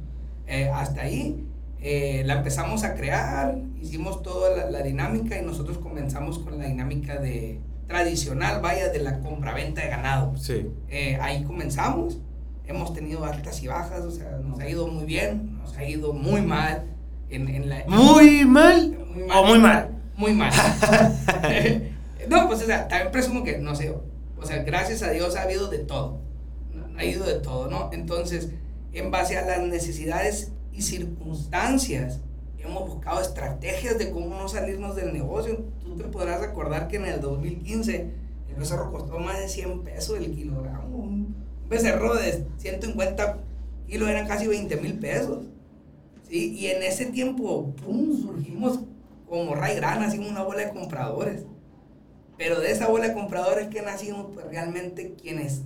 Eh, 0.48 0.70
hasta 0.74 1.02
ahí 1.02 1.46
eh, 1.88 2.24
la 2.26 2.38
empezamos 2.38 2.84
a 2.84 2.96
crear, 2.96 3.60
hicimos 3.80 4.24
toda 4.24 4.70
la, 4.72 4.82
dinámica 4.82 5.40
y 5.40 5.46
nosotros 5.46 5.78
comenzamos 5.78 6.40
con 6.40 6.58
la 6.58 6.66
dinámica 6.66 7.20
de 7.20 7.60
tradicional, 7.88 8.60
vaya, 8.60 8.90
de 8.90 9.00
la 9.04 9.20
compra-venta 9.20 9.82
de 9.82 9.90
ganado. 9.90 10.36
Sí. 10.36 10.68
Eh, 10.90 11.18
ahí 11.22 11.44
comenzamos, 11.44 12.18
hemos 12.66 12.94
tenido 12.94 13.24
altas 13.24 13.62
y 13.62 13.68
bajas, 13.68 14.02
o 14.02 14.10
sea, 14.10 14.40
nos 14.44 14.60
ha 14.60 14.68
ido 14.68 14.88
muy 14.88 15.06
bien, 15.06 15.60
nos 15.60 15.78
ha 15.78 15.86
ido 15.86 16.12
muy 16.14 16.42
mal. 16.42 16.86
En, 17.30 17.48
en 17.48 17.70
la, 17.70 17.84
¿Muy 17.88 18.46
mal? 18.46 18.98
Muy 19.14 19.24
mal. 19.26 19.38
¿O 19.38 19.46
muy 19.46 19.60
mal? 19.60 19.90
Muy 20.16 20.34
mal. 20.34 20.52
no, 22.30 22.48
pues 22.48 22.64
o 22.64 22.66
sea, 22.66 22.88
también 22.88 23.12
presumo 23.12 23.44
que, 23.44 23.60
no 23.60 23.76
sé, 23.76 23.94
o 24.38 24.44
sea, 24.44 24.64
gracias 24.64 25.04
a 25.04 25.12
Dios 25.12 25.36
ha 25.36 25.44
habido 25.44 25.68
de 25.68 25.80
todo. 25.80 26.20
Ha 26.98 27.02
habido 27.02 27.26
de 27.26 27.36
todo, 27.36 27.70
¿no? 27.70 27.90
Entonces, 27.94 28.50
en 28.96 29.12
base 29.12 29.38
a 29.38 29.46
las 29.46 29.62
necesidades 29.62 30.52
y 30.72 30.82
circunstancias, 30.82 32.22
hemos 32.60 32.88
buscado 32.88 33.22
estrategias 33.22 33.98
de 33.98 34.10
cómo 34.10 34.30
no 34.30 34.48
salirnos 34.48 34.96
del 34.96 35.14
negocio. 35.14 35.66
Tú 35.84 35.96
te 35.98 36.06
podrás 36.06 36.40
recordar 36.40 36.88
que 36.88 36.96
en 36.96 37.06
el 37.06 37.22
2015 37.22 38.10
el 38.50 38.56
becerro 38.56 38.92
costó 38.92 39.20
más 39.20 39.40
de 39.40 39.50
100 39.50 39.84
pesos 39.84 40.18
el 40.18 40.34
kilogramo. 40.34 40.98
Un 40.98 41.36
becerro 41.70 42.16
de 42.16 42.46
150 42.58 43.38
kilos 43.88 44.10
eran 44.10 44.28
casi 44.28 44.48
20 44.48 44.78
mil 44.78 44.98
pesos. 44.98 45.46
¿sí? 46.24 46.56
Y 46.58 46.68
en 46.68 46.82
ese 46.82 47.08
tiempo, 47.08 47.74
¡pum!, 47.84 48.22
surgimos 48.22 48.80
como 49.28 49.56
Ray 49.56 49.76
Gran, 49.76 50.04
así 50.04 50.20
una 50.20 50.44
bola 50.44 50.66
de 50.66 50.70
compradores. 50.70 51.44
Pero 52.38 52.62
de 52.62 52.72
esa 52.72 52.88
bola 52.88 53.10
de 53.10 53.14
compradores 53.14 53.68
que 53.68 53.82
nacimos, 53.82 54.28
pues 54.34 54.46
realmente 54.48 55.16
quienes 55.22 55.64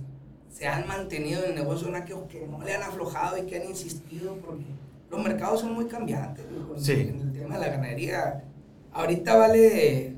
se 0.50 0.66
han 0.66 0.86
mantenido 0.86 1.44
en 1.44 1.50
el 1.50 1.54
negocio 1.56 1.86
son 1.86 1.96
aquellos 1.96 2.24
que 2.28 2.46
no 2.46 2.62
le 2.62 2.74
han 2.74 2.82
aflojado 2.82 3.38
y 3.38 3.46
que 3.46 3.56
han 3.56 3.68
insistido, 3.68 4.36
porque 4.44 4.64
los 5.10 5.22
mercados 5.22 5.60
son 5.60 5.74
muy 5.74 5.86
cambiantes. 5.86 6.44
En 6.88 7.20
el 7.20 7.32
tema 7.32 7.54
de 7.54 7.60
la 7.60 7.68
ganadería, 7.68 8.44
ahorita 8.92 9.36
vale 9.36 10.16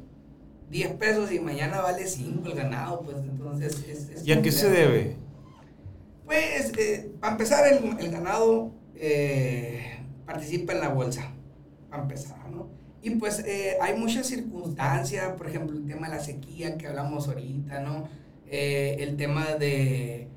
10 0.70 0.92
pesos 0.94 1.30
y 1.32 1.38
mañana 1.38 1.80
vale 1.80 2.06
5 2.06 2.48
el 2.48 2.54
ganado, 2.54 3.00
pues 3.02 3.18
entonces 3.18 3.84
es... 3.88 4.26
¿Y 4.26 4.32
a 4.32 4.40
qué 4.40 4.50
se 4.50 4.70
debe? 4.70 5.16
Pues, 6.24 6.72
eh, 6.78 7.12
para 7.20 7.32
empezar, 7.32 7.66
el, 7.70 7.98
el 8.00 8.10
ganado 8.10 8.72
eh, 8.94 9.98
participa 10.24 10.72
en 10.72 10.80
la 10.80 10.88
bolsa, 10.88 11.30
para 11.90 12.04
empezar, 12.04 12.48
¿no? 12.50 12.68
Y 13.02 13.10
pues 13.16 13.40
eh, 13.40 13.76
hay 13.80 13.98
muchas 13.98 14.28
circunstancias, 14.28 15.32
por 15.36 15.48
ejemplo, 15.48 15.76
el 15.76 15.86
tema 15.86 16.08
de 16.08 16.16
la 16.16 16.22
sequía 16.22 16.78
que 16.78 16.86
hablamos 16.86 17.28
ahorita, 17.28 17.80
¿no? 17.80 18.08
Eh, 18.52 18.96
el 19.00 19.16
tema 19.16 19.54
de 19.54 20.28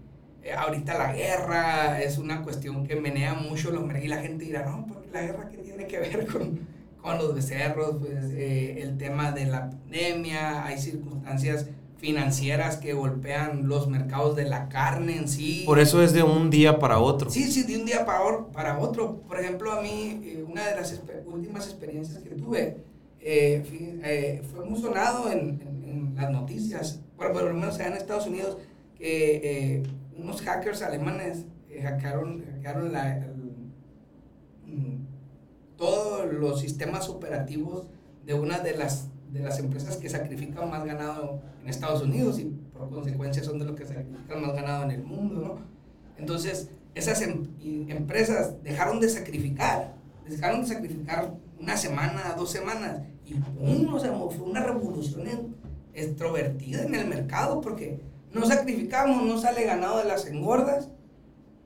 eh, 0.41 0.53
ahorita 0.57 0.97
la 0.97 1.13
guerra 1.13 2.01
es 2.01 2.17
una 2.17 2.41
cuestión 2.43 2.87
que 2.87 2.95
menea 2.95 3.33
mucho 3.33 3.71
los 3.71 3.83
y 4.01 4.07
la 4.07 4.21
gente 4.21 4.45
dirá, 4.45 4.65
no, 4.65 4.85
porque 4.87 5.09
la 5.11 5.21
guerra 5.21 5.49
que 5.49 5.57
tiene 5.57 5.85
que 5.85 5.99
ver 5.99 6.25
con, 6.25 6.61
con 7.01 7.17
los 7.17 7.35
becerros, 7.35 7.97
pues 7.99 8.33
el 8.33 8.97
tema 8.97 9.31
de 9.31 9.45
la 9.45 9.69
pandemia, 9.69 10.65
hay 10.65 10.79
circunstancias 10.79 11.67
financieras 11.97 12.77
que 12.77 12.93
golpean 12.93 13.67
los 13.67 13.87
mercados 13.87 14.35
de 14.35 14.45
la 14.45 14.69
carne 14.69 15.17
en 15.17 15.27
sí. 15.27 15.63
Por 15.65 15.79
eso 15.79 16.03
es 16.03 16.13
de 16.13 16.23
un 16.23 16.49
día 16.49 16.79
para 16.79 16.99
otro. 16.99 17.29
Sí, 17.29 17.51
sí, 17.51 17.63
de 17.63 17.77
un 17.77 17.85
día 17.85 18.05
para, 18.05 18.45
para 18.53 18.79
otro. 18.79 19.21
Por 19.27 19.39
ejemplo, 19.39 19.71
a 19.71 19.81
mí, 19.81 20.21
eh, 20.23 20.45
una 20.47 20.67
de 20.67 20.75
las 20.75 21.01
últimas 21.25 21.65
experiencias 21.65 22.19
que 22.19 22.29
tuve 22.31 22.77
eh, 23.19 23.99
eh, 24.03 24.41
fue 24.53 24.65
muy 24.65 24.79
sonado 24.79 25.31
en, 25.31 25.61
en, 25.61 26.13
las 26.15 26.29
noticias, 26.31 27.01
bueno, 27.17 27.33
por 27.33 27.43
lo 27.43 27.53
menos 27.53 27.79
en 27.79 27.93
Estados 27.93 28.27
Unidos, 28.27 28.57
que 28.97 29.83
unos 30.17 30.41
hackers 30.41 30.81
alemanes 30.81 31.45
hackearon, 31.81 32.43
hackearon 32.45 32.91
la, 32.91 33.27
mm, 34.65 35.05
todos 35.77 36.31
los 36.33 36.61
sistemas 36.61 37.09
operativos 37.09 37.87
de 38.25 38.33
una 38.33 38.59
de 38.59 38.77
las 38.77 39.09
de 39.35 39.43
las 39.43 39.59
empresas 39.59 39.97
que 39.97 40.09
sacrifican 40.09 40.69
más 40.69 40.85
ganado 40.85 41.41
en 41.61 41.69
Estados 41.69 42.01
Unidos 42.01 42.39
y 42.39 42.45
por 42.45 42.89
consecuencia 42.89 43.43
son 43.43 43.59
de 43.59 43.65
los 43.65 43.75
que 43.75 43.85
sacrifican 43.85 44.41
más 44.41 44.53
ganado 44.53 44.85
en 44.85 44.91
el 44.91 45.03
mundo. 45.03 45.59
Entonces, 46.17 46.69
esas 46.93 47.21
em, 47.21 47.45
empresas 47.89 48.63
dejaron 48.63 49.01
de 49.01 49.09
sacrificar, 49.09 49.93
dejaron 50.25 50.61
de 50.61 50.67
sacrificar 50.67 51.33
una 51.59 51.75
semana, 51.75 52.33
dos 52.37 52.49
semanas, 52.49 53.01
y 53.25 53.33
¡pum! 53.33 53.93
O 53.93 53.99
sea, 53.99 54.13
fue 54.13 54.47
una 54.47 54.63
revolución 54.63 55.55
extrovertida 55.95 56.83
en 56.83 56.95
el 56.95 57.07
mercado, 57.07 57.61
porque 57.61 57.99
no 58.31 58.45
sacrificamos, 58.45 59.23
no 59.23 59.39
sale 59.39 59.63
ganado 59.63 59.97
de 59.97 60.05
las 60.05 60.25
engordas, 60.27 60.89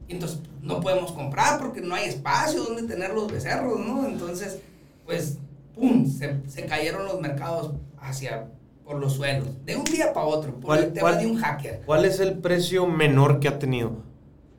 y 0.08 0.14
entonces 0.14 0.40
no 0.62 0.80
podemos 0.80 1.12
comprar 1.12 1.60
porque 1.60 1.82
no 1.82 1.96
hay 1.96 2.10
espacio 2.10 2.64
donde 2.64 2.84
tener 2.84 3.14
los 3.14 3.32
becerros, 3.32 3.80
¿no? 3.80 4.08
Entonces, 4.08 4.60
pues 5.06 5.38
¡pum! 5.80 6.06
Se, 6.06 6.66
cayeron 6.66 7.06
los 7.06 7.20
mercados 7.22 7.74
hacia 8.00 8.48
por 8.84 8.98
los 8.98 9.14
suelos, 9.14 9.48
de 9.66 9.76
un 9.76 9.84
día 9.84 10.14
para 10.14 10.26
otro, 10.26 10.60
por 10.60 10.78
el 10.78 10.92
tema 10.92 11.14
de 11.14 11.28
un 11.28 11.38
hacker. 11.38 11.84
¿Cuál 11.86 12.06
es 12.06 12.20
el 12.20 12.40
precio 12.40 12.88
menor 12.88 13.40
que 13.40 13.48
ha 13.48 13.60
tenido? 13.60 14.04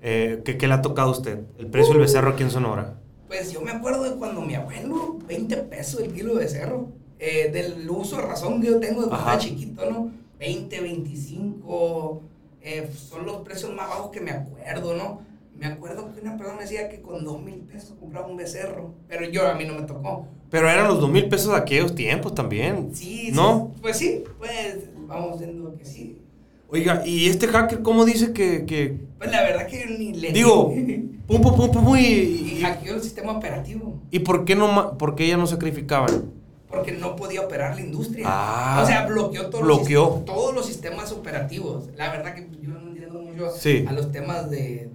Eh, 0.03 0.43
que, 0.45 0.67
le 0.69 0.73
ha 0.73 0.83
tocado 0.83 1.09
a 1.09 1.13
usted? 1.13 1.41
El 1.59 1.67
precio 1.67 1.95
del 1.95 2.03
becerro 2.03 2.31
aquí 2.31 2.45
en 2.45 2.51
Sonora. 2.51 2.95
Pues 3.27 3.51
yo 3.53 3.61
me 3.61 3.73
acuerdo 3.73 4.05
de 4.05 4.17
cuando 4.17 4.41
mi 4.41 4.55
abuelo, 4.55 5.19
20 5.27 5.57
pesos 5.65 6.01
el 6.01 6.13
kilo 6.13 6.35
de 6.35 6.45
becerro, 6.45 6.89
eh, 7.21 7.51
del 7.53 7.89
uso 7.91 8.17
de 8.17 8.23
razón 8.23 8.63
que 8.63 8.69
yo 8.69 8.81
tengo 8.81 9.03
de 9.03 9.09
cuando 9.09 9.29
era 9.29 9.39
chiquito, 9.39 9.91
¿no? 9.91 10.11
20, 10.39 10.81
25, 10.81 12.23
eh, 12.63 12.91
son 12.95 13.27
los 13.27 13.43
precios 13.43 13.75
más 13.75 13.91
bajos 13.91 14.11
que 14.11 14.23
me 14.23 14.31
acuerdo, 14.31 14.97
¿no? 14.97 15.21
Me 15.55 15.67
acuerdo 15.67 16.15
que 16.15 16.23
una 16.23 16.39
persona 16.39 16.57
me 16.57 16.63
decía 16.63 16.89
que 16.89 17.03
con 17.03 17.23
dos 17.23 17.43
mil 17.43 17.57
pesos 17.57 17.95
compraba 18.01 18.27
un 18.27 18.39
becerro, 18.39 18.95
pero 19.07 19.29
yo 19.29 19.47
a 19.47 19.55
mí 19.55 19.67
no 19.67 19.75
me 19.75 19.83
tocó. 19.83 20.27
Pero 20.49 20.71
eran 20.71 20.89
los 20.89 20.99
dos 20.99 21.11
mil 21.11 21.29
pesos 21.29 21.53
de 21.53 21.59
aquellos 21.59 21.95
tiempos 21.95 22.35
también. 22.35 22.95
Sí, 22.95 23.31
¿no? 23.35 23.75
pues 23.83 23.99
sí, 23.99 24.25
pues 24.39 24.79
vamos 25.07 25.39
viendo 25.39 25.77
que 25.77 25.85
sí. 25.85 26.23
Oiga, 26.69 27.03
¿y 27.05 27.29
este 27.29 27.49
hacker 27.49 27.83
cómo 27.83 28.07
dice 28.07 28.33
que...? 28.33 28.65
que... 28.65 28.97
Pues 29.19 29.31
la 29.31 29.43
verdad 29.43 29.67
que 29.67 29.85
ni 29.87 30.15
le... 30.15 30.33
Digo, 30.33 30.69
pum, 31.27 31.43
pum, 31.43 31.55
pum, 31.55 31.71
pum, 31.71 31.97
y... 31.99 32.03
Y 32.03 32.61
hackeó 32.63 32.95
el 32.95 33.03
sistema 33.03 33.37
operativo. 33.37 34.01
¿Y 34.11 34.21
por 34.21 34.47
qué, 34.47 34.55
no, 34.55 34.97
por 34.97 35.17
qué 35.17 35.29
ya 35.29 35.37
no 35.37 35.47
sacrificaban? 35.47 36.40
Porque 36.71 36.93
no 36.93 37.17
podía 37.17 37.41
operar 37.41 37.75
la 37.75 37.81
industria. 37.81 38.27
Ah, 38.29 38.81
o 38.83 38.87
sea, 38.87 39.07
bloqueó, 39.07 39.51
todos, 39.51 39.65
bloqueó. 39.65 40.11
Los, 40.11 40.25
todos 40.25 40.55
los 40.55 40.67
sistemas 40.67 41.11
operativos. 41.11 41.89
La 41.97 42.11
verdad 42.11 42.35
que 42.35 42.49
yo 42.63 42.71
no 42.71 42.81
entiendo 42.89 43.21
mucho 43.21 43.51
a 43.89 43.93
los 43.93 44.13
temas 44.13 44.49
de 44.51 44.91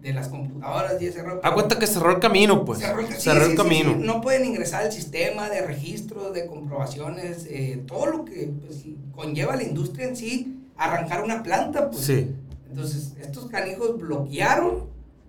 de 0.00 0.12
las 0.12 0.28
computadoras 0.28 1.00
y 1.00 1.10
cerró. 1.10 1.40
A 1.42 1.54
cuenta 1.54 1.78
que 1.78 1.86
cerró 1.86 2.10
el 2.10 2.20
camino, 2.20 2.64
pues. 2.64 2.78
Cerró 2.78 3.00
el, 3.44 3.56
camino. 3.56 3.96
no 3.96 4.20
pueden 4.20 4.44
ingresar 4.44 4.82
al 4.84 4.92
sistema 4.92 5.48
de 5.48 5.62
registros, 5.62 6.32
de 6.32 6.46
comprobaciones, 6.46 7.46
eh, 7.48 7.82
todo 7.86 8.06
lo 8.06 8.24
que 8.24 8.52
pues, 8.64 8.84
conlleva 9.14 9.56
la 9.56 9.64
industria 9.64 10.08
en 10.08 10.16
sí, 10.16 10.60
arrancar 10.76 11.24
una 11.24 11.42
planta, 11.42 11.90
pues. 11.90 12.04
Sí. 12.04 12.30
Entonces, 12.70 13.14
estos 13.20 13.46
canijos 13.46 13.98
bloquearon 13.98 14.86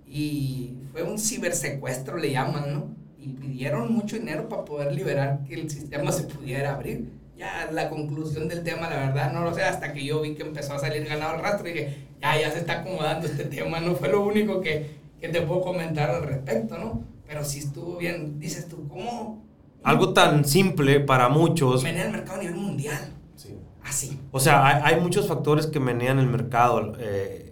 y 0.07 0.75
fue 0.91 1.03
un 1.03 1.17
cibersecuestro, 1.17 2.17
le 2.17 2.31
llaman, 2.31 2.73
¿no? 2.73 2.98
Y 3.21 3.29
pidieron 3.29 3.91
mucho 3.93 4.17
dinero 4.17 4.47
para 4.47 4.63
poder 4.65 4.93
liberar 4.93 5.41
que 5.47 5.55
el 5.55 5.69
sistema 5.69 6.11
se 6.11 6.23
pudiera 6.23 6.75
abrir. 6.75 7.09
ya 7.37 7.69
la 7.71 7.89
conclusión 7.89 8.47
del 8.47 8.63
tema, 8.63 8.89
la 8.89 8.97
verdad, 8.97 9.33
no 9.33 9.43
lo 9.43 9.53
sé, 9.53 9.63
hasta 9.63 9.93
que 9.93 10.03
yo 10.03 10.21
vi 10.21 10.35
que 10.35 10.43
empezó 10.43 10.73
a 10.73 10.79
salir 10.79 11.05
ganado 11.05 11.35
el 11.35 11.41
rastro 11.41 11.67
y 11.67 11.73
dije, 11.73 11.97
ya, 12.21 12.39
ya 12.39 12.51
se 12.51 12.59
está 12.59 12.81
acomodando 12.81 13.27
este 13.27 13.43
tema, 13.55 13.79
no 13.79 13.95
fue 13.95 14.09
lo 14.09 14.25
único 14.25 14.61
que, 14.61 14.91
que 15.19 15.29
te 15.29 15.41
puedo 15.41 15.61
comentar 15.61 16.09
al 16.09 16.23
respecto, 16.23 16.77
¿no? 16.77 17.03
Pero 17.27 17.45
sí 17.45 17.59
estuvo 17.59 17.97
bien, 17.97 18.39
dices 18.39 18.67
tú, 18.67 18.87
¿cómo? 18.87 19.43
Algo 19.83 20.13
tan 20.13 20.45
simple 20.45 20.99
para 20.99 21.29
muchos. 21.29 21.83
Menea 21.83 22.05
el 22.05 22.11
mercado 22.11 22.39
a 22.39 22.41
nivel 22.43 22.55
mundial. 22.55 23.13
Sí. 23.35 23.57
Así. 23.83 24.19
O 24.31 24.39
sea, 24.39 24.65
hay, 24.65 24.95
hay 24.95 25.01
muchos 25.01 25.27
factores 25.27 25.67
que 25.67 25.79
menean 25.79 26.19
el 26.19 26.27
mercado 26.27 26.93
eh, 26.99 27.49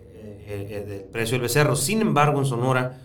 eh, 0.50 0.68
eh, 0.70 0.86
del 0.88 1.02
precio 1.02 1.36
del 1.36 1.44
becerro. 1.44 1.76
Sin 1.76 2.02
embargo, 2.02 2.40
en 2.40 2.46
Sonora 2.46 2.98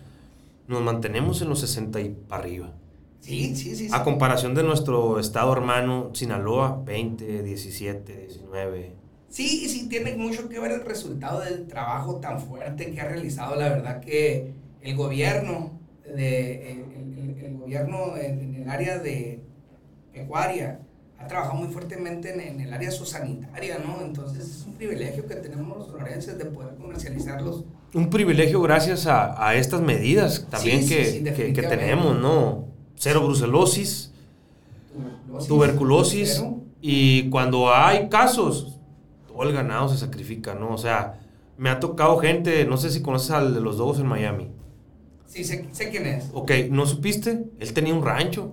nos 0.72 0.82
mantenemos 0.82 1.40
en 1.42 1.48
los 1.48 1.60
60 1.60 2.00
y 2.00 2.08
para 2.10 2.42
arriba. 2.42 2.72
Sí, 3.20 3.54
sí, 3.54 3.76
sí. 3.76 3.88
sí. 3.88 3.90
A 3.92 4.02
comparación 4.02 4.54
de 4.54 4.64
nuestro 4.64 5.20
estado 5.20 5.52
hermano, 5.52 6.10
Sinaloa, 6.14 6.82
20, 6.84 7.42
17, 7.42 8.16
19. 8.26 8.92
Sí, 9.28 9.68
sí, 9.68 9.88
tiene 9.88 10.14
mucho 10.16 10.48
que 10.48 10.58
ver 10.58 10.72
el 10.72 10.84
resultado 10.84 11.40
del 11.40 11.66
trabajo 11.68 12.16
tan 12.16 12.40
fuerte 12.40 12.90
que 12.90 13.00
ha 13.00 13.08
realizado. 13.08 13.54
La 13.56 13.68
verdad 13.68 14.00
que 14.00 14.52
el 14.82 14.96
gobierno, 14.96 15.78
de, 16.04 16.72
el, 16.72 16.78
el- 16.80 17.44
el 17.44 17.56
gobierno 17.58 18.16
en, 18.16 18.54
el 18.56 18.68
área 18.68 18.98
de 18.98 19.40
pecuaria 20.12 20.80
ha 21.18 21.26
trabajado 21.28 21.54
muy 21.56 21.68
fuertemente 21.68 22.34
en, 22.34 22.40
en 22.40 22.60
el 22.60 22.72
área 22.72 22.90
sociosanitaria, 22.90 23.78
¿no? 23.78 24.02
Entonces 24.04 24.44
es 24.48 24.64
un 24.66 24.74
privilegio 24.74 25.26
que 25.26 25.36
tenemos 25.36 25.78
los 25.78 25.86
sonorenses 25.86 26.36
de 26.36 26.44
poder 26.46 26.74
comercializarlos. 26.74 27.64
Un 27.94 28.08
privilegio 28.10 28.60
gracias 28.62 29.06
a, 29.06 29.46
a 29.46 29.54
estas 29.54 29.80
medidas 29.82 30.46
también 30.50 30.82
Sí, 30.82 30.88
que, 30.88 31.04
sí, 31.04 31.52
que- 31.52 31.62
tenemos, 31.62 32.18
¿no? 32.18 32.64
Cero 32.96 33.22
brucelosis, 33.26 34.12
Tuberculosis. 34.92 35.48
tuberculosis, 35.48 36.32
cero. 36.36 36.60
y 36.80 37.28
cuando 37.30 37.72
hay 37.74 38.08
casos, 38.08 38.78
todo 39.26 39.42
el 39.42 39.52
ganado 39.52 39.88
se 39.88 39.98
sacrifica, 39.98 40.54
¿no? 40.54 40.72
O 40.72 40.78
sea, 40.78 41.20
me 41.58 41.68
ha 41.70 41.80
tocado 41.80 42.16
gente, 42.18 42.64
no 42.64 42.76
sé 42.76 42.90
si 42.90 43.02
conoces 43.02 43.30
al 43.30 43.54
de 43.54 43.60
los 43.60 43.76
Dogos 43.76 43.98
en 43.98 44.06
Miami. 44.06 44.48
Sí, 45.26 45.44
sé, 45.44 45.66
sé 45.72 45.90
quién 45.90 46.06
es. 46.06 46.30
Ok, 46.32 46.50
¿no 46.70 46.86
supiste? 46.86 47.44
Él 47.58 47.72
tenía 47.72 47.94
un 47.94 48.04
rancho. 48.04 48.52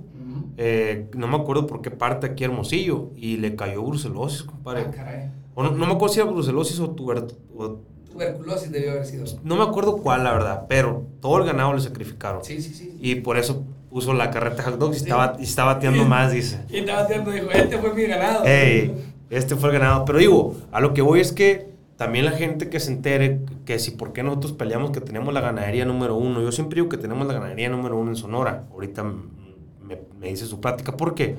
Eh, 0.62 1.10
no 1.16 1.28
me 1.28 1.38
acuerdo 1.38 1.66
por 1.68 1.82
qué 1.82 1.92
parte 1.92 2.28
aquí 2.28 2.44
Hermosillo. 2.44 3.12
Y 3.16 3.38
le 3.38 3.56
cayó 3.56 3.82
brucelosis, 3.84 4.44
compadre. 4.44 4.86
Ah, 4.88 4.92
caray. 4.92 5.32
O 5.56 5.64
no, 5.64 5.72
no 5.72 5.86
me 5.86 5.94
acuerdo 5.94 6.14
si 6.14 6.20
era 6.22 6.30
brucelosis 6.30 6.80
o, 6.80 6.90
tuber, 6.92 7.26
o- 7.58 7.80
Tuberculosis 8.20 8.72
debió 8.72 8.92
haber 8.92 9.06
sido. 9.06 9.26
No 9.44 9.56
me 9.56 9.64
acuerdo 9.64 9.98
cuál, 9.98 10.24
la 10.24 10.34
verdad. 10.34 10.66
Pero 10.68 11.06
todo 11.22 11.38
el 11.40 11.46
ganado 11.46 11.74
le 11.74 11.82
sacrificaron. 11.82 12.44
Sí, 12.44 12.62
sí, 12.62 12.74
sí. 12.74 12.98
Y 13.02 13.16
por 13.16 13.38
eso 13.38 13.64
puso 13.90 14.14
la 14.14 14.30
carreta 14.30 14.64
hot 14.64 14.78
dogs 14.78 14.98
y 14.98 15.00
Sí. 15.00 15.06
estaba, 15.06 15.36
y 15.40 15.44
estaba 15.44 15.74
bateando 15.76 16.04
Sí. 16.04 16.10
más, 16.10 16.32
dice. 16.32 16.60
Y 16.70 16.78
estaba 16.80 17.02
haciendo, 17.04 17.32
dijo, 17.32 17.50
este 17.52 17.78
fue 17.78 17.94
mi 17.94 18.04
ganado. 18.04 18.46
Ey, 18.46 18.94
este 19.30 19.56
fue 19.56 19.70
el 19.70 19.80
ganado. 19.80 20.06
Pero 20.06 20.20
digo, 20.20 20.56
a 20.72 20.80
lo 20.82 20.94
que 20.94 21.02
voy 21.02 21.22
es 21.22 21.32
que 21.32 21.70
también 21.96 22.26
la 22.26 22.32
gente 22.32 22.70
que 22.70 22.80
se 22.80 22.92
entere 22.92 23.40
que 23.66 23.80
si 23.80 23.92
por 23.92 24.14
qué 24.14 24.22
nosotros 24.24 24.54
peleamos 24.54 24.92
que 24.92 25.02
tenemos 25.02 25.34
la 25.34 25.42
ganadería 25.42 25.86
número 25.86 26.16
uno. 26.16 26.42
Yo 26.42 26.52
siempre 26.52 26.76
digo 26.76 26.90
que 26.90 26.98
tenemos 26.98 27.28
la 27.28 27.34
ganadería 27.34 27.70
número 27.70 27.98
uno 27.98 28.12
en 28.12 28.16
Sonora. 28.16 28.66
Ahorita 28.72 29.04
me, 29.04 29.98
me 30.20 30.28
dice 30.28 30.46
su 30.46 30.60
plática. 30.62 30.96
¿Por 30.96 31.16
qué? 31.16 31.36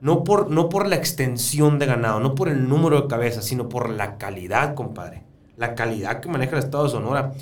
No 0.00 0.24
por, 0.24 0.50
no 0.50 0.68
por 0.68 0.88
la 0.88 0.96
extensión 0.96 1.78
de 1.78 1.86
ganado, 1.86 2.18
no 2.18 2.34
por 2.34 2.48
el 2.48 2.68
número 2.68 3.02
de 3.02 3.06
cabezas, 3.08 3.44
sino 3.44 3.68
por 3.68 3.88
la 3.90 4.16
calidad, 4.18 4.74
compadre. 4.74 5.22
La 5.62 5.76
calidad 5.76 6.18
que 6.18 6.28
maneja 6.28 6.56
el 6.56 6.64
estado 6.64 6.82
de 6.82 6.90
Sonora. 6.90 7.34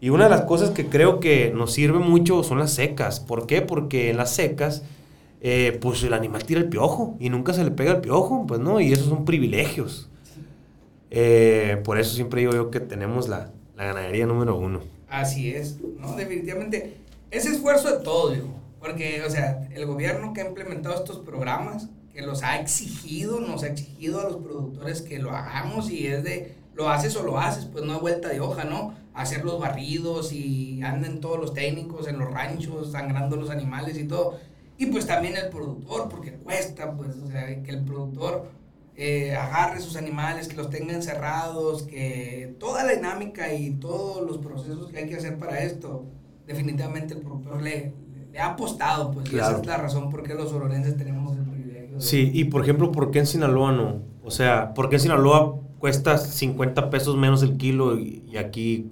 Y 0.00 0.10
una 0.10 0.24
de 0.24 0.30
las 0.30 0.40
cosas 0.42 0.70
que 0.70 0.86
creo 0.86 1.20
que 1.20 1.52
nos 1.54 1.72
sirve 1.72 2.00
mucho 2.00 2.42
son 2.42 2.58
las 2.58 2.72
secas. 2.72 3.20
¿Por 3.20 3.46
qué? 3.46 3.62
Porque 3.62 4.10
en 4.10 4.16
las 4.16 4.34
secas, 4.34 4.82
eh, 5.40 5.78
pues 5.80 6.02
el 6.02 6.12
animal 6.12 6.42
tira 6.42 6.58
el 6.58 6.68
piojo 6.68 7.16
y 7.20 7.30
nunca 7.30 7.52
se 7.52 7.62
le 7.62 7.70
pega 7.70 7.92
el 7.92 8.00
piojo, 8.00 8.46
pues 8.48 8.58
no, 8.58 8.80
y 8.80 8.92
esos 8.92 9.06
son 9.06 9.24
privilegios. 9.24 10.08
Eh, 11.12 11.80
por 11.84 12.00
eso 12.00 12.16
siempre 12.16 12.40
digo 12.40 12.52
yo 12.52 12.72
que 12.72 12.80
tenemos 12.80 13.28
la, 13.28 13.52
ganadería 13.76 14.26
número 14.26 14.56
uno. 14.56 14.80
Así 15.08 15.52
es, 15.52 15.78
¿no? 16.00 16.16
Definitivamente. 16.16 16.96
Ese 17.30 17.50
esfuerzo 17.50 17.96
de 17.96 18.02
todo, 18.02 18.32
digo. 18.32 18.48
Porque, 18.80 19.22
o 19.24 19.30
sea, 19.30 19.68
el 19.72 19.86
gobierno 19.86 20.32
que 20.32 20.40
ha 20.40 20.48
implementado 20.48 20.96
estos 20.96 21.18
programas, 21.18 21.88
que 22.12 22.22
los 22.22 22.42
ha 22.42 22.60
exigido, 22.60 23.38
nos 23.38 23.62
ha 23.62 23.68
exigido 23.68 24.20
a 24.20 24.24
los 24.24 24.38
productores 24.38 25.00
que 25.02 25.20
lo 25.20 25.30
hagamos 25.30 25.90
y 25.90 26.08
es 26.08 26.24
de, 26.24 26.57
lo 26.78 26.88
haces 26.88 27.16
o 27.16 27.24
lo 27.24 27.38
haces, 27.40 27.64
pues 27.66 27.84
no 27.84 27.92
hay 27.94 27.98
vuelta 28.00 28.28
de 28.28 28.38
hoja, 28.40 28.62
¿no? 28.64 28.94
Hacer 29.12 29.44
los 29.44 29.58
barridos 29.58 30.32
y 30.32 30.80
anden 30.82 31.20
todos 31.20 31.36
los 31.40 31.52
técnicos 31.52 32.06
en 32.06 32.18
los 32.20 32.30
ranchos, 32.32 32.92
sangrando 32.92 33.34
los 33.36 33.50
animales 33.50 33.98
y 33.98 34.04
todo. 34.04 34.36
Y 34.78 34.86
pues 34.86 35.04
también 35.04 35.36
el 35.36 35.48
productor, 35.50 36.08
porque 36.08 36.34
cuesta, 36.34 36.92
pues, 36.96 37.16
o 37.16 37.26
sea, 37.26 37.62
que 37.64 37.70
el 37.72 37.82
productor 37.84 38.46
eh, 38.94 39.34
agarre 39.34 39.80
sus 39.80 39.96
animales, 39.96 40.46
que 40.46 40.54
los 40.56 40.70
tenga 40.70 40.92
encerrados, 40.94 41.82
que 41.82 42.54
toda 42.60 42.84
la 42.84 42.92
dinámica 42.92 43.52
y 43.52 43.70
todos 43.72 44.24
los 44.24 44.38
procesos 44.38 44.88
que 44.88 44.98
hay 44.98 45.08
que 45.08 45.16
hacer 45.16 45.36
para 45.36 45.58
esto, 45.64 46.04
definitivamente 46.46 47.14
el 47.14 47.20
productor 47.22 47.60
le, 47.60 47.92
le 48.32 48.38
ha 48.38 48.50
apostado, 48.50 49.10
pues, 49.10 49.26
y 49.32 49.36
esa 49.36 49.46
Claro. 49.48 49.60
es 49.62 49.66
la 49.66 49.76
razón 49.78 50.10
por 50.10 50.22
qué 50.22 50.34
los 50.34 50.52
ororenses 50.52 50.96
tenemos 50.96 51.36
el 51.36 51.42
privilegio. 51.44 51.96
de- 51.96 52.00
Sí, 52.02 52.30
y 52.32 52.44
por 52.44 52.62
ejemplo, 52.62 52.92
¿por 52.92 53.10
qué 53.10 53.18
en 53.18 53.26
Sinaloa 53.26 53.72
no? 53.72 54.02
O 54.22 54.30
sea, 54.30 54.74
¿por 54.74 54.88
qué 54.88 54.96
en 54.96 55.02
Sinaloa 55.02 55.56
cuesta 55.78 56.18
50 56.18 56.90
pesos 56.90 57.16
menos 57.16 57.42
el 57.42 57.56
kilo 57.56 57.98
y, 57.98 58.36
aquí 58.36 58.90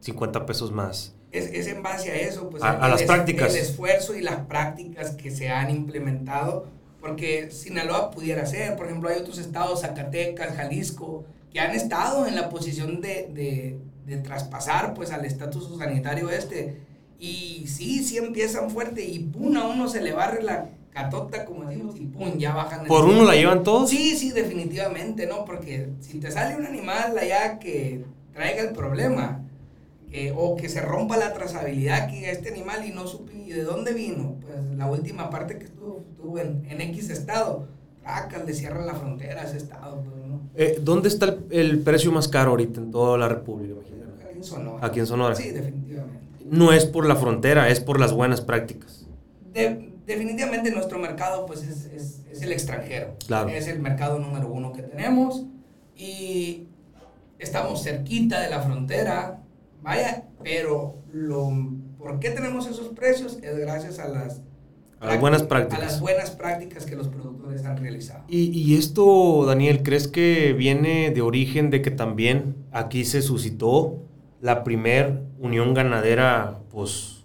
50 0.00 0.46
pesos 0.46 0.72
más? 0.72 1.14
Es, 1.32 1.46
es 1.46 1.66
en 1.66 1.82
base 1.82 2.10
a 2.10 2.16
eso, 2.16 2.48
pues, 2.50 2.62
A- 2.62 2.70
a 2.70 2.88
las 2.88 3.02
prácticas. 3.02 3.54
El 3.54 3.60
esfuerzo 3.60 4.14
y 4.14 4.22
las 4.22 4.40
prácticas 4.46 5.10
que 5.12 5.30
se 5.30 5.48
han 5.50 5.70
implementado, 5.70 6.66
porque 7.00 7.50
Sinaloa 7.50 8.10
pudiera 8.10 8.46
ser, 8.46 8.76
por 8.76 8.86
ejemplo, 8.86 9.08
hay 9.08 9.18
otros 9.18 9.38
estados, 9.38 9.82
Zacatecas, 9.82 10.54
Jalisco, 10.56 11.24
que 11.52 11.60
han 11.60 11.74
estado 11.74 12.26
en 12.26 12.34
la 12.34 12.48
posición 12.48 13.00
de, 13.00 13.28
de, 13.32 13.78
de 14.06 14.16
traspasar, 14.22 14.94
pues, 14.94 15.10
al 15.12 15.24
estatus 15.24 15.68
sanitario 15.78 16.30
este, 16.30 16.80
y 17.18 17.64
sí, 17.66 18.04
sí 18.04 18.18
empiezan 18.18 18.70
fuerte, 18.70 19.04
y 19.04 19.18
pum, 19.20 19.56
a 19.56 19.66
uno 19.66 19.88
se 19.88 20.00
le 20.02 20.12
barre 20.12 20.42
la 20.42 20.68
catota, 20.96 21.44
como 21.44 21.64
decimos, 21.66 21.94
y 22.00 22.06
pum, 22.06 22.38
ya 22.38 22.54
bajan. 22.54 22.86
¿Por 22.86 23.04
uno 23.04 23.24
la 23.24 23.34
llevan 23.34 23.62
todos? 23.62 23.90
Sí, 23.90 24.16
sí, 24.16 24.30
definitivamente, 24.32 25.26
¿no? 25.26 25.44
Porque 25.44 25.90
si 26.00 26.18
te 26.18 26.30
sale 26.30 26.56
un 26.56 26.64
animal 26.64 27.16
allá 27.18 27.58
que 27.58 28.04
traiga 28.32 28.62
el 28.62 28.72
problema, 28.72 29.42
o 30.34 30.56
que 30.56 30.68
se 30.70 30.80
rompa 30.80 31.18
la 31.18 31.34
trazabilidad 31.34 32.08
que 32.08 32.30
este 32.30 32.48
animal 32.48 32.86
y 32.86 32.90
no 32.90 33.06
supe 33.06 33.32
de 33.34 33.62
dónde 33.62 33.92
vino, 33.92 34.36
pues 34.40 34.56
la 34.78 34.86
última 34.90 35.28
parte 35.28 35.58
que 35.58 35.64
estuvo, 35.66 36.02
estuvo 36.10 36.38
en, 36.38 36.64
en 36.70 36.80
X 36.80 37.10
estado, 37.10 37.68
acá 38.02 38.42
le 38.42 38.54
cierran 38.54 38.86
la 38.86 38.94
frontera 38.94 39.42
a 39.42 39.44
ese 39.44 39.58
estado, 39.58 40.02
pues, 40.02 40.26
¿no? 40.26 40.40
Eh, 40.54 40.78
¿Dónde 40.80 41.08
está 41.08 41.26
el, 41.26 41.44
el 41.50 41.78
precio 41.80 42.10
más 42.12 42.28
caro 42.28 42.52
ahorita 42.52 42.80
en 42.80 42.90
toda 42.90 43.18
la 43.18 43.28
República 43.28 43.74
Mexicana? 43.74 44.14
Aquí 44.26 44.36
en 44.38 44.44
Sonora. 44.44 44.86
Aquí 44.86 45.00
en 45.00 45.06
Sonora. 45.06 45.34
Sí, 45.34 45.50
definitivamente. 45.50 46.24
No 46.50 46.72
es 46.72 46.86
por 46.86 47.04
la 47.06 47.16
frontera, 47.16 47.68
es 47.68 47.80
por 47.80 48.00
las 48.00 48.12
buenas 48.14 48.40
prácticas. 48.40 49.06
De- 49.52 49.92
definitivamente 50.06 50.70
nuestro 50.70 50.98
mercado 50.98 51.46
pues 51.46 51.62
es, 51.62 51.86
es- 51.86 52.22
es 52.30 52.42
el 52.42 52.52
extranjero. 52.52 53.16
Claro. 53.26 53.48
Es 53.48 53.66
el 53.66 53.80
mercado 53.80 54.18
número 54.18 54.48
uno 54.52 54.72
que 54.72 54.82
tenemos 54.82 55.44
y 55.96 56.68
estamos 57.38 57.82
cerquita 57.82 58.40
de 58.40 58.50
la 58.50 58.60
frontera, 58.62 59.42
vaya, 59.82 60.24
pero 60.42 60.96
lo, 61.12 61.50
¿por 61.98 62.18
qué 62.20 62.30
tenemos 62.30 62.66
esos 62.66 62.88
precios? 62.88 63.38
Es 63.42 63.56
gracias 63.58 63.98
a 63.98 64.08
las, 64.08 64.42
A 65.00 65.06
las 65.06 65.20
buenas 65.20 65.42
prácti- 65.44 65.48
prácticas. 65.48 65.78
A 65.80 65.84
las 65.84 66.00
buenas 66.00 66.30
prácticas 66.30 66.86
que 66.86 66.96
los 66.96 67.08
productores 67.08 67.64
han 67.64 67.76
realizado. 67.78 68.24
Y, 68.28 68.50
y 68.58 68.76
esto, 68.76 69.44
Daniel, 69.46 69.82
¿crees 69.82 70.08
que 70.08 70.52
viene 70.52 71.10
de 71.10 71.20
origen 71.22 71.70
de 71.70 71.82
que 71.82 71.90
también 71.90 72.56
aquí 72.72 73.04
se 73.04 73.22
suscitó 73.22 74.02
la 74.40 74.62
primer 74.64 75.22
unión 75.38 75.74
ganadera, 75.74 76.60
pues, 76.70 77.15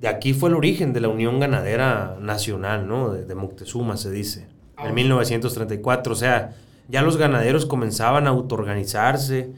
de 0.00 0.08
aquí 0.08 0.34
fue 0.34 0.50
el 0.50 0.54
origen 0.56 0.92
de 0.92 1.00
la 1.00 1.08
Unión 1.08 1.40
Ganadera 1.40 2.16
Nacional, 2.20 2.86
¿no? 2.86 3.10
De, 3.12 3.24
de 3.24 3.34
Moctezuma 3.34 3.96
se 3.96 4.10
dice, 4.10 4.48
Ah. 4.76 4.88
en 4.88 4.94
1934. 4.94 6.12
O 6.12 6.16
sea, 6.16 6.54
ya 6.88 7.02
los 7.02 7.16
ganaderos 7.16 7.66
comenzaban 7.66 8.26
a 8.26 8.30
autoorganizarse 8.30 9.50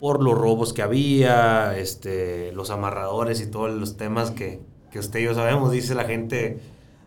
por 0.00 0.22
los 0.22 0.36
robos 0.36 0.72
que 0.72 0.82
había, 0.82 1.76
este, 1.78 2.52
los 2.52 2.70
amarradores 2.70 3.40
y 3.40 3.50
todos 3.50 3.70
los 3.70 3.96
temas 3.96 4.30
que, 4.30 4.60
que 4.90 4.98
usted 4.98 5.20
y 5.20 5.24
yo 5.24 5.34
sabemos, 5.34 5.70
dice 5.72 5.94
la 5.94 6.04
gente. 6.04 6.58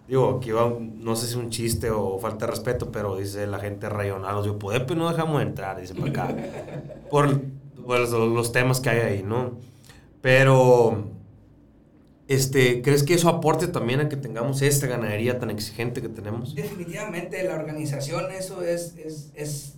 Digo, 0.07 0.37
aquí 0.37 0.51
va, 0.51 0.71
no 0.79 1.15
sé 1.15 1.25
si 1.25 1.31
es 1.31 1.35
un 1.35 1.49
chiste 1.49 1.89
o 1.89 2.19
falta 2.19 2.45
de 2.45 2.51
respeto, 2.51 2.91
pero 2.91 3.17
dice 3.17 3.47
la 3.47 3.57
gente 3.57 3.89
rayonados. 3.89 4.45
Yo, 4.45 4.59
pues 4.59 4.79
no 4.95 5.09
dejamos 5.09 5.41
entrar, 5.41 5.81
dice 5.81 5.95
por 5.99 6.09
acá. 6.09 6.27
por 7.09 7.41
por 7.85 7.99
los, 7.99 8.11
los 8.11 8.51
temas 8.51 8.79
que 8.79 8.89
hay 8.89 8.99
ahí, 8.99 9.23
¿no? 9.23 9.59
Pero, 10.21 11.05
este, 12.27 12.81
¿crees 12.81 13.03
que 13.03 13.13
eso 13.13 13.29
aporte 13.29 13.67
también 13.67 13.99
a 13.99 14.09
que 14.09 14.17
tengamos 14.17 14.61
esta 14.61 14.87
ganadería 14.87 15.39
tan 15.39 15.49
exigente 15.49 16.01
que 16.01 16.09
tenemos? 16.09 16.55
Definitivamente 16.55 17.43
la 17.43 17.55
organización, 17.55 18.31
eso 18.31 18.63
es, 18.63 18.95
es, 18.97 19.31
es, 19.35 19.75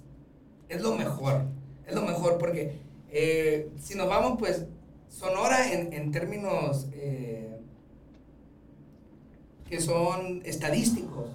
es 0.69 0.81
lo 0.81 0.95
mejor. 0.95 1.43
Es 1.85 1.95
lo 1.95 2.01
mejor 2.03 2.37
porque 2.37 2.79
eh, 3.09 3.69
si 3.79 3.95
nos 3.95 4.07
vamos, 4.07 4.37
pues, 4.39 4.65
Sonora 5.09 5.73
en, 5.73 5.93
en 5.93 6.11
términos 6.11 6.87
eh, 6.93 7.59
que 9.69 9.79
son 9.81 10.41
estadísticos, 10.45 11.29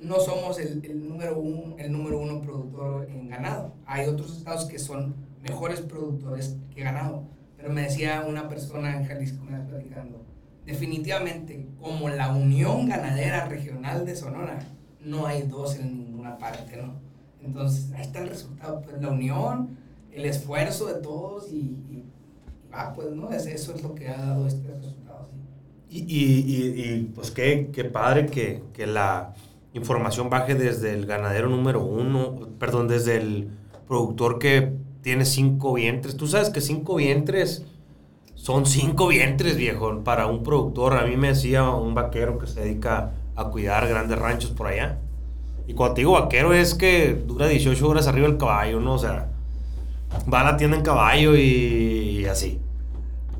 no 0.00 0.20
somos 0.20 0.58
el, 0.58 0.84
el, 0.84 1.08
número 1.08 1.38
uno, 1.38 1.76
el 1.78 1.90
número 1.90 2.18
uno 2.18 2.42
productor 2.42 3.08
en 3.08 3.28
ganado. 3.28 3.74
Hay 3.86 4.06
otros 4.06 4.36
estados 4.36 4.66
que 4.66 4.78
son 4.78 5.14
mejores 5.42 5.80
productores 5.80 6.56
que 6.74 6.82
ganado. 6.82 7.24
Pero 7.56 7.72
me 7.72 7.82
decía 7.82 8.24
una 8.28 8.48
persona 8.48 8.96
en 8.96 9.06
Jalisco, 9.06 9.42
me 9.44 9.58
platicando, 9.60 10.23
definitivamente, 10.66 11.66
como 11.80 12.08
la 12.08 12.34
Unión 12.34 12.88
Ganadera 12.88 13.46
Regional 13.46 14.04
de 14.06 14.16
Sonora, 14.16 14.58
no 15.00 15.26
hay 15.26 15.42
dos 15.42 15.76
en 15.76 15.98
ninguna 15.98 16.38
parte, 16.38 16.76
¿no? 16.76 16.94
Entonces, 17.42 17.92
ahí 17.92 18.02
está 18.02 18.20
el 18.20 18.28
resultado, 18.28 18.80
pues 18.80 19.00
la 19.00 19.10
unión, 19.10 19.76
el 20.10 20.24
esfuerzo 20.24 20.86
de 20.86 20.94
todos 20.94 21.52
y, 21.52 21.56
y, 21.56 22.04
ah, 22.72 22.92
pues, 22.94 23.10
¿no? 23.10 23.30
Es, 23.30 23.46
eso 23.46 23.74
es 23.74 23.82
lo 23.82 23.94
que 23.94 24.08
ha 24.08 24.16
dado 24.16 24.46
este 24.46 24.68
resultado. 24.68 25.28
Y, 25.90 26.00
y, 26.00 26.82
y, 26.82 27.12
pues 27.14 27.30
qué, 27.30 27.70
qué 27.72 27.84
padre 27.84 28.26
que, 28.26 28.62
que, 28.72 28.86
la 28.86 29.34
información 29.74 30.30
baje 30.30 30.54
desde 30.54 30.92
el 30.92 31.06
ganadero 31.06 31.48
número 31.48 31.84
uno, 31.84 32.48
perdón, 32.58 32.88
desde 32.88 33.18
el 33.18 33.50
productor 33.86 34.38
que 34.38 34.72
tiene 35.02 35.24
cinco 35.24 35.74
vientres. 35.74 36.16
Tú 36.16 36.26
sabes 36.26 36.50
que 36.50 36.60
cinco 36.60 36.96
vientres 36.96 37.64
son 38.44 38.66
cinco 38.66 39.08
vientres, 39.08 39.56
viejo, 39.56 40.04
para 40.04 40.26
un 40.26 40.42
productor. 40.42 40.98
A 40.98 41.06
mí 41.06 41.16
me 41.16 41.28
decía 41.28 41.70
un 41.70 41.94
vaquero 41.94 42.38
que 42.38 42.46
se 42.46 42.60
dedica 42.60 43.12
a 43.34 43.44
cuidar 43.46 43.88
grandes 43.88 44.18
ranchos 44.18 44.50
por 44.50 44.66
allá. 44.66 44.98
Y 45.66 45.72
cuando 45.72 45.94
te 45.94 46.02
digo 46.02 46.12
vaquero 46.12 46.52
es 46.52 46.74
que 46.74 47.14
dura 47.14 47.48
18 47.48 47.88
horas 47.88 48.06
arriba 48.06 48.26
el 48.26 48.36
caballo, 48.36 48.80
¿no? 48.80 48.92
O 48.92 48.98
sea, 48.98 49.30
va 50.30 50.42
a 50.42 50.44
la 50.44 50.58
tienda 50.58 50.76
en 50.76 50.82
caballo 50.82 51.34
y, 51.34 52.26
así. 52.26 52.60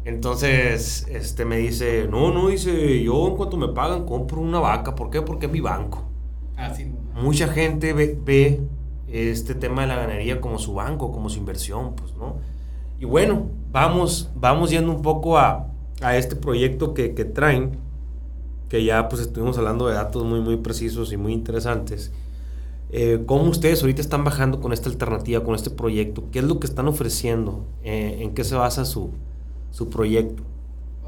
Entonces, 0.07 1.07
este 1.11 1.45
me 1.45 1.59
dice, 1.59 2.09
no, 2.11 2.33
no, 2.33 2.49
dice, 2.49 3.03
yo 3.03 3.29
en 3.29 3.37
cuanto 3.37 3.59
me 3.59 3.69
pagan 3.69 4.07
compro 4.07 4.41
una 4.41 4.59
vaca. 4.59 4.95
¿Por 4.95 5.11
qué? 5.11 5.21
Porque 5.21 5.45
es 5.47 5.53
mi 5.53 5.61
banco. 5.61 6.03
Así. 6.57 6.91
Mucha 7.13 7.49
gente 7.49 7.93
ve, 7.93 8.63
este 9.09 9.55
tema 9.55 9.83
de 9.83 9.89
la 9.89 9.97
ganadería 9.97 10.41
como 10.41 10.59
su 10.59 10.73
banco, 10.73 11.13
como 11.13 11.29
su 11.29 11.41
inversión, 11.41 11.95
pues, 11.95 12.15
¿no? 12.15 12.37
Y 12.99 13.05
bueno, 13.05 13.51
vamos, 13.75 14.31
vamos 14.37 14.71
yendo 14.71 14.93
un 14.93 15.03
poco 15.03 15.37
a, 15.37 15.67
a 16.01 16.17
este 16.17 16.37
proyecto 16.37 16.95
que, 16.95 17.13
que 17.15 17.25
traen 17.25 17.77
que 18.69 18.85
ya 18.85 19.09
pues 19.09 19.21
estuvimos 19.21 19.59
hablando 19.59 19.89
de 19.89 19.95
datos 19.95 20.25
muy, 20.25 20.41
muy 20.41 20.57
precisos 20.57 21.13
y 21.13 21.17
muy 21.17 21.33
interesantes. 21.33 22.13
Eh, 22.91 23.25
¿Cómo 23.27 23.51
ustedes 23.51 23.81
ahorita 23.83 24.01
están 24.01 24.23
bajando 24.23 24.61
con 24.61 24.73
esta 24.73 24.89
alternativa, 24.89 25.43
con 25.43 25.57
este 25.57 25.71
proyecto? 25.71 26.31
¿Qué 26.31 26.39
es 26.39 26.45
lo 26.45 26.61
que 26.61 26.69
están 26.69 26.87
ofreciendo? 26.87 27.67
Eh, 27.83 28.19
¿En 28.21 28.33
qué 28.35 28.45
se 28.45 28.55
basa 28.55 28.85
su, 28.85 29.11
su 29.73 29.91
proyecto? 29.91 30.45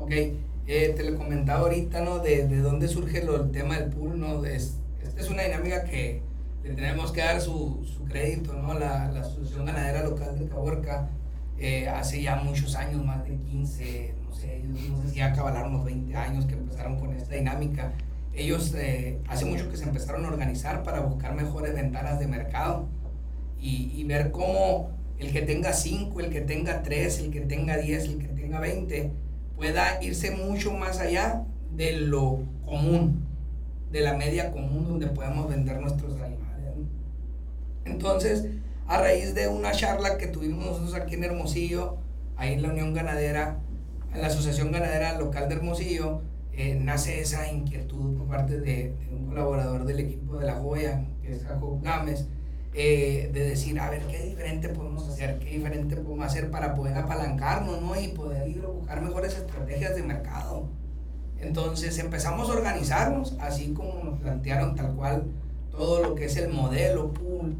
Ok, 0.01 0.11
eh, 0.11 0.95
te 0.97 1.09
lo 1.09 1.17
comentaba 1.17 1.61
ahorita, 1.61 2.01
¿no? 2.01 2.19
De, 2.19 2.49
de 2.49 2.59
dónde 2.59 2.89
surge 2.89 3.25
lo, 3.25 3.37
el 3.37 3.53
tema 3.53 3.79
del 3.79 3.91
pool, 3.91 4.19
¿no? 4.19 4.45
Es, 4.45 4.75
esta 5.01 5.21
es 5.21 5.31
una 5.31 5.45
dinámica 5.45 5.85
que 5.85 6.21
le 6.65 6.71
tenemos 6.75 7.13
que 7.13 7.21
dar 7.21 7.41
su, 7.41 7.85
su 7.85 8.05
crédito, 8.07 8.55
¿no? 8.55 8.75
La, 8.75 9.09
la, 9.13 9.21
Asociación 9.21 9.67
Ganadera 9.67 10.03
Local 10.03 10.37
de 10.37 10.49
Caborca, 10.49 11.09
eh, 11.59 11.89
hace 11.89 12.23
ya 12.23 12.37
muchos 12.37 12.75
años, 12.77 13.05
más 13.05 13.25
de 13.25 13.37
15, 13.37 14.15
no 14.27 14.35
sé 14.35 15.09
si 15.09 15.17
ya 15.17 15.27
acabaron 15.27 15.73
los 15.73 15.85
20 15.85 16.15
años 16.17 16.47
que 16.47 16.55
empezaron 16.55 16.99
con 16.99 17.13
esta 17.15 17.35
dinámica. 17.35 17.93
Ellos 18.35 18.75
eh, 18.75 19.19
hace 19.29 19.47
mucho 19.47 19.71
que 19.71 19.77
se 19.77 19.85
empezaron 19.85 20.25
a 20.27 20.29
organizar 20.29 20.83
para 20.83 21.01
buscar 21.01 21.35
mejores 21.35 21.75
ventanas 21.75 22.19
de 22.19 22.27
mercado 22.27 22.89
y, 23.59 23.93
y 23.95 24.05
ver 24.05 24.31
cómo 24.31 24.91
el 25.19 25.33
que 25.33 25.43
tenga 25.43 25.73
5, 25.73 26.21
el 26.21 26.31
que 26.31 26.43
tenga 26.43 26.83
3, 26.83 27.21
el 27.21 27.31
que 27.31 27.41
tenga 27.41 27.79
10, 27.79 28.05
el 28.05 28.19
que 28.19 28.29
tenga 28.29 28.61
20, 28.61 29.11
pueda 29.57 30.03
irse 30.03 30.33
mucho 30.33 30.73
más 30.73 31.01
allá 31.01 31.45
de 31.75 31.93
lo 31.93 32.41
común, 32.67 33.25
de 33.91 34.01
la 34.01 34.15
media 34.15 34.51
común 34.51 34.87
donde 34.87 35.07
podemos 35.07 35.49
vender 35.49 35.81
nuestros 35.81 36.21
animales. 36.21 36.47
Entonces, 37.87 38.47
a 38.89 38.99
raíz 38.99 39.35
de 39.35 39.49
una 39.49 39.73
charla 39.73 40.17
que 40.17 40.29
tuvimos 40.29 40.65
nosotros 40.65 40.95
aquí 40.95 41.15
en 41.15 41.25
Hermosillo, 41.25 41.97
ahí 42.37 42.55
en 42.55 42.63
la 42.63 42.69
Unión 42.69 42.95
Ganadera, 42.95 43.59
en 44.15 44.21
la 44.21 44.29
Asociación 44.29 44.71
Ganadera 44.71 45.19
Local 45.19 45.49
de 45.49 45.57
Hermosillo, 45.57 46.23
eh, 46.53 46.79
nace 46.81 47.21
esa 47.21 47.51
inquietud 47.53 48.17
por 48.17 48.29
parte 48.29 48.61
de, 48.61 48.95
un 49.11 49.27
colaborador 49.27 49.85
del 49.85 50.01
equipo 50.01 50.39
de 50.39 50.47
La 50.47 50.55
Joya, 50.55 51.05
que 51.21 51.33
es 51.35 51.45
Jacob 51.45 51.83
Gámez, 51.83 52.27
eh, 52.73 53.31
de 53.33 53.49
decir, 53.49 53.79
a 53.81 53.91
ver, 53.91 54.03
qué 54.03 54.23
diferente 54.23 54.69
podemos 54.69 55.09
hacer, 55.09 55.39
qué 55.39 55.51
diferente 55.51 55.97
podemos 55.97 56.27
hacer 56.27 56.51
para 56.51 56.75
poder 56.75 56.97
apalancarnos, 56.97 57.83
¿no? 57.83 57.99
Y 58.01 58.09
poder 58.09 58.49
ir 58.49 58.63
a 58.65 58.69
buscar 58.69 59.03
mejores 59.03 59.37
estrategias 59.37 59.97
de 59.97 60.03
mercado. 60.03 60.69
Entonces 61.41 61.99
empezamos 61.99 62.49
a 62.49 62.53
organizarnos, 62.53 63.37
así 63.41 63.73
como 63.73 64.05
nos 64.05 64.21
plantearon 64.21 64.75
tal 64.75 64.95
cual 64.95 65.25
todo 65.71 66.03
lo 66.03 66.15
que 66.15 66.27
es 66.27 66.37
el 66.37 66.49
modelo 66.51 67.13
pool, 67.13 67.57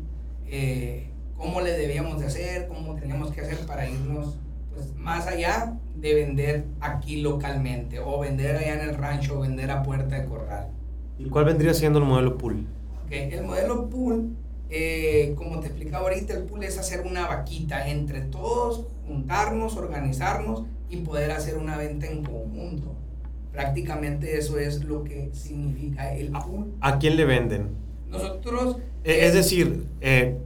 eh, 0.47 1.11
cómo 1.37 1.61
le 1.61 1.73
debíamos 1.73 2.21
de 2.21 2.27
hacer, 2.27 2.69
cómo 2.69 2.95
teníamos 2.95 3.31
que 3.31 3.41
hacer 3.41 3.59
para 3.67 3.89
irnos 3.89 4.37
pues, 4.75 4.95
más 4.97 5.27
allá 5.27 5.79
de 5.95 6.15
vender 6.15 6.65
aquí 6.81 7.23
localmente 7.23 7.99
o 8.01 8.21
vender 8.21 8.57
allá 8.57 8.83
en 8.83 8.89
el 8.91 8.95
rancho 8.97 9.39
o 9.39 9.41
vender 9.41 9.71
a 9.71 9.83
puerta 9.83 10.21
de 10.21 10.27
corral. 10.27 10.69
¿Y 11.19 11.29
cuál 11.29 11.47
vendría 11.47 11.73
siendo 11.73 11.99
el 11.99 12.05
modelo 12.05 12.37
pool? 12.37 12.67
Okay, 13.07 13.31
el 13.33 13.45
modelo 13.45 13.89
pool, 13.89 14.37
eh, 14.69 15.35
como 15.37 15.61
te 15.61 15.69
explicaba 15.69 16.05
ahorita, 16.09 16.35
el 16.35 16.45
pool 16.45 16.65
es 16.65 16.79
hacer 16.79 17.03
una 17.07 17.27
vaquita 17.27 17.89
entre 17.89 18.21
todos, 18.21 18.85
juntarnos, 19.07 19.77
organizarnos 19.77 20.65
y 20.91 20.99
poder 20.99 21.31
hacer 21.31 21.57
una 21.57 21.77
venta 21.77 22.07
en 22.07 22.23
conjunto. 22.23 22.95
Prácticamente 23.53 24.37
eso 24.37 24.59
es 24.59 24.85
lo 24.85 25.05
que 25.05 25.31
significa 25.33 26.13
el 26.15 26.33
pool. 26.33 26.75
¿A 26.81 26.99
quién 26.99 27.17
le 27.17 27.25
venden? 27.25 27.69
Nosotros... 28.09 28.77
Eh, 29.05 29.21
es 29.27 29.33
decir, 29.33 29.87
eh, 30.03 30.37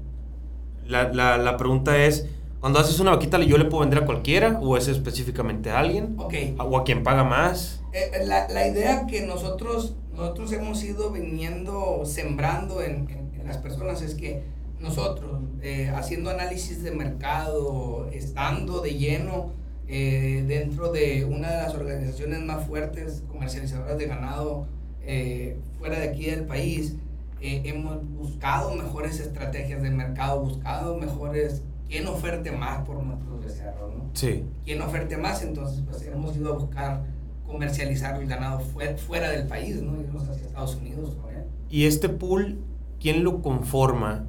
la, 0.90 1.12
la, 1.12 1.38
la 1.38 1.56
pregunta 1.56 1.96
es 1.96 2.28
cuando 2.60 2.78
haces 2.78 3.00
una 3.00 3.12
vaquita, 3.12 3.38
¿yo 3.40 3.56
le 3.56 3.64
puedo 3.64 3.80
vender 3.80 4.02
a 4.02 4.06
cualquiera 4.06 4.58
o 4.60 4.76
es 4.76 4.86
específicamente 4.88 5.70
a 5.70 5.78
alguien? 5.78 6.16
¿O 6.18 6.76
a 6.76 6.84
quien 6.84 7.02
paga 7.02 7.24
más? 7.24 7.80
Eh, 7.92 8.10
eh, 8.12 8.26
la, 8.26 8.48
la, 8.48 8.68
idea 8.68 9.06
que 9.06 9.22
nosotros, 9.22 9.96
nosotros 10.14 10.52
hemos 10.52 10.84
ido 10.84 11.10
viniendo, 11.10 12.02
sembrando 12.04 12.82
en, 12.82 13.08
en, 13.08 13.46
las 13.46 13.56
personas 13.56 14.02
es 14.02 14.14
que 14.14 14.44
nosotros, 14.78 15.40
eh, 15.62 15.90
haciendo 15.94 16.30
análisis 16.30 16.82
de 16.82 16.92
mercado, 16.92 18.08
estando 18.12 18.80
de 18.80 18.94
lleno 18.94 19.52
eh, 19.88 20.44
dentro 20.46 20.92
de 20.92 21.24
una 21.24 21.50
de 21.50 21.56
las 21.62 21.74
organizaciones 21.74 22.40
más 22.40 22.64
fuertes 22.66 23.24
comercializadoras 23.26 23.98
de 23.98 24.06
ganado 24.06 24.68
eh, 25.02 25.56
fuera 25.80 25.98
de 25.98 26.10
aquí 26.10 26.26
del 26.26 26.44
país, 26.44 26.94
hemos 27.40 28.06
buscado 28.10 28.74
mejores 28.74 29.18
estrategias 29.20 29.82
de 29.82 29.90
mercado, 29.90 30.40
buscado 30.40 30.96
mejores 30.96 31.62
quién 31.88 32.06
oferte 32.06 32.52
más 32.52 32.86
por 32.86 33.02
nuestros 33.02 33.44
becerros, 33.44 33.94
¿no? 33.94 34.10
Sí. 34.14 34.44
¿Quién 34.64 34.80
oferte 34.80 35.16
más? 35.16 35.42
Entonces, 35.42 35.82
pues 35.88 36.02
hemos 36.06 36.36
ido 36.36 36.54
a 36.54 36.58
buscar 36.58 37.04
comercializar 37.46 38.20
el 38.20 38.28
ganado 38.28 38.60
fuera, 38.60 39.30
del 39.30 39.46
país, 39.46 39.82
¿no? 39.82 40.00
Irnos 40.00 40.28
hacia 40.28 40.46
Estados 40.46 40.76
Unidos 40.76 41.16
él. 41.30 41.44
¿Y 41.68 41.86
este 41.86 42.08
pool, 42.08 42.60
quién 43.00 43.24
lo 43.24 43.42
conforma? 43.42 44.26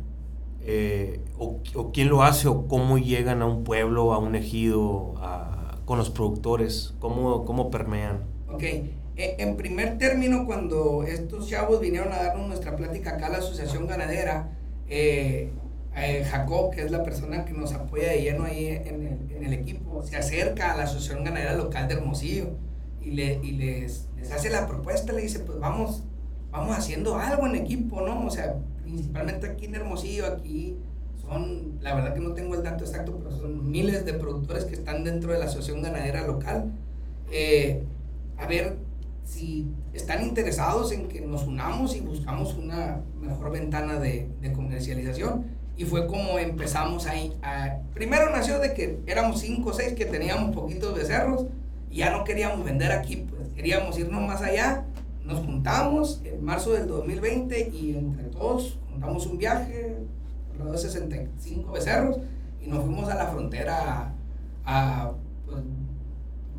Eh, 0.63 1.23
o, 1.37 1.59
o, 1.75 1.91
quién 1.91 2.09
lo 2.09 2.23
hace? 2.23 2.47
¿O 2.47 2.67
cómo 2.67 2.97
llegan 2.97 3.41
a 3.41 3.45
un 3.45 3.63
pueblo, 3.63 4.13
a 4.13 4.17
un 4.17 4.35
ejido, 4.35 5.15
a, 5.17 5.77
con 5.85 5.97
los 5.97 6.09
productores? 6.09 6.93
¿Cómo, 6.99 7.45
cómo 7.45 7.69
permean? 7.69 8.23
Ok. 8.49 8.63
E, 9.15 9.35
en 9.39 9.57
primer 9.57 9.97
término, 9.97 10.45
cuando 10.45 11.03
estos 11.03 11.49
chavos 11.49 11.81
vinieron 11.81 12.11
a 12.13 12.17
darnos 12.23 12.47
nuestra 12.47 12.75
plática 12.75 13.11
acá 13.11 13.27
a 13.27 13.29
la 13.29 13.37
Asociación 13.39 13.87
Ganadera, 13.87 14.49
eh, 14.87 15.51
eh, 15.95 16.25
Jacob, 16.29 16.71
que 16.71 16.81
es 16.81 16.91
la 16.91 17.03
persona 17.03 17.43
que 17.43 17.53
nos 17.53 17.73
apoya 17.73 18.09
de 18.09 18.21
lleno 18.21 18.45
ahí 18.45 18.67
en 18.67 19.05
el, 19.05 19.35
en 19.35 19.43
el, 19.45 19.53
equipo, 19.53 20.03
se 20.03 20.15
acerca 20.15 20.73
a 20.73 20.77
la 20.77 20.83
Asociación 20.83 21.23
Ganadera 21.23 21.55
Local 21.55 21.87
de 21.87 21.95
Hermosillo 21.95 22.51
y, 23.01 23.11
le, 23.11 23.39
y 23.43 23.51
les, 23.51 24.07
les, 24.15 24.31
hace 24.31 24.49
la 24.49 24.67
propuesta, 24.67 25.11
le 25.11 25.21
dice, 25.21 25.39
pues 25.39 25.59
vamos, 25.59 26.03
vamos 26.49 26.77
haciendo 26.77 27.17
algo 27.17 27.45
en 27.45 27.55
equipo, 27.55 28.01
¿no? 28.01 28.25
O 28.25 28.29
sea, 28.29 28.55
principalmente 28.83 29.47
aquí 29.47 29.65
en 29.65 29.75
Hermosillo, 29.75 30.27
aquí 30.27 30.77
son, 31.21 31.77
la 31.81 31.93
verdad 31.93 32.13
que 32.13 32.21
no 32.21 32.33
tengo 32.33 32.55
el 32.55 32.63
dato 32.63 32.85
exacto, 32.85 33.17
pero 33.17 33.31
son 33.31 33.69
miles 33.69 34.05
de 34.05 34.13
productores 34.13 34.63
que 34.63 34.75
están 34.75 35.03
dentro 35.03 35.33
de 35.33 35.39
la 35.39 35.45
Asociación 35.45 35.81
Ganadera 35.81 36.25
Local. 36.25 36.71
Eh, 37.31 37.83
a 38.37 38.47
ver 38.47 38.77
si 39.25 39.67
están 39.93 40.23
interesados 40.23 40.91
en 40.91 41.07
que 41.07 41.21
nos 41.21 41.43
unamos 41.43 41.95
y 41.95 42.01
buscamos 42.01 42.53
una 42.55 43.01
mejor 43.19 43.51
ventana 43.51 43.99
de, 43.99 44.29
de 44.41 44.51
comercialización 44.51 45.45
y 45.77 45.85
fue 45.85 46.05
como 46.07 46.37
empezamos 46.37 47.07
ahí. 47.07 47.33
A, 47.41 47.77
primero 47.93 48.29
nació 48.29 48.59
de 48.59 48.73
que 48.73 48.99
éramos 49.07 49.39
cinco 49.39 49.69
o 49.69 49.73
seis 49.73 49.93
que 49.93 50.05
teníamos 50.05 50.53
poquitos 50.53 50.93
becerros 50.93 51.45
y 51.89 51.97
ya 51.97 52.11
no 52.11 52.23
queríamos 52.23 52.63
vender 52.63 52.91
aquí, 52.91 53.27
pues 53.27 53.49
queríamos 53.55 53.97
irnos 53.97 54.21
más 54.21 54.41
allá. 54.41 54.85
Nos 55.25 55.39
juntamos 55.39 56.21
en 56.23 56.43
marzo 56.43 56.73
del 56.73 56.87
2020 56.87 57.69
y 57.73 57.95
entre 57.95 58.25
todos 58.25 58.79
juntamos 58.91 59.25
un 59.25 59.37
viaje, 59.37 59.97
alrededor 60.51 60.73
de 60.73 60.77
65 60.77 61.71
becerros, 61.71 62.17
y 62.61 62.67
nos 62.67 62.83
fuimos 62.83 63.09
a 63.09 63.15
la 63.15 63.27
frontera 63.27 64.13
a, 64.65 65.03
a 65.03 65.11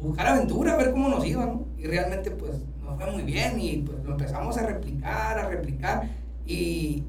buscar 0.03 0.27
aventura, 0.27 0.75
a 0.75 0.77
ver 0.77 0.93
cómo 0.93 1.09
nos 1.09 1.25
iba, 1.25 1.47
¿no? 1.47 1.67
Y 1.79 1.87
realmente 1.87 2.31
pues 2.31 2.53
nos 2.83 3.01
fue 3.01 3.11
muy 3.11 3.23
bien 3.23 3.59
y 3.61 3.79
pues 3.79 4.05
lo 4.05 4.13
empezamos 4.13 4.57
a 4.59 4.67
replicar, 4.67 5.39
a 5.39 5.49
replicar 5.49 6.09
y, 6.47 7.05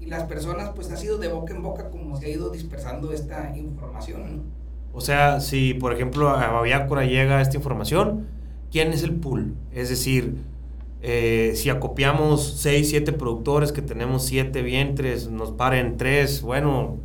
y 0.00 0.06
las 0.06 0.24
personas 0.24 0.70
pues 0.74 0.90
ha 0.90 0.96
sido 0.96 1.18
de 1.18 1.28
boca 1.28 1.54
en 1.54 1.62
boca 1.62 1.90
como 1.90 2.16
se 2.16 2.26
ha 2.26 2.28
ido 2.28 2.50
dispersando 2.50 3.12
esta 3.12 3.56
información, 3.56 4.36
¿no? 4.36 4.42
O 4.92 5.00
sea, 5.00 5.40
si 5.40 5.74
por 5.74 5.92
ejemplo 5.92 6.30
a 6.30 6.48
Babiácora 6.48 7.04
llega 7.04 7.40
esta 7.40 7.56
información, 7.56 8.26
¿quién 8.70 8.92
es 8.92 9.02
el 9.02 9.14
pool? 9.14 9.54
Es 9.72 9.90
decir, 9.90 10.38
eh, 11.00 11.52
si 11.54 11.70
acopiamos 11.70 12.56
6, 12.60 12.88
7 12.90 13.12
productores 13.12 13.70
que 13.70 13.82
tenemos 13.82 14.24
7 14.24 14.62
vientres, 14.62 15.28
nos 15.28 15.52
paren 15.52 15.96
3, 15.96 16.42
bueno, 16.42 16.96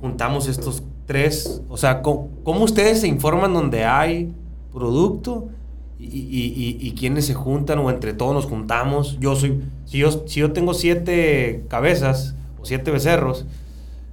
juntamos 0.00 0.46
estos 0.48 0.84
3. 1.06 1.62
O 1.68 1.76
sea, 1.76 2.02
¿cómo, 2.02 2.62
ustedes 2.62 3.00
se 3.00 3.08
informan 3.08 3.52
donde 3.52 3.84
hay 3.84 4.32
producto? 4.76 5.48
Y, 5.98 6.04
y, 6.04 6.76
y, 6.78 6.92
quiénes 6.92 7.24
se 7.24 7.32
juntan 7.32 7.78
o 7.78 7.88
entre 7.88 8.12
todos 8.12 8.34
nos 8.34 8.44
juntamos. 8.44 9.18
Yo 9.18 9.34
soy, 9.34 9.62
si 9.86 9.96
yo, 9.96 10.10
si 10.26 10.40
yo 10.40 10.52
tengo 10.52 10.74
siete 10.74 11.64
cabezas 11.68 12.34
o 12.60 12.66
siete 12.66 12.90
becerros, 12.90 13.46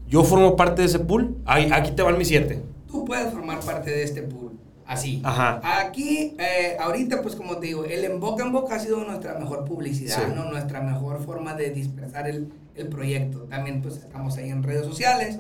yo 0.07 0.24
formo 0.24 0.55
parte 0.55 0.82
de 0.82 0.88
ese 0.88 0.99
pool. 0.99 1.36
aquí 1.45 1.91
te 1.91 2.01
van 2.01 2.18
mis 2.18 2.30
siete. 2.30 2.61
Tú 2.89 3.03
puedes 3.03 3.34
formar 3.34 3.59
parte 3.59 3.91
de 3.91 4.03
este 4.03 4.22
pool. 4.22 4.53
Así. 4.86 5.22
Ajá. 5.26 5.59
Aquí, 5.82 6.36
eh, 6.39 6.78
ahorita, 6.80 7.22
pues 7.22 7.36
como 7.36 7.57
te 7.57 7.68
digo, 7.68 7.84
el 7.84 8.05
en 8.05 8.22
boca 8.22 8.45
en 8.45 8.53
boca 8.53 8.76
ha 8.76 8.80
sido 8.80 9.03
nuestra 9.03 9.38
mejor 9.38 9.66
publicidad, 9.66 10.34
¿no? 10.34 10.45
Nuestra 10.45 10.82
mejor 10.82 11.22
forma 11.22 11.53
de 11.53 11.72
dispersar 11.72 12.30
el, 12.30 12.47
el, 12.76 12.88
proyecto. 12.88 13.39
También, 13.49 13.82
pues 13.82 13.97
estamos 13.97 14.38
ahí 14.38 14.49
en 14.49 14.64
redes 14.64 14.86
sociales, 14.86 15.38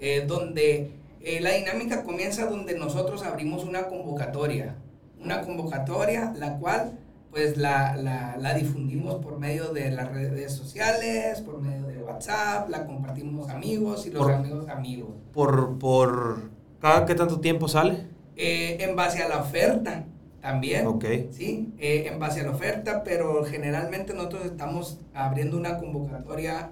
eh, 0.00 0.24
donde 0.26 0.90
eh, 1.24 1.40
la 1.40 1.52
dinámica 1.52 2.02
comienza 2.02 2.46
donde 2.46 2.78
nosotros 2.78 3.22
abrimos 3.22 3.64
una 3.64 3.86
convocatoria. 3.86 4.76
Una 5.18 5.40
convocatoria, 5.40 6.34
la 6.36 6.58
cual, 6.58 6.98
pues 7.30 7.56
la, 7.56 7.96
la, 7.96 8.36
la 8.38 8.54
difundimos 8.54 9.16
por 9.16 9.38
medio 9.38 9.72
de 9.72 9.90
las 9.90 10.12
redes 10.12 10.52
sociales, 10.52 11.40
por 11.40 11.60
medio 11.60 11.86
de 11.86 12.02
WhatsApp, 12.02 12.68
la 12.68 12.84
compartimos 12.84 13.48
amigos 13.48 14.06
y 14.06 14.10
los 14.10 14.28
amigos 14.28 14.68
amigos. 14.68 15.10
Por, 15.32 15.78
por, 15.78 16.50
¿cada 16.80 17.06
qué 17.06 17.14
tanto 17.14 17.40
tiempo 17.40 17.68
sale? 17.68 18.06
Eh, 18.36 18.76
en 18.80 18.94
base 18.94 19.22
a 19.22 19.28
la 19.28 19.38
oferta 19.38 20.04
también. 20.42 20.86
Ok. 20.86 21.06
Sí, 21.30 21.72
eh, 21.78 22.06
en 22.12 22.18
base 22.18 22.42
a 22.42 22.44
la 22.44 22.50
oferta, 22.50 23.02
pero 23.02 23.44
generalmente 23.44 24.12
nosotros 24.12 24.44
estamos 24.44 25.00
abriendo 25.14 25.56
una 25.56 25.78
convocatoria 25.78 26.70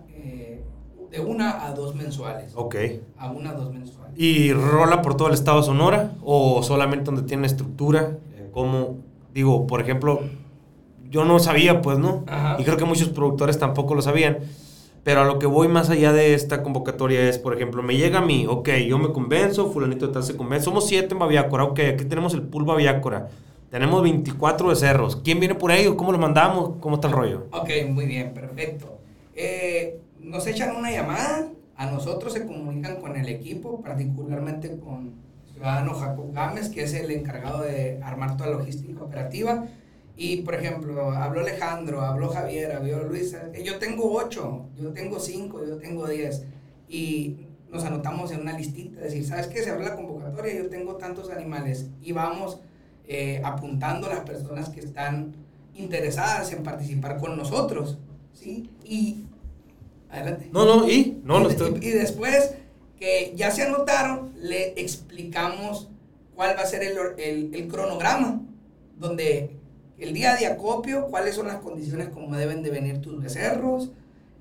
de 1.13 1.21
una 1.21 1.67
a 1.67 1.73
dos 1.75 1.95
mensuales. 1.95 2.53
Ok. 2.55 2.75
A 3.19 3.31
una 3.31 3.51
a 3.51 3.53
dos 3.53 3.73
mensuales. 3.73 4.15
¿Y 4.17 4.53
rola 4.55 5.03
por 5.03 5.17
todo 5.17 5.29
el 5.29 5.35
estado 5.35 5.59
de 5.59 5.67
Sonora 5.67 6.15
o 6.25 6.63
solamente 6.63 7.05
donde 7.05 7.23
tiene 7.23 7.47
estructura? 7.47 8.17
Como, 8.51 8.97
digo, 9.33 9.67
por 9.67 9.81
ejemplo, 9.83 10.21
yo 11.11 11.25
no 11.25 11.39
sabía, 11.39 11.83
pues, 11.83 11.99
¿no? 11.99 12.25
Y 12.59 12.65
creo 12.65 12.79
que 12.79 12.87
muchos 12.87 13.11
productores 13.11 13.59
tampoco 13.59 13.95
lo 13.95 14.01
sabían. 14.01 14.39
Pero 15.05 15.21
a 15.21 15.25
lo 15.25 15.39
que 15.39 15.47
voy 15.47 15.69
más 15.69 15.91
allá 15.91 16.13
de 16.13 16.33
esta 16.33 16.63
convocatoria 16.63 17.29
es, 17.29 17.39
por 17.39 17.55
ejemplo, 17.55 17.83
me 17.83 17.97
llega 17.97 18.19
a 18.19 18.23
mí, 18.25 18.47
ok, 18.49 18.69
yo 18.89 18.99
me 18.99 19.13
convenzo, 19.13 19.71
fulanito 19.71 20.07
de 20.07 20.13
tal 20.13 20.23
se 20.23 20.37
convence, 20.37 20.67
somos 20.67 20.87
siete 20.87 21.15
en 21.15 21.19
Baviácora, 21.19 21.65
ok, 21.65 21.81
aquí 21.95 22.05
tenemos 22.05 22.35
el 22.35 22.43
pool 22.43 22.65
Baviácora, 22.65 23.29
tenemos 23.69 24.01
24 24.01 24.71
de 24.71 24.77
cerros, 24.77 25.17
¿quién 25.17 25.41
viene 25.41 25.57
por 25.57 25.73
ahí? 25.73 25.93
¿Cómo 25.97 26.13
lo 26.13 26.19
mandamos? 26.19 26.75
¿Cómo 26.79 26.95
está 26.95 27.09
el 27.09 27.15
rollo? 27.15 27.47
Ok, 27.51 27.69
muy 27.89 28.07
bien, 28.07 28.33
perfecto. 28.33 28.99
Eh, 29.35 29.99
nos 30.23 30.47
echan 30.47 30.77
una 30.77 30.91
llamada, 30.91 31.49
a 31.77 31.91
nosotros 31.91 32.33
se 32.33 32.47
comunican 32.47 33.01
con 33.01 33.17
el 33.17 33.29
equipo, 33.29 33.83
particularmente 33.83 34.79
con 34.79 35.15
Ciudadano 35.53 35.95
Jacob 35.95 36.33
Gámez, 36.33 36.69
que 36.69 36.85
es 36.85 36.95
el 36.95 37.11
encargado 37.11 37.63
de 37.63 38.01
armar 38.03 38.37
toda 38.37 38.51
logística 38.51 39.03
operativa 39.03 39.67
y, 40.17 40.43
por 40.43 40.55
ejemplo, 40.55 41.11
habló 41.11 41.41
Alejandro, 41.41 42.03
habló 42.03 42.29
Javier, 42.29 42.73
habló 42.73 43.05
Luis. 43.05 43.35
Yo 43.65 43.79
tengo 43.79 44.13
ocho, 44.13 44.67
yo 44.79 44.93
tengo 44.93 45.19
cinco, 45.19 45.65
yo 45.65 45.77
tengo 45.79 46.07
diez. 46.07 46.45
Y 46.89 47.47
nos 47.71 47.85
anotamos 47.85 48.31
en 48.33 48.41
una 48.43 48.57
listita, 48.57 49.01
decir, 49.01 49.25
¿sabes 49.25 49.47
qué? 49.47 49.63
Se 49.63 49.71
abre 49.71 49.85
la 49.85 49.97
convocatoria, 49.97 50.55
yo 50.55 50.69
tengo 50.69 50.97
tantos 50.97 51.31
animales. 51.31 51.89
Y 52.03 52.13
vamos 52.13 52.61
eh, 53.09 53.41
apuntando 53.43 54.07
a 54.07 54.11
las 54.11 54.21
personas 54.21 54.69
que 54.69 54.81
están 54.81 55.35
interesadas 55.75 56.53
en 56.53 56.63
participar 56.63 57.19
con 57.19 57.37
nosotros. 57.37 57.99
¿Sí? 58.35 58.71
Y. 58.85 59.27
Adelante. 60.13 60.49
No, 60.53 60.65
no, 60.65 60.89
y. 60.89 61.21
No, 61.25 61.51
y, 61.51 61.55
y 61.81 61.91
después 61.91 62.55
que 62.99 63.33
ya 63.35 63.51
se 63.51 63.63
anotaron, 63.63 64.33
le 64.37 64.81
explicamos 64.81 65.89
cuál 66.37 66.57
va 66.57 66.63
a 66.63 66.67
ser 66.67 66.83
el, 66.85 66.97
el, 67.19 67.55
el 67.55 67.69
cronograma, 67.69 68.43
donde 68.99 69.57
el 69.99 70.15
día 70.15 70.37
de 70.37 70.47
acopio, 70.47 71.07
cuáles 71.07 71.35
son 71.35 71.49
las 71.49 71.57
condiciones 71.57 72.09
como 72.09 72.37
deben 72.37 72.63
de 72.63 72.71
venir 72.71 73.01
tus 73.01 73.21
becerros. 73.21 73.91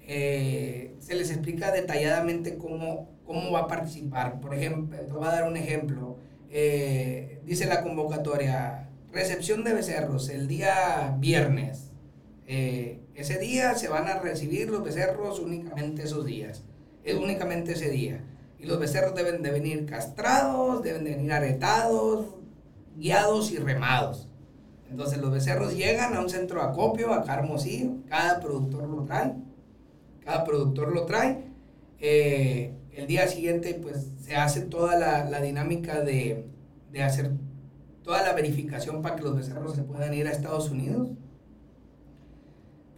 Eh, 0.08 0.96
se 1.00 1.16
les 1.16 1.30
explica 1.32 1.72
detalladamente 1.72 2.58
cómo, 2.58 3.10
cómo 3.26 3.52
va 3.52 3.62
a 3.62 3.68
participar. 3.68 4.40
Por 4.42 4.54
ejemplo, 4.54 5.00
te 5.00 5.12
voy 5.12 5.28
a 5.28 5.32
dar 5.32 5.48
un 5.48 5.56
ejemplo. 5.58 6.18
Eh, 6.50 7.40
dice 7.46 7.66
la 7.66 7.82
convocatoria, 7.82 8.90
recepción 9.12 9.64
de 9.64 9.74
becerros 9.74 10.30
el 10.30 10.48
día 10.48 11.16
viernes. 11.20 11.92
Eh, 12.48 13.01
ese 13.16 13.38
día 13.38 13.76
se 13.76 13.88
van 13.88 14.08
a 14.08 14.20
recibir 14.20 14.70
los 14.70 14.84
becerros 14.84 15.40
únicamente 15.40 16.04
esos 16.04 16.26
días. 16.26 16.64
Es 17.04 17.16
únicamente 17.16 17.74
ese 17.74 17.90
día. 17.90 18.24
Y 18.60 18.66
los 18.66 18.80
becerros 18.80 19.16
deben 19.16 19.42
de 19.42 19.52
venir 19.52 19.86
castrados, 19.86 20.84
deben 20.84 21.04
de 21.04 21.16
venir 21.16 21.34
aretados, 21.34 22.28
guiados 22.96 23.52
y 23.52 23.58
remados. 23.58 24.28
Entonces 24.90 25.20
los 25.20 25.32
becerros 25.32 25.76
llegan 25.76 26.14
a 26.14 26.20
un 26.20 26.30
centro 26.30 26.62
de 26.62 26.68
acopio, 26.68 27.14
acá 27.14 27.36
Hermosillo, 27.36 27.92
cada 28.10 28.40
productor 28.40 28.88
lo 28.90 29.04
trae, 29.04 29.36
cada 30.20 30.44
productor 30.44 30.94
lo 30.94 31.06
trae. 31.06 31.46
Eh, 32.00 32.74
el 32.92 33.08
día 33.08 33.28
siguiente 33.28 33.80
pues 33.82 34.08
se 34.22 34.36
hace 34.36 34.62
toda 34.62 34.98
la, 34.98 35.42
dinámica 35.42 36.02
de, 36.02 36.46
hacer 37.02 37.32
toda 38.04 38.22
la 38.22 38.34
verificación 38.34 39.02
para 39.02 39.16
que 39.16 39.24
los 39.24 39.36
becerros 39.36 39.76
se 39.76 39.84
puedan 39.84 40.14
ir 40.14 40.28
a 40.28 40.32
Estados 40.32 40.70
Unidos. 40.70 41.10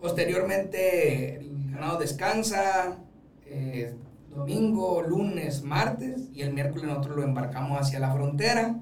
Posteriormente 0.03 1.37
el 1.37 1.71
ganado 1.71 1.97
descansa, 1.97 2.97
eh, 3.45 3.95
domingo, 4.35 5.01
lunes, 5.01 5.63
martes 5.63 6.27
y 6.33 6.41
el 6.41 6.53
miércoles 6.53 6.87
nosotros 6.87 7.15
lo 7.15 7.23
embarcamos 7.23 7.79
hacia 7.79 7.99
la 7.99 8.11
frontera 8.11 8.81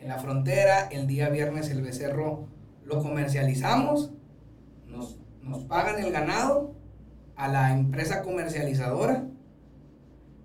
en 0.00 0.08
la 0.08 0.18
frontera. 0.18 0.88
El 0.90 1.06
día 1.06 1.28
viernes 1.28 1.68
el 1.68 1.82
becerro 1.82 2.48
lo 2.86 3.02
comercializamos, 3.02 4.12
nos, 4.86 5.18
nos 5.42 5.64
pagan 5.64 6.02
el 6.02 6.10
ganado 6.10 6.74
a 7.36 7.46
la 7.48 7.74
empresa 7.74 8.22
comercializadora. 8.22 9.26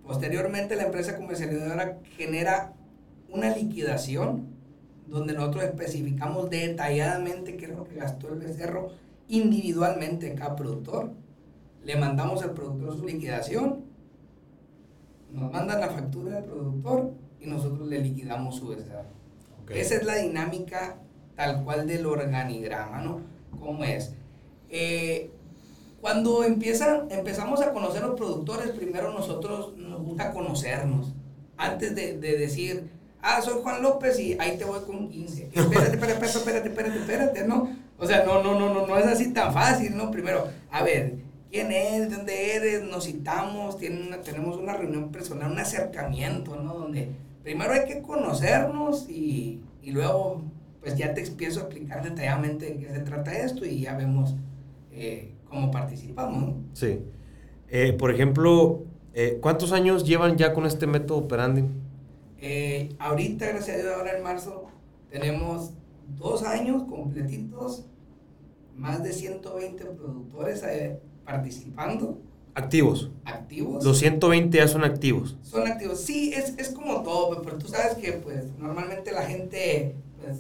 Posteriormente 0.04 0.76
la 0.76 0.88
empresa 0.88 1.16
comercializadora 1.16 2.00
genera 2.18 2.74
una 3.30 3.56
liquidación 3.56 4.50
donde 5.08 5.32
nosotros 5.32 5.64
especificamos 5.64 6.50
detalladamente 6.50 7.56
qué 7.56 7.68
es 7.68 7.72
lo 7.72 7.86
que 7.86 7.96
gastó 7.96 8.28
el 8.28 8.40
becerro 8.40 9.08
individualmente 9.30 10.36
cada 10.36 10.56
productor. 10.56 11.12
Le 11.84 11.96
mandamos 11.96 12.44
al 12.44 12.52
productor 12.52 12.98
su 12.98 13.06
liquidación, 13.06 13.86
nos 15.32 15.52
mandan 15.52 15.80
la 15.80 15.90
factura 15.90 16.36
del 16.36 16.44
productor 16.44 17.14
y 17.40 17.48
nosotros 17.48 17.88
le 17.88 18.00
liquidamos 18.00 18.58
su 18.58 18.68
becerro. 18.68 19.18
Esa 19.70 19.96
es 19.96 20.04
la 20.04 20.16
dinámica 20.16 20.98
tal 21.36 21.64
cual 21.64 21.88
del 21.88 22.06
organigrama, 22.06 23.02
¿no? 23.02 23.22
¿Cómo 23.60 23.84
es? 23.84 24.14
Eh, 24.70 25.32
cuando 26.02 26.44
empiezan, 26.44 27.08
empezamos 27.12 27.62
a 27.62 27.72
conocer 27.72 28.02
los 28.02 28.16
productores, 28.16 28.72
primero 28.72 29.14
nosotros 29.14 29.78
nos 29.78 30.02
gusta 30.02 30.32
conocernos. 30.32 31.14
Antes 31.58 31.94
de, 31.94 32.18
decir, 32.18 32.90
ah, 33.22 33.42
soy 33.42 33.62
Juan 33.62 33.82
López 33.82 34.18
y 34.20 34.38
ahí 34.40 34.58
te 34.58 34.66
voy 34.66 34.80
con 34.82 35.10
15. 35.10 35.44
Espérate, 35.54 35.94
espérate, 35.94 36.26
espérate, 36.26 36.70
espérate, 36.70 37.00
espérate, 37.00 37.48
¿no? 37.48 37.70
O 38.00 38.06
sea, 38.06 38.24
no, 38.26 38.42
no, 38.42 38.58
no, 38.58 38.74
no, 38.74 38.88
no 38.88 38.98
es 38.98 39.06
así 39.06 39.34
tan 39.34 39.54
fácil, 39.54 39.96
¿no? 39.96 40.10
Primero, 40.10 40.48
a 40.72 40.84
ver, 40.84 41.16
¿quién 41.52 41.72
es? 41.72 42.10
¿De 42.10 42.16
dónde 42.16 42.56
eres? 42.56 42.84
Nos 42.84 43.06
citamos, 43.06 43.78
tenemos 43.78 44.58
una 44.58 44.74
reunión 44.74 45.12
personal, 45.12 45.52
un 45.52 45.60
acercamiento, 45.60 46.56
¿no? 46.56 46.76
Donde 46.76 47.10
primero 47.44 47.74
hay 47.74 47.86
que 47.86 48.02
conocernos 48.02 49.10
y, 49.10 49.62
luego 49.86 50.44
pues 50.82 50.96
ya 50.96 51.16
te 51.16 51.26
empiezo 51.26 51.60
a 51.60 51.64
explicar 51.64 52.04
detalladamente 52.04 52.68
de 52.68 52.78
qué 52.78 52.94
se 52.94 53.00
trata 53.00 53.34
esto 53.34 53.66
y 53.66 53.82
ya 53.82 53.98
vemos 53.98 54.36
eh, 54.92 55.34
cómo 55.50 55.72
participamos. 55.72 56.54
Sí. 56.74 57.00
Eh, 57.70 57.94
por 57.94 58.12
ejemplo, 58.12 58.84
eh, 59.14 59.40
¿cuántos 59.42 59.72
años 59.72 60.06
llevan 60.06 60.38
ya 60.38 60.54
con 60.54 60.66
este 60.66 60.88
método 60.88 61.18
operandi? 61.18 61.66
ahorita, 63.00 63.48
gracias 63.48 63.78
a 63.78 63.82
Dios, 63.82 63.94
ahora 63.98 64.16
en 64.16 64.24
marzo, 64.24 64.68
tenemos 65.10 65.74
dos 66.18 66.44
años 66.44 66.84
completitos, 66.84 67.86
más 68.76 69.04
de 69.04 69.14
120 69.14 69.86
productores 69.86 70.64
participando. 71.26 72.20
Activos. 72.56 73.12
Activos. 73.26 73.84
Los 73.84 74.00
120 74.00 74.58
ya 74.58 74.68
son 74.68 74.84
activos. 74.84 75.38
Son 75.44 75.68
activos. 75.68 76.00
Sí, 76.00 76.34
es, 76.34 76.56
es 76.58 76.70
como 76.70 77.04
todo, 77.04 77.42
pero 77.42 77.58
tú 77.58 77.68
sabes 77.68 77.96
que 77.96 78.14
pues 78.14 78.46
normalmente 78.58 79.12
la 79.12 79.24
gente, 79.24 79.96
pues 80.22 80.40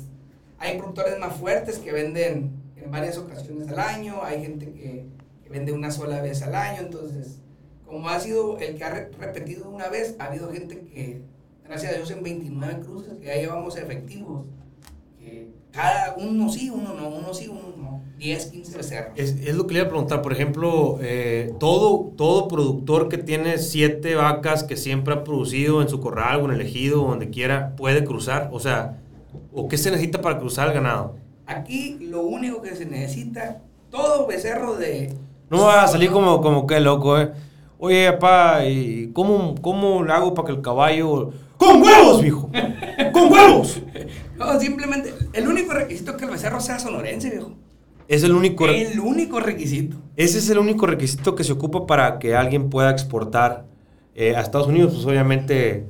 hay 0.57 0.78
productores 0.78 1.17
más 1.20 1.36
fuertes 1.36 1.80
que 1.80 1.91
venden 1.91 2.51
en 2.76 2.91
varias 2.91 3.17
ocasiones 3.17 3.67
al 3.70 3.80
año, 3.80 4.24
hay 4.24 4.41
gente 4.41 4.72
que, 4.72 5.05
vende 5.49 5.72
una 5.72 5.89
sola 5.89 6.22
vez 6.22 6.43
al 6.43 6.53
año, 6.53 6.82
entonces, 6.82 7.39
como 7.84 8.07
ha 8.07 8.20
sido 8.20 8.59
el 8.59 8.78
que 8.78 8.84
ha 8.84 9.09
repetido 9.20 9.67
una 9.67 9.89
vez, 9.89 10.15
ha 10.20 10.26
habido 10.26 10.51
gente 10.51 10.82
que, 10.82 11.24
gracias 11.63 11.91
a 11.91 11.95
Dios, 11.95 12.11
en 12.11 12.22
29 12.22 12.82
cruces, 12.82 13.13
que 13.15 13.26
ya 13.26 13.36
llevamos 13.36 13.76
efectivos, 13.76 14.45
que 15.17 15.49
cada 15.72 16.15
uno 16.17 16.49
sí, 16.49 16.70
uno 16.70 16.93
no, 16.93 17.09
uno 17.09 17.34
sí, 17.34 17.47
uno 17.47 17.74
no, 17.78 18.01
10, 18.17 18.45
15 18.47 18.78
becerros. 18.78 19.11
Es, 19.15 19.36
es 19.36 19.55
lo 19.55 19.67
que 19.67 19.74
le 19.74 19.80
iba 19.80 19.88
a 19.88 19.89
preguntar, 19.89 20.22
por 20.22 20.34
ejemplo, 20.34 20.97
eh, 21.01 21.53
todo, 21.59 22.11
todo 22.17 22.47
productor 22.47 23.07
que 23.07 23.17
tiene 23.17 23.57
siete 23.59 24.15
vacas 24.15 24.63
que 24.63 24.78
siempre 24.78 25.13
ha 25.13 25.24
producido 25.24 25.82
en 25.82 25.89
su 25.89 25.99
corral 25.99 26.41
o 26.41 26.45
en 26.45 26.51
el 26.51 26.61
ejido 26.61 27.03
o 27.03 27.09
donde 27.09 27.30
quiera, 27.30 27.76
puede 27.76 28.03
cruzar, 28.03 28.49
o 28.51 28.59
sea, 28.59 28.97
¿o 29.53 29.67
qué 29.67 29.78
se 29.78 29.91
necesita 29.91 30.22
para 30.22 30.39
cruzar 30.39 30.67
el 30.67 30.74
ganado? 30.74 31.15
Aquí 31.45 31.97
lo 32.01 32.22
único 32.22 32.61
que 32.61 32.76
se 32.76 32.86
necesita, 32.86 33.61
todo 33.89 34.28
becerro 34.28 34.76
de... 34.76 35.13
No 35.49 35.63
va 35.65 35.84
a 35.84 35.88
salir 35.88 36.11
como, 36.11 36.41
como 36.41 36.67
que 36.67 36.80
loco, 36.80 37.20
¿eh? 37.20 37.32
Oye, 37.80 38.11
papá, 38.13 38.65
¿y 38.65 39.11
cómo, 39.13 39.55
cómo 39.61 40.03
le 40.03 40.11
hago 40.11 40.34
para 40.34 40.47
que 40.47 40.51
el 40.51 40.61
caballo... 40.61 41.32
¡Con 41.57 41.82
huevos, 41.82 42.22
viejo! 42.22 42.49
¡Con 43.11 43.32
huevos! 43.32 43.82
No, 44.40 44.60
simplemente, 44.60 45.14
el 45.34 45.48
único 45.48 45.74
requisito 45.74 46.12
es 46.12 46.18
que 46.18 46.26
el 46.26 46.32
becerro 46.32 46.62
sea 46.62 46.80
sonorense, 46.80 47.30
viejo. 47.30 47.52
Es 48.08 48.24
el 48.24 48.32
único... 48.32 48.66
El 48.66 49.00
único 49.00 49.40
requisito. 49.40 49.98
Ese 50.16 50.40
es 50.40 50.50
el 50.50 50.58
único 50.58 50.88
requisito 50.88 51.36
que 51.36 51.44
se 51.44 51.52
ocupa 51.52 51.86
para 51.86 52.18
que 52.18 52.36
alguien 52.36 52.70
pueda 52.70 52.90
exportar 52.90 53.66
eh, 54.16 54.36
a 54.36 54.42
Estados 54.42 54.68
Unidos. 54.68 54.94
Pues 54.94 55.06
obviamente 55.06 55.86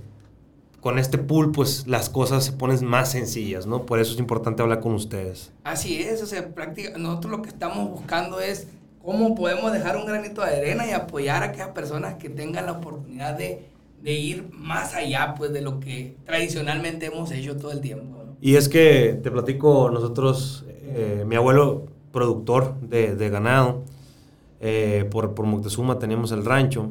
con 0.82 0.97
este 0.97 1.18
pool, 1.18 1.52
pues 1.52 1.88
las 1.88 2.10
cosas 2.10 2.43
se 2.43 2.54
ponen 2.54 2.84
más 2.86 3.12
sencillas, 3.12 3.66
¿no? 3.66 3.86
Por 3.86 4.00
eso 4.00 4.14
es 4.14 4.20
importante 4.20 4.62
hablar 4.62 4.80
con 4.80 4.93
ustedes. 4.93 5.52
Así 5.64 6.02
es, 6.02 6.22
o 6.22 6.26
sea, 6.26 6.54
práctica, 6.54 6.97
nosotros 6.97 7.32
lo 7.32 7.41
que 7.41 7.50
estamos 7.50 7.89
buscando 7.89 8.39
es 8.39 8.68
cómo 9.04 9.36
podemos 9.36 9.72
dejar 9.72 9.97
un 9.97 10.06
granito 10.06 10.41
de 10.41 10.58
arena 10.58 10.88
y 10.88 10.91
apoyar 10.91 11.43
a 11.43 11.47
aquellas 11.47 11.70
personas 11.70 12.16
que 12.16 12.30
tengan 12.30 12.66
la 12.66 12.74
oportunidad 12.74 13.38
de, 13.38 13.66
de 14.02 14.14
ir 14.14 14.50
más 14.52 14.93
allá, 14.93 15.36
pues, 15.38 15.52
de 15.52 15.62
lo 15.62 15.80
que 15.80 16.16
tradicionalmente 16.26 17.08
hemos 17.08 17.32
hecho 17.32 17.58
todo 17.58 17.72
el 17.72 17.82
tiempo. 17.82 18.18
Y 18.42 18.56
es 18.56 18.70
que, 18.70 19.20
te 19.22 19.32
platico, 19.32 19.90
nosotros, 19.92 20.66
eh, 20.84 21.24
mi 21.28 21.36
abuelo, 21.36 21.86
productor 22.12 22.80
de, 22.82 23.16
de 23.16 23.30
ganado, 23.30 23.84
eh, 24.62 25.08
por, 25.12 25.36
por 25.36 25.46
Moctezuma 25.46 26.00
teníamos 26.00 26.32
el 26.32 26.46
rancho, 26.46 26.90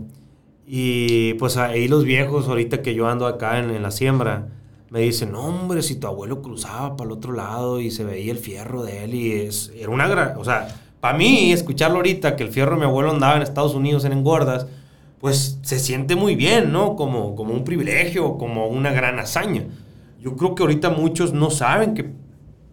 y 0.71 1.33
pues 1.35 1.57
ahí 1.57 1.89
los 1.89 2.05
viejos, 2.05 2.47
ahorita 2.47 2.83
que 2.83 2.95
yo 2.95 3.09
ando 3.09 3.27
acá 3.27 3.59
en, 3.59 3.83
la 3.83 3.91
siembra, 3.91 4.49
me 4.91 5.01
dicen, 5.01 5.33
no, 5.33 5.41
hombre, 5.41 5.83
si 5.83 5.97
tu 5.97 6.07
abuelo 6.07 6.43
cruzaba 6.43 6.95
para 6.95 7.09
el 7.09 7.13
otro 7.13 7.33
lado 7.33 7.81
y 7.81 7.91
se 7.91 8.05
veía 8.05 8.33
el 8.33 8.39
fierro 8.39 8.83
de 8.83 9.05
él 9.05 9.15
y 9.15 9.33
es, 9.33 9.73
era 9.75 9.89
una 9.89 10.07
gran, 10.09 10.37
o 10.37 10.45
sea, 10.45 10.69
para 11.01 11.17
mí 11.17 11.53
escucharlo 11.53 11.97
ahorita 11.97 12.37
que 12.37 12.43
el 12.43 12.51
fierro 12.51 12.73
de 12.73 12.81
mi 12.81 12.85
abuelo 12.85 13.11
andaba 13.11 13.37
en 13.37 13.43
Estados 13.43 13.75
Unidos 13.75 14.05
en 14.05 14.13
engordas, 14.13 14.67
pues 15.21 15.59
se 15.63 15.79
siente 15.79 16.17
muy 16.17 16.37
bien, 16.37 16.71
¿no? 16.71 16.97
Como, 16.97 17.35
como 17.35 17.55
un 17.55 17.65
privilegio, 17.65 18.37
como 18.37 18.67
una 18.69 18.93
gran 18.93 19.19
hazaña. 19.19 19.65
Yo 20.19 20.37
creo 20.37 20.55
que 20.55 20.62
ahorita 20.62 20.91
muchos 20.91 21.33
no 21.33 21.51
saben 21.51 21.95
que 21.95 22.12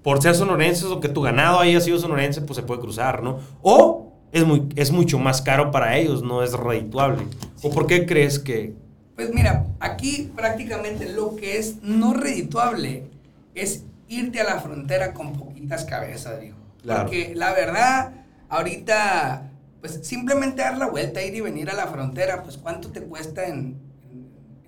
por 0.03 0.21
ser 0.21 0.35
sonorenses 0.35 0.85
o 0.85 0.99
que 0.99 1.09
tu 1.09 1.21
ganado 1.21 1.59
haya 1.59 1.81
sido 1.81 1.97
sonorense, 1.97 2.41
pues 2.41 2.57
se 2.57 2.63
puede 2.63 2.81
cruzar, 2.81 3.23
¿no? 3.23 3.39
O 3.61 4.13
es, 4.31 4.45
muy, 4.45 4.69
es 4.75 4.91
mucho 4.91 5.17
más 5.17 5.41
caro 5.41 5.71
para 5.71 5.97
ellos, 5.97 6.21
no 6.21 6.43
es 6.43 6.53
redituable. 6.53 7.23
¿O 7.63 7.71
por 7.71 7.87
qué 7.87 8.05
crees 8.05 8.37
que...? 8.37 8.75
Pues 9.15 9.33
mira, 9.33 9.65
aquí 9.79 10.31
prácticamente 10.35 11.11
lo 11.11 11.35
que 11.35 11.57
es 11.57 11.81
no 11.81 12.13
redituable 12.13 13.07
es 13.55 13.85
irte 14.07 14.41
a 14.41 14.43
la 14.43 14.59
frontera 14.59 15.13
con 15.13 15.33
poquitas 15.33 15.85
cabezas, 15.85 16.39
digo. 16.41 16.57
Porque 16.85 17.33
la 17.35 17.53
verdad, 17.53 18.11
ahorita, 18.49 19.49
pues 19.81 20.01
simplemente 20.03 20.61
dar 20.61 20.77
la 20.77 20.87
vuelta, 20.87 21.23
ir 21.23 21.33
y 21.33 21.41
venir 21.41 21.69
a 21.69 21.73
la 21.73 21.87
frontera, 21.87 22.43
pues 22.43 22.57
cuánto 22.57 22.91
te 22.91 23.01
cuesta 23.01 23.47
en, 23.47 23.83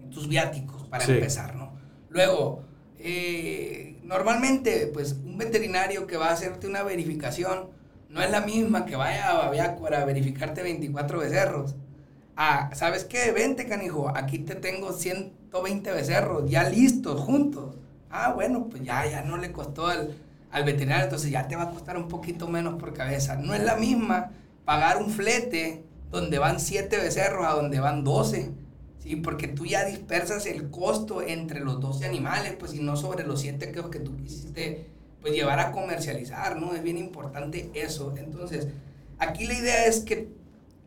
tus 0.09 0.27
viáticos 0.27 0.87
para 0.87 1.03
empezar, 1.03 1.55
¿no? 1.55 1.73
Luego, 2.09 2.63
eh, 2.99 3.99
normalmente, 4.03 4.87
pues 4.87 5.13
un 5.25 5.37
veterinario 5.37 6.07
que 6.07 6.17
va 6.17 6.27
a 6.29 6.33
hacerte 6.33 6.67
una 6.67 6.83
verificación, 6.83 7.69
no 8.09 8.21
es 8.21 8.31
la 8.31 8.41
misma 8.41 8.85
que 8.85 8.95
vaya 8.95 9.29
a 9.31 9.45
Babiácora 9.45 10.01
a 10.01 10.05
verificarte 10.05 10.63
24 10.63 11.19
becerros. 11.19 11.75
Ah, 12.35 12.69
¿sabes 12.73 13.03
qué? 13.05 13.31
Vente, 13.31 13.67
canijo, 13.67 14.09
aquí 14.15 14.39
te 14.39 14.55
tengo 14.55 14.93
120 14.93 15.91
becerros, 15.91 16.49
ya 16.49 16.69
listos, 16.69 17.19
juntos. 17.21 17.75
Ah, 18.09 18.31
bueno, 18.33 18.67
pues 18.69 18.83
ya, 18.83 19.05
ya 19.09 19.23
no 19.23 19.37
le 19.37 19.51
costó 19.51 19.87
al, 19.87 20.15
al 20.51 20.63
veterinario, 20.63 21.05
entonces 21.05 21.31
ya 21.31 21.47
te 21.47 21.55
va 21.55 21.63
a 21.63 21.71
costar 21.71 21.97
un 21.97 22.07
poquito 22.07 22.47
menos 22.47 22.75
por 22.79 22.93
cabeza. 22.93 23.35
No 23.35 23.53
es 23.53 23.63
la 23.63 23.75
misma 23.75 24.31
pagar 24.65 24.97
un 24.97 25.09
flete 25.09 25.83
donde 26.11 26.39
van 26.39 26.59
7 26.59 26.97
becerros 26.97 27.45
a 27.45 27.51
donde 27.53 27.79
van 27.79 28.03
12. 28.03 28.51
¿Sí? 29.07 29.15
Porque 29.17 29.47
tú 29.47 29.65
ya 29.65 29.85
dispersas 29.85 30.45
el 30.45 30.69
costo 30.69 31.21
entre 31.21 31.61
los 31.61 31.79
12 31.79 32.05
animales, 32.05 32.55
pues 32.59 32.73
y 32.73 32.79
no 32.79 32.95
sobre 32.97 33.25
los 33.25 33.41
7 33.41 33.71
que, 33.71 33.89
que 33.89 33.99
tú 33.99 34.15
quisiste 34.17 34.87
pues 35.21 35.33
llevar 35.33 35.59
a 35.59 35.71
comercializar, 35.71 36.59
¿no? 36.59 36.73
Es 36.73 36.83
bien 36.83 36.97
importante 36.97 37.71
eso. 37.73 38.13
Entonces, 38.17 38.67
aquí 39.17 39.45
la 39.45 39.53
idea 39.55 39.85
es 39.85 40.01
que 40.01 40.29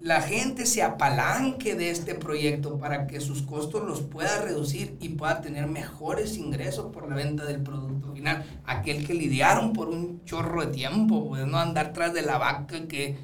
la 0.00 0.22
gente 0.22 0.64
se 0.64 0.82
apalanque 0.82 1.74
de 1.74 1.90
este 1.90 2.14
proyecto 2.14 2.78
para 2.78 3.06
que 3.06 3.20
sus 3.20 3.42
costos 3.42 3.84
los 3.86 4.00
pueda 4.00 4.40
reducir 4.40 4.96
y 4.98 5.10
pueda 5.10 5.42
tener 5.42 5.66
mejores 5.66 6.38
ingresos 6.38 6.90
por 6.90 7.08
la 7.08 7.16
venta 7.16 7.44
del 7.44 7.62
producto 7.62 8.12
final. 8.12 8.44
Aquel 8.64 9.06
que 9.06 9.12
lidiaron 9.12 9.74
por 9.74 9.88
un 9.88 10.24
chorro 10.24 10.64
de 10.64 10.72
tiempo, 10.72 11.28
pues 11.28 11.46
no 11.46 11.58
andar 11.58 11.92
tras 11.92 12.14
de 12.14 12.22
la 12.22 12.38
vaca 12.38 12.86
que 12.88 13.18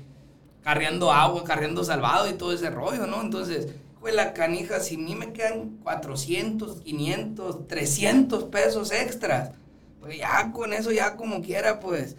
carriendo 0.63 1.13
agua, 1.13 1.45
carriendo 1.45 1.83
salvado 1.83 2.29
y 2.29 2.35
todo 2.35 2.53
ese 2.53 2.69
rollo, 2.69 3.07
¿no? 3.07 3.23
Entonces, 3.23 3.69
pues 4.07 4.15
la 4.15 4.35
canija, 4.35 4.79
si 4.79 4.95
a 4.95 4.99
mí 4.99 5.17
me 5.17 5.33
quedan 5.33 5.79
400, 5.83 6.83
500, 6.83 7.67
300 7.67 8.45
pesos 8.45 8.93
extras, 8.93 9.51
pues 10.01 10.17
ya 10.17 10.53
con 10.53 10.73
eso, 10.73 10.93
ya 10.93 11.17
como 11.17 11.43
quiera, 11.43 11.81
pues 11.81 12.15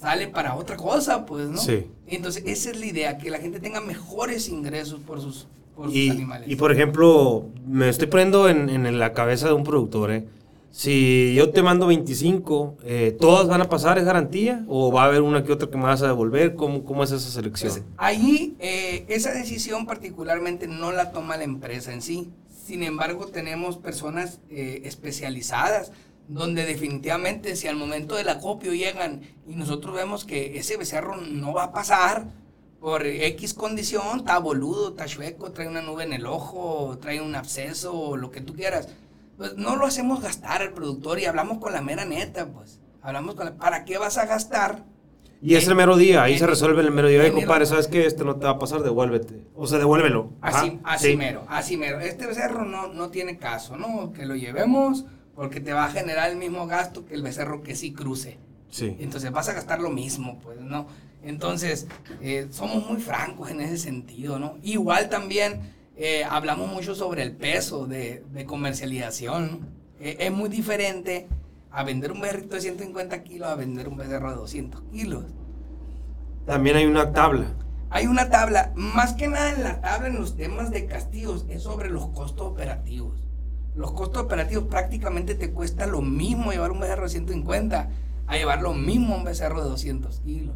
sale 0.00 0.28
para 0.28 0.54
otra 0.54 0.76
cosa, 0.76 1.26
pues, 1.26 1.48
¿no? 1.48 1.58
Sí. 1.58 1.88
Entonces, 2.06 2.44
esa 2.46 2.70
es 2.70 2.78
la 2.78 2.86
idea, 2.86 3.18
que 3.18 3.28
la 3.28 3.38
gente 3.38 3.58
tenga 3.58 3.80
mejores 3.80 4.48
ingresos 4.48 5.00
por 5.00 5.20
sus, 5.20 5.48
animales. 5.76 6.48
Y, 6.48 6.54
por 6.54 6.70
ejemplo, 6.70 7.46
me 7.66 7.88
estoy 7.88 8.06
poniendo 8.06 8.48
en, 8.48 9.00
la 9.00 9.12
cabeza 9.12 9.48
de 9.48 9.54
un 9.54 9.64
productor, 9.64 10.12
¿eh? 10.12 10.24
Si 10.72 11.34
yo 11.34 11.50
te 11.50 11.62
mando 11.62 11.86
25, 11.86 12.78
eh, 12.82 13.16
¿todas 13.20 13.46
van 13.46 13.60
a 13.60 13.68
pasar? 13.68 13.98
¿Es 13.98 14.04
garantía? 14.06 14.64
¿O 14.68 14.90
va 14.90 15.02
a 15.02 15.06
haber 15.06 15.20
una 15.20 15.44
que 15.44 15.52
otra 15.52 15.68
que 15.68 15.76
me 15.76 15.84
vas 15.84 16.00
a 16.00 16.06
devolver? 16.06 16.54
¿Cómo, 16.54 16.82
cómo 16.82 17.04
es 17.04 17.12
esa 17.12 17.30
selección? 17.30 17.72
Pues, 17.72 17.84
ahí, 17.98 18.56
eh, 18.58 19.04
esa 19.08 19.32
decisión 19.32 19.84
particularmente 19.84 20.66
no 20.66 20.90
la 20.90 21.12
toma 21.12 21.36
la 21.36 21.44
empresa 21.44 21.92
en 21.92 22.00
sí. 22.00 22.30
Sin 22.66 22.82
embargo, 22.82 23.26
tenemos 23.26 23.76
personas 23.76 24.40
eh, 24.48 24.80
especializadas 24.84 25.92
donde 26.26 26.64
definitivamente 26.64 27.54
si 27.54 27.68
al 27.68 27.76
momento 27.76 28.14
del 28.14 28.30
acopio 28.30 28.72
llegan 28.72 29.20
y 29.46 29.56
nosotros 29.56 29.94
vemos 29.94 30.24
que 30.24 30.56
ese 30.56 30.78
becerro 30.78 31.16
no 31.16 31.52
va 31.52 31.64
a 31.64 31.72
pasar 31.72 32.28
por 32.80 33.06
X 33.06 33.52
condición, 33.52 34.20
está 34.20 34.38
boludo, 34.38 34.90
está 34.90 35.04
chueco, 35.04 35.52
trae 35.52 35.68
una 35.68 35.82
nube 35.82 36.04
en 36.04 36.14
el 36.14 36.24
ojo, 36.26 36.98
trae 37.00 37.20
un 37.20 37.34
absceso, 37.34 38.16
lo 38.16 38.30
que 38.30 38.40
tú 38.40 38.54
quieras, 38.54 38.88
pues 39.42 39.56
no 39.56 39.74
lo 39.74 39.86
hacemos 39.86 40.22
gastar 40.22 40.62
al 40.62 40.72
productor 40.72 41.18
y 41.18 41.24
hablamos 41.24 41.58
con 41.58 41.72
la 41.72 41.82
mera 41.82 42.04
neta, 42.04 42.46
pues. 42.46 42.78
Hablamos 43.02 43.34
con 43.34 43.46
la, 43.46 43.56
¿para 43.56 43.84
qué 43.84 43.98
vas 43.98 44.16
a 44.16 44.26
gastar? 44.26 44.84
Y 45.40 45.56
es 45.56 45.66
el 45.66 45.74
mero 45.74 45.96
día, 45.96 46.22
ahí 46.22 46.38
se 46.38 46.46
resuelve 46.46 46.80
el 46.82 46.92
mero 46.92 47.08
día. 47.08 47.22
Oye, 47.22 47.32
compadre, 47.32 47.66
¿sabes 47.66 47.88
qué? 47.88 48.06
Este 48.06 48.22
no 48.24 48.36
te 48.36 48.44
va 48.44 48.52
a 48.52 48.58
pasar, 48.60 48.84
devuélvete. 48.84 49.42
O 49.56 49.66
sea, 49.66 49.78
devuélvelo. 49.78 50.30
Así, 50.40 50.78
así 50.84 51.16
mero, 51.16 51.44
así 51.48 51.76
mero. 51.76 51.98
Este 51.98 52.24
becerro 52.28 52.64
no, 52.64 52.86
no 52.86 53.10
tiene 53.10 53.36
caso, 53.36 53.76
¿no? 53.76 54.12
Que 54.12 54.26
lo 54.26 54.36
llevemos, 54.36 55.06
porque 55.34 55.58
te 55.58 55.72
va 55.72 55.86
a 55.86 55.90
generar 55.90 56.30
el 56.30 56.36
mismo 56.36 56.68
gasto 56.68 57.04
que 57.04 57.14
el 57.14 57.22
becerro 57.22 57.64
que 57.64 57.74
sí 57.74 57.92
cruce. 57.92 58.38
Sí. 58.70 58.96
Entonces 59.00 59.32
vas 59.32 59.48
a 59.48 59.54
gastar 59.54 59.80
lo 59.80 59.90
mismo, 59.90 60.38
pues, 60.38 60.60
¿no? 60.60 60.86
Entonces, 61.24 61.88
eh, 62.20 62.46
somos 62.52 62.88
muy 62.88 63.00
francos 63.00 63.50
en 63.50 63.60
ese 63.60 63.78
sentido, 63.78 64.38
¿no? 64.38 64.58
Igual 64.62 65.08
también 65.08 65.60
eh, 65.96 66.24
hablamos 66.24 66.70
mucho 66.72 66.94
sobre 66.94 67.22
el 67.22 67.32
peso 67.32 67.86
de, 67.86 68.24
comercialización. 68.46 69.60
Eh, 70.00 70.16
es 70.20 70.32
muy 70.32 70.48
diferente 70.48 71.28
a 71.70 71.84
vender 71.84 72.12
un 72.12 72.20
becerrito 72.20 72.56
de 72.56 72.62
150 72.62 73.22
kilos 73.22 73.48
a 73.48 73.54
vender 73.54 73.88
un 73.88 73.96
becerro 73.96 74.30
de 74.30 74.36
200 74.36 74.82
kilos. 74.92 75.24
También 76.46 76.76
hay 76.76 76.86
una 76.86 77.12
tabla. 77.12 77.46
Hay 77.90 78.06
una 78.06 78.30
tabla, 78.30 78.72
más 78.74 79.12
que 79.12 79.28
nada 79.28 79.52
en 79.52 79.62
la 79.62 79.80
tabla 79.82 80.08
en 80.08 80.14
los 80.14 80.36
temas 80.36 80.70
de 80.70 80.86
castigos, 80.86 81.44
es 81.50 81.62
sobre 81.62 81.90
los 81.90 82.08
costos 82.08 82.46
operativos 82.46 83.22
los 83.74 83.92
costos 83.92 84.22
operativos 84.22 84.64
prácticamente 84.64 85.34
te 85.34 85.50
cuesta 85.50 85.86
lo 85.86 86.02
mismo 86.02 86.52
llevar 86.52 86.72
un 86.72 86.80
becerro 86.80 87.04
de 87.04 87.08
150 87.08 87.88
a 88.26 88.36
llevar 88.36 88.62
lo 88.62 88.74
mismo 88.74 89.16
un 89.16 89.24
becerro 89.24 89.62
de 89.62 89.70
200 89.70 90.20
kilos. 90.20 90.54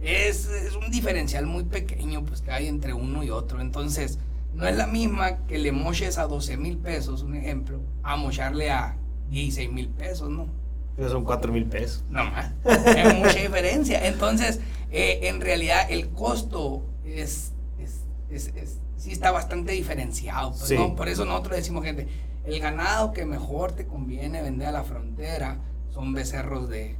Es, 0.00 0.48
un 0.82 0.90
diferencial 0.90 1.46
muy 1.46 1.64
pequeño 1.64 2.24
pues 2.24 2.40
que 2.40 2.50
hay 2.50 2.66
entre 2.66 2.92
uno 2.92 3.22
y 3.22 3.30
otro. 3.30 3.60
Entonces, 3.60 4.18
no 4.54 4.66
es 4.66 4.76
la 4.76 4.86
misma 4.86 5.46
que 5.46 5.58
le 5.58 5.72
moches 5.72 6.18
a 6.18 6.26
12 6.26 6.56
mil 6.56 6.78
pesos, 6.78 7.22
un 7.22 7.34
ejemplo, 7.34 7.80
a 8.02 8.16
mocharle 8.16 8.70
a 8.70 8.96
16 9.30 9.72
mil 9.72 9.88
pesos, 9.88 10.28
¿no? 10.28 10.48
Pero 10.96 11.08
son 11.08 11.24
4 11.24 11.52
mil 11.52 11.66
pesos. 11.66 12.04
No 12.10 12.24
más. 12.24 12.52
Hay 12.64 13.14
mucha 13.14 13.38
diferencia. 13.38 14.06
Entonces, 14.06 14.60
eh, 14.90 15.20
en 15.22 15.40
realidad, 15.40 15.90
el 15.90 16.10
costo 16.10 16.84
es, 17.04 17.52
es, 17.78 18.80
sí 18.96 19.12
está 19.12 19.30
bastante 19.30 19.72
diferenciado. 19.72 20.50
Pues, 20.50 20.72
Por 20.96 21.08
eso 21.08 21.24
nosotros 21.24 21.56
decimos, 21.56 21.84
gente, 21.84 22.08
el 22.44 22.58
ganado 22.60 23.12
que 23.12 23.24
mejor 23.24 23.72
te 23.72 23.86
conviene 23.86 24.42
vender 24.42 24.68
a 24.68 24.72
la 24.72 24.84
frontera 24.84 25.58
son 25.90 26.12
becerros 26.12 26.68
de, 26.68 26.96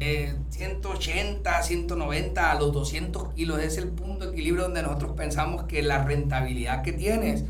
de 0.00 0.34
180, 0.48 1.62
190 1.62 2.50
a 2.50 2.54
los 2.58 2.72
200 2.72 3.34
kilos. 3.34 3.60
Es 3.60 3.76
el 3.76 3.88
punto 3.88 4.24
de 4.24 4.32
equilibrio 4.32 4.64
donde 4.64 4.82
nosotros 4.82 5.12
pensamos 5.12 5.64
que 5.64 5.82
la 5.82 6.04
rentabilidad 6.04 6.82
que 6.82 6.92
tienes, 6.92 7.44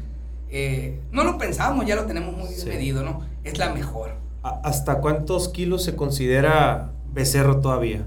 eh, 0.50 1.00
no 1.12 1.22
lo 1.22 1.38
pensamos, 1.38 1.86
ya 1.86 1.94
lo 1.94 2.06
tenemos 2.06 2.36
muy 2.36 2.48
bien 2.52 2.68
medido, 2.68 3.04
¿no? 3.04 3.22
Es 3.44 3.56
la 3.56 3.72
mejor. 3.72 4.16
¿Hasta 4.42 5.00
cuántos 5.00 5.48
kilos 5.48 5.84
se 5.84 5.94
considera 5.94 6.90
becerro 7.12 7.60
todavía? 7.60 8.06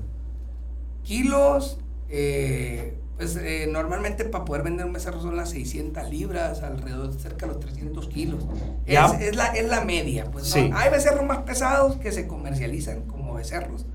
Kilos, 1.04 1.80
eh, 2.10 2.98
pues 3.16 3.38
eh, 3.38 3.70
normalmente 3.72 4.26
para 4.26 4.44
poder 4.44 4.64
vender 4.64 4.86
un 4.86 4.92
becerro 4.92 5.22
son 5.22 5.38
las 5.38 5.52
600 5.52 6.10
libras, 6.10 6.64
alrededor 6.64 7.14
de 7.14 7.20
cerca 7.20 7.46
de 7.46 7.54
los 7.54 7.62
300 7.62 8.10
kilos. 8.10 8.44
Es, 8.86 9.00
es, 9.22 9.36
la, 9.38 9.48
es 9.56 9.70
la 9.70 9.86
media. 9.86 10.26
Pues, 10.32 10.54
Hay 10.54 10.90
becerros 10.92 11.26
más 11.26 11.40
pesados 11.44 11.96
que 11.96 12.12
se 12.12 12.28
comercializan 12.28 13.04
como 13.04 13.36
becerros, 13.36 13.86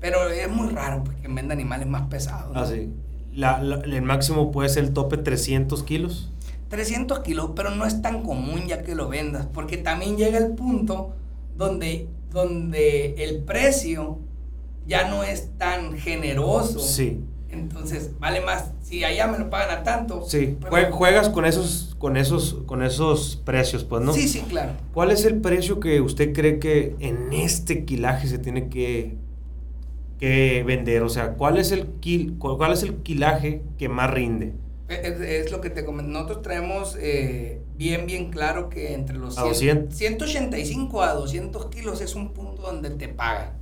pero 0.00 0.28
es 0.28 0.48
muy 0.48 0.68
raro 0.68 1.04
pues, 1.04 1.16
que 1.18 1.28
venda 1.28 1.54
animales 1.54 1.86
más 1.86 2.08
pesados. 2.08 2.52
Ah, 2.54 2.66
sí. 2.66 2.92
el 3.34 4.02
máximo 4.02 4.50
puede 4.50 4.68
ser 4.68 4.84
el 4.84 4.92
tope 4.92 5.16
300 5.16 5.82
kilos. 5.82 6.32
300 6.68 7.20
kilos, 7.20 7.52
pero 7.56 7.70
no 7.70 7.86
es 7.86 8.02
tan 8.02 8.22
común 8.22 8.66
ya 8.66 8.82
que 8.82 8.94
lo 8.94 9.08
vendas, 9.08 9.46
porque 9.46 9.78
también 9.78 10.16
llega 10.16 10.38
el 10.38 10.52
punto 10.52 11.14
donde, 11.56 12.08
donde 12.30 13.14
el 13.18 13.42
precio 13.44 14.18
ya 14.86 15.08
no 15.08 15.24
es 15.24 15.50
tan 15.58 15.98
generoso. 15.98 16.80
Sí. 16.80 17.22
Entonces, 17.50 18.10
vale 18.18 18.42
más. 18.42 18.72
Si 18.82 19.04
allá 19.04 19.26
me 19.26 19.38
lo 19.38 19.48
pagan 19.48 19.78
a 19.78 19.82
tanto. 19.82 20.24
Sí, 20.26 20.56
pues, 20.68 20.88
juegas 20.90 21.30
con 21.30 21.46
esos, 21.46 21.94
con, 21.98 22.16
esos, 22.16 22.58
con 22.66 22.82
esos 22.82 23.36
precios, 23.36 23.84
pues, 23.84 24.02
¿no? 24.02 24.12
Sí, 24.12 24.28
sí, 24.28 24.40
claro. 24.40 24.72
¿Cuál 24.92 25.10
es 25.10 25.24
el 25.24 25.40
precio 25.40 25.80
que 25.80 26.00
usted 26.00 26.32
cree 26.34 26.58
que 26.58 26.94
en 27.00 27.32
este 27.32 27.84
quilaje 27.84 28.28
se 28.28 28.38
tiene 28.38 28.68
que, 28.68 29.16
que 30.18 30.62
vender? 30.64 31.02
O 31.02 31.08
sea, 31.08 31.34
¿cuál 31.34 31.58
es, 31.58 31.72
el 31.72 31.86
¿cuál 32.38 32.72
es 32.72 32.82
el 32.82 32.96
quilaje 32.96 33.62
que 33.78 33.88
más 33.88 34.10
rinde? 34.10 34.54
Es, 34.88 35.50
lo 35.50 35.60
que 35.60 35.70
te 35.70 35.84
comento. 35.84 36.10
Nosotros 36.10 36.42
traemos 36.42 36.96
eh, 36.98 37.60
bien, 37.76 38.06
bien 38.06 38.30
claro 38.30 38.70
que 38.70 38.94
entre 38.94 39.16
los 39.16 39.36
185 39.36 41.02
a 41.02 41.12
200 41.12 41.66
kilos 41.66 42.00
es 42.00 42.14
un 42.14 42.32
punto 42.32 42.62
donde 42.62 42.90
te 42.90 43.08
pagan. 43.08 43.52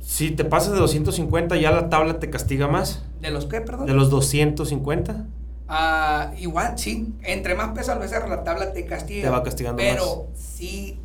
Si 0.00 0.30
te 0.30 0.44
pasas 0.44 0.72
de 0.72 0.78
250, 0.78 1.56
ya 1.56 1.70
la 1.70 1.88
tabla 1.88 2.20
te 2.20 2.30
castiga 2.30 2.68
más. 2.68 3.04
¿De 3.20 3.30
los 3.30 3.46
qué, 3.46 3.60
perdón? 3.60 3.86
De 3.86 3.94
los 3.94 4.10
250. 4.10 5.26
Ah, 5.68 6.32
igual, 6.38 6.78
sí. 6.78 7.14
Entre 7.22 7.54
más 7.54 7.70
peso 7.70 7.92
al 7.92 7.98
becerro, 7.98 8.28
la 8.28 8.44
tabla 8.44 8.72
te 8.72 8.84
castiga. 8.84 9.24
Te 9.24 9.30
va 9.30 9.42
castigando 9.42 9.82
más. 9.82 9.92
Pero 9.94 10.28
sí 10.34 11.00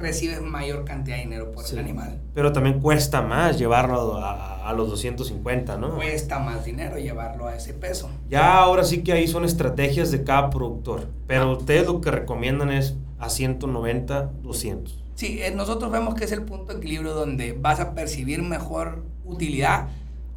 recibes 0.00 0.40
mayor 0.40 0.84
cantidad 0.84 1.16
de 1.16 1.22
dinero 1.22 1.52
por 1.52 1.64
el 1.70 1.78
animal. 1.78 2.20
Pero 2.34 2.52
también 2.52 2.80
cuesta 2.80 3.22
más 3.22 3.58
llevarlo 3.58 4.16
a, 4.16 4.68
a, 4.68 4.72
los 4.72 4.88
250, 4.90 5.76
¿no? 5.76 5.94
Cuesta 5.94 6.38
más 6.38 6.64
dinero 6.64 6.98
llevarlo 6.98 7.46
a 7.46 7.56
ese 7.56 7.74
peso. 7.74 8.10
Ya 8.28 8.58
ahora 8.58 8.84
sí 8.84 9.02
que 9.02 9.12
ahí 9.12 9.28
son 9.28 9.44
estrategias 9.44 10.10
de 10.10 10.24
cada 10.24 10.50
productor. 10.50 11.08
Pero 11.26 11.42
ah. 11.42 11.52
ustedes 11.56 11.86
lo 11.86 12.00
que 12.00 12.10
recomiendan 12.10 12.70
es 12.70 12.96
a 13.18 13.28
190, 13.28 14.30
200. 14.42 15.04
Sí, 15.14 15.38
eh, 15.42 15.52
nosotros 15.54 15.92
vemos 15.92 16.14
que 16.14 16.24
es 16.24 16.32
el 16.32 16.42
punto 16.42 16.72
de 16.72 16.78
equilibrio 16.78 17.12
donde 17.12 17.52
vas 17.52 17.78
a 17.78 17.94
percibir 17.94 18.42
mejor 18.42 19.04
utilidad 19.24 19.88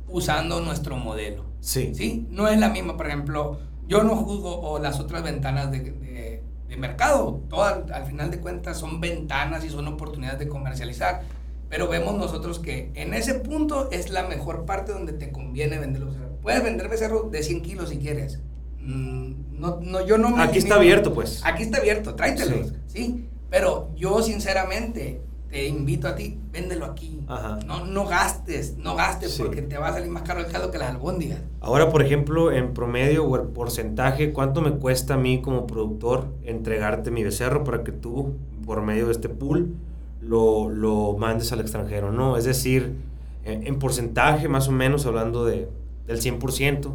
usando 0.10 0.60
nuestro 0.60 0.98
modelo. 0.98 1.46
Sí. 1.62 1.96
¿Sí? 1.96 2.28
No 2.30 2.50
es 2.50 2.60
la 2.60 2.70
misma, 2.70 2.98
por 2.98 3.08
ejemplo, 3.08 3.60
yo 3.88 4.04
no 4.04 4.16
juzgo 4.16 4.60
o 4.60 4.80
las 4.80 5.00
otras 5.00 5.24
ventanas 5.24 5.72
de, 5.72 5.80
de, 5.80 6.33
mercado. 6.78 7.42
Todas, 7.50 7.90
al 7.92 8.06
final 8.06 8.32
de 8.32 8.40
cuentas, 8.40 8.78
son 8.78 9.02
ventanas 9.02 9.64
y 9.66 9.70
son 9.70 9.88
oportunidades 9.88 10.40
de 10.40 10.48
comercializar. 10.48 11.22
Pero 11.70 11.88
vemos 11.88 12.16
nosotros 12.16 12.60
que 12.60 12.92
en 12.94 13.14
ese 13.14 13.36
punto 13.36 13.90
es 13.92 14.10
la 14.10 14.28
mejor 14.28 14.66
parte 14.66 14.92
donde 14.92 15.14
te 15.14 15.32
conviene 15.32 15.80
vender 15.80 16.04
los 16.04 16.14
becerros. 16.14 16.38
Puedes 16.42 16.64
vender 16.64 16.90
becerros 16.90 17.32
de 17.32 17.42
100 17.42 17.62
kilos 17.62 17.90
si 17.90 17.98
quieres. 17.98 18.40
Mm, 18.80 19.60
no, 19.60 19.80
no, 19.82 20.06
yo 20.06 20.18
no 20.18 20.30
me 20.30 20.44
Aquí 20.44 20.60
está 20.60 20.76
abierto, 20.76 21.14
pues. 21.14 21.42
Aquí 21.44 21.64
está 21.64 21.80
abierto, 21.80 22.16
tráetelos. 22.16 22.74
¿sí? 22.88 23.28
Pero 23.50 23.90
yo 23.96 24.22
sinceramente 24.22 25.22
te 25.54 25.68
invito 25.68 26.08
a 26.08 26.16
ti, 26.16 26.36
véndelo 26.52 26.84
aquí. 26.84 27.20
No, 27.68 27.86
no 27.86 28.08
gastes, 28.08 28.76
no 28.78 28.96
gastes 28.96 29.38
porque 29.38 29.62
te 29.62 29.78
va 29.78 29.90
a 29.90 29.94
salir 29.94 30.10
más 30.10 30.24
caro 30.24 30.40
el 30.40 30.48
caldo 30.48 30.72
que 30.72 30.80
las 30.80 30.90
albóndigas. 30.90 31.42
Ahora, 31.62 31.92
por 31.92 32.02
ejemplo, 32.02 32.52
en 32.52 32.74
promedio 32.74 33.24
o 33.26 33.40
en 33.40 33.54
porcentaje, 33.54 34.34
¿cuánto 34.34 34.62
me 34.62 34.72
cuesta 34.72 35.14
a 35.14 35.18
mí 35.18 35.44
como 35.44 35.68
productor 35.68 36.34
entregarte 36.44 37.12
mi 37.12 37.24
becerro 37.24 37.64
para 37.64 37.84
que 37.84 37.92
tú, 37.92 38.34
por 38.66 38.82
medio 38.82 39.06
de 39.06 39.12
este 39.12 39.30
pool, 39.30 39.76
lo, 40.22 40.70
lo 40.70 41.16
mandes 41.20 41.52
al 41.52 41.60
extranjero? 41.60 42.12
¿no? 42.12 42.36
Es 42.36 42.46
decir, 42.46 42.96
en, 43.44 43.78
porcentaje, 43.78 44.48
más 44.48 44.68
o 44.68 44.72
menos, 44.72 45.06
hablando 45.06 45.46
de, 45.46 45.70
del 46.08 46.20
100%. 46.20 46.94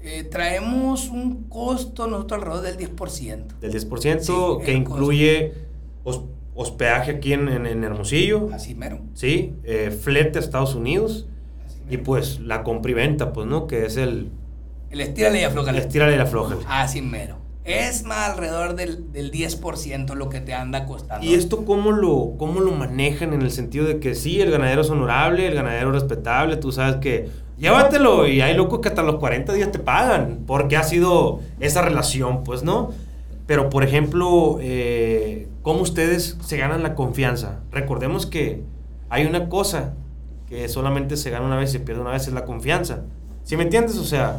Eh, 0.00 0.24
traemos 0.24 1.10
un 1.10 1.44
costo 1.50 2.06
nosotros 2.06 2.40
alrededor 2.40 2.78
del 2.78 2.96
10%. 2.96 3.58
Del 3.60 3.72
10% 3.74 4.64
que 4.64 4.72
incluye 4.72 5.52
hospedaje 6.54 7.12
aquí 7.12 7.32
en, 7.32 7.48
en, 7.48 7.84
Hermosillo. 7.84 8.50
Así 8.52 8.74
mero. 8.74 9.00
Sí, 9.14 9.54
eh, 9.64 9.90
flete 9.90 10.38
a 10.38 10.42
Estados 10.42 10.74
Unidos. 10.74 11.26
Y 11.90 11.98
pues 11.98 12.40
la 12.40 12.62
compra 12.62 12.90
y 12.90 12.94
venta, 12.94 13.32
pues, 13.32 13.46
¿no? 13.46 13.66
Que 13.66 13.84
es 13.84 13.96
el... 13.96 14.30
El 14.90 15.00
estírale 15.00 15.40
y 15.40 15.44
aflojale. 15.44 15.78
El 15.78 15.84
estírale 15.84 16.16
y 16.16 16.18
aflojale. 16.18 16.62
Así 16.68 17.02
mero. 17.02 17.42
Es 17.64 18.02
más 18.04 18.30
alrededor 18.30 18.74
del, 18.74 19.12
del 19.12 19.30
10% 19.30 20.14
lo 20.14 20.28
que 20.28 20.40
te 20.40 20.52
anda 20.52 20.84
costando. 20.84 21.24
¿Y 21.24 21.34
esto 21.34 21.64
cómo 21.64 21.92
lo, 21.92 22.34
cómo 22.36 22.60
lo 22.60 22.72
manejan 22.72 23.32
en 23.32 23.42
el 23.42 23.52
sentido 23.52 23.86
de 23.86 24.00
que 24.00 24.14
sí, 24.14 24.40
el 24.40 24.50
ganadero 24.50 24.82
es 24.82 24.90
honorable, 24.90 25.46
el 25.46 25.54
ganadero 25.54 25.92
respetable, 25.92 26.56
tú 26.56 26.72
sabes 26.72 26.96
que 26.96 27.28
llévatelo 27.58 28.26
y 28.26 28.40
hay 28.40 28.56
locos 28.56 28.80
que 28.80 28.88
hasta 28.88 29.04
los 29.04 29.16
40 29.16 29.52
días 29.52 29.70
te 29.70 29.78
pagan 29.78 30.40
porque 30.44 30.76
ha 30.76 30.82
sido 30.82 31.40
esa 31.60 31.82
relación, 31.82 32.42
pues, 32.42 32.64
¿no? 32.64 32.90
Pero, 33.52 33.68
por 33.68 33.84
ejemplo, 33.84 34.56
eh, 34.62 35.46
¿cómo 35.60 35.82
ustedes 35.82 36.38
se 36.42 36.56
ganan 36.56 36.82
la 36.82 36.94
confianza? 36.94 37.60
Recordemos 37.70 38.24
que 38.24 38.62
hay 39.10 39.26
una 39.26 39.50
cosa 39.50 39.92
que 40.48 40.70
solamente 40.70 41.18
se 41.18 41.28
gana 41.28 41.44
una 41.44 41.58
vez 41.58 41.68
y 41.68 41.72
se 41.74 41.80
pierde 41.80 42.00
una 42.00 42.12
vez, 42.12 42.26
es 42.26 42.32
la 42.32 42.46
confianza. 42.46 43.02
¿Sí 43.44 43.58
me 43.58 43.64
entiendes? 43.64 43.98
O 43.98 44.04
sea, 44.04 44.38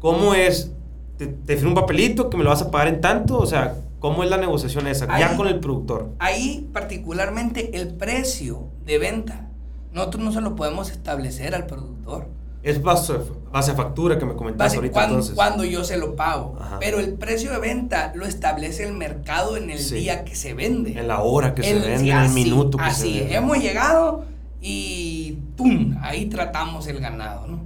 ¿cómo 0.00 0.32
es? 0.32 0.72
¿Te, 1.18 1.26
te 1.26 1.62
un 1.66 1.74
papelito 1.74 2.30
que 2.30 2.38
me 2.38 2.42
lo 2.42 2.48
vas 2.48 2.62
a 2.62 2.70
pagar 2.70 2.88
en 2.88 3.02
tanto? 3.02 3.36
O 3.36 3.44
sea, 3.44 3.74
¿cómo 3.98 4.24
es 4.24 4.30
la 4.30 4.38
negociación 4.38 4.86
esa? 4.86 5.18
ya 5.18 5.36
con 5.36 5.46
el 5.46 5.60
productor. 5.60 6.08
Ahí, 6.18 6.70
particularmente, 6.72 7.78
el 7.78 7.96
precio 7.96 8.68
de 8.86 8.96
venta, 8.96 9.50
nosotros 9.92 10.24
no 10.24 10.32
se 10.32 10.40
lo 10.40 10.56
podemos 10.56 10.90
establecer 10.90 11.54
al 11.54 11.66
productor. 11.66 12.28
Es 12.68 12.82
base, 12.82 13.14
base 13.50 13.70
a 13.70 13.74
factura 13.74 14.18
que 14.18 14.26
me 14.26 14.34
comentaste 14.34 14.76
ahorita 14.76 14.92
cuando, 14.92 15.14
entonces. 15.14 15.34
Cuando 15.34 15.64
yo 15.64 15.84
se 15.84 15.96
lo 15.96 16.14
pago. 16.14 16.58
Pero 16.80 17.00
el 17.00 17.14
precio 17.14 17.50
de 17.50 17.58
venta 17.58 18.12
lo 18.14 18.26
establece 18.26 18.84
el 18.84 18.92
mercado 18.92 19.56
en 19.56 19.70
el 19.70 19.90
día 19.90 20.24
que 20.24 20.36
se 20.36 20.52
vende. 20.52 20.98
En 20.98 21.08
la 21.08 21.20
hora 21.22 21.54
que 21.54 21.62
se 21.62 21.74
vende, 21.74 22.10
en 22.10 22.18
el 22.18 22.28
minuto 22.30 22.76
que 22.76 22.90
se 22.90 23.04
vende. 23.04 23.24
Así, 23.24 23.34
hemos 23.34 23.58
llegado 23.58 24.26
y 24.60 25.38
¡pum! 25.56 25.96
Ahí 26.02 26.26
tratamos 26.26 26.86
el 26.88 27.00
ganado, 27.00 27.46
¿no? 27.46 27.60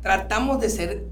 Tratamos 0.00 0.60
de 0.60 0.70
ser, 0.70 1.04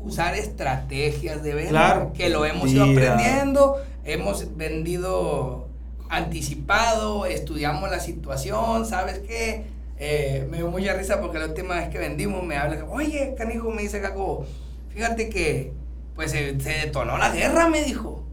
usar 0.00 0.34
estrategias 0.34 1.44
de 1.44 1.54
venta. 1.54 1.70
Claro. 1.70 2.12
Que 2.12 2.28
lo 2.28 2.44
hemos 2.44 2.70
ido 2.72 2.84
aprendiendo. 2.84 3.76
Hemos 4.04 4.56
vendido 4.56 5.68
anticipado, 6.08 7.24
estudiamos 7.24 7.88
la 7.88 8.00
situación, 8.00 8.84
¿sabes 8.84 9.20
qué? 9.20 9.64
Eh, 10.02 10.46
me 10.50 10.56
dio 10.56 10.70
mucha 10.70 10.94
risa 10.94 11.20
porque 11.20 11.38
la 11.38 11.44
última 11.44 11.74
vez 11.74 11.90
que 11.90 11.98
vendimos 11.98 12.42
me 12.42 12.56
habla, 12.56 12.86
oye, 12.88 13.34
canijo, 13.36 13.70
me 13.70 13.82
dice 13.82 14.00
Caco, 14.00 14.46
fíjate 14.88 15.28
que 15.28 15.74
pues 16.14 16.30
se, 16.30 16.54
detonó 16.54 17.18
la 17.18 17.30
guerra, 17.30 17.68
me 17.68 17.84
dijo. 17.84 18.24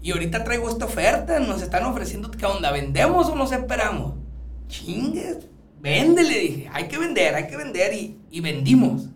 Y 0.00 0.12
ahorita 0.12 0.44
traigo 0.44 0.68
esta 0.68 0.84
oferta, 0.84 1.40
nos 1.40 1.62
están 1.62 1.84
ofreciendo, 1.84 2.30
¿qué 2.30 2.46
onda? 2.46 2.70
¿Vendemos 2.70 3.28
o 3.28 3.34
nos 3.34 3.50
esperamos? 3.50 4.14
Chingues, 4.68 5.48
vende, 5.80 6.22
le 6.22 6.38
dije, 6.38 6.70
hay 6.72 6.86
que 6.86 6.96
vender, 6.96 7.34
hay 7.34 7.48
que 7.48 7.56
vender 7.56 7.92
y, 7.92 8.40
vendimos. 8.40 9.08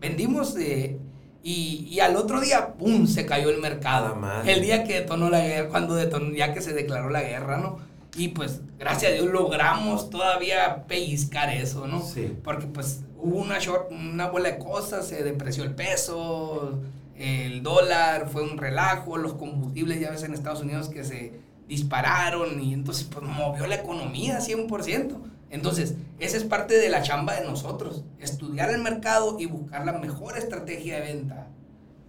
Vendimos 0.00 0.56
eh, 0.58 0.98
y, 1.42 1.86
y, 1.90 2.00
al 2.00 2.16
otro 2.16 2.40
día, 2.40 2.72
¡pum!, 2.78 3.06
se 3.06 3.26
cayó 3.26 3.50
el 3.50 3.60
mercado. 3.60 4.18
El 4.46 4.62
día 4.62 4.84
que 4.84 5.00
detonó 5.00 5.28
la 5.28 5.40
guerra, 5.40 5.68
cuando 5.68 5.96
detonó, 5.96 6.34
ya 6.34 6.54
que 6.54 6.62
se 6.62 6.72
declaró 6.72 7.10
la 7.10 7.20
guerra, 7.20 7.58
¿no? 7.58 7.91
Y 8.14 8.28
pues, 8.28 8.60
gracias 8.78 9.12
a 9.12 9.14
Dios, 9.14 9.26
logramos 9.26 10.10
todavía 10.10 10.84
pellizcar 10.86 11.48
eso, 11.50 11.86
¿no? 11.86 12.02
Sí. 12.02 12.36
Porque 12.44 12.66
pues 12.66 13.00
hubo 13.18 13.38
una, 13.38 13.58
short, 13.58 13.90
una 13.90 14.28
bola 14.28 14.50
de 14.50 14.58
cosas, 14.58 15.06
se 15.06 15.22
depreció 15.22 15.64
el 15.64 15.74
peso, 15.74 16.78
el 17.16 17.62
dólar 17.62 18.28
fue 18.28 18.42
un 18.42 18.58
relajo, 18.58 19.16
los 19.16 19.34
combustibles 19.34 20.00
ya 20.00 20.10
ves 20.10 20.24
en 20.24 20.34
Estados 20.34 20.60
Unidos 20.60 20.88
que 20.88 21.04
se 21.04 21.40
dispararon 21.68 22.60
y 22.60 22.74
entonces 22.74 23.04
pues 23.04 23.24
movió 23.24 23.66
la 23.66 23.76
economía 23.76 24.40
100%. 24.40 25.16
Entonces, 25.50 25.94
esa 26.18 26.36
es 26.36 26.44
parte 26.44 26.74
de 26.78 26.88
la 26.88 27.02
chamba 27.02 27.34
de 27.34 27.46
nosotros, 27.46 28.04
estudiar 28.18 28.70
el 28.70 28.82
mercado 28.82 29.36
y 29.38 29.46
buscar 29.46 29.84
la 29.84 29.92
mejor 29.92 30.36
estrategia 30.36 30.96
de 30.96 31.12
venta 31.12 31.46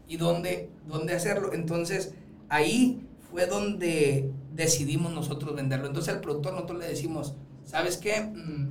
y 0.07 0.17
dónde, 0.17 0.69
dónde 0.87 1.13
hacerlo. 1.13 1.53
Entonces, 1.53 2.13
ahí 2.47 3.05
fue 3.33 3.47
donde 3.47 4.29
decidimos 4.51 5.11
nosotros 5.11 5.55
venderlo. 5.55 5.87
Entonces, 5.87 6.13
al 6.13 6.21
productor 6.21 6.53
nosotros 6.53 6.77
le 6.77 6.87
decimos, 6.87 7.33
¿sabes 7.65 7.97
qué? 7.97 8.21
Mm, 8.21 8.69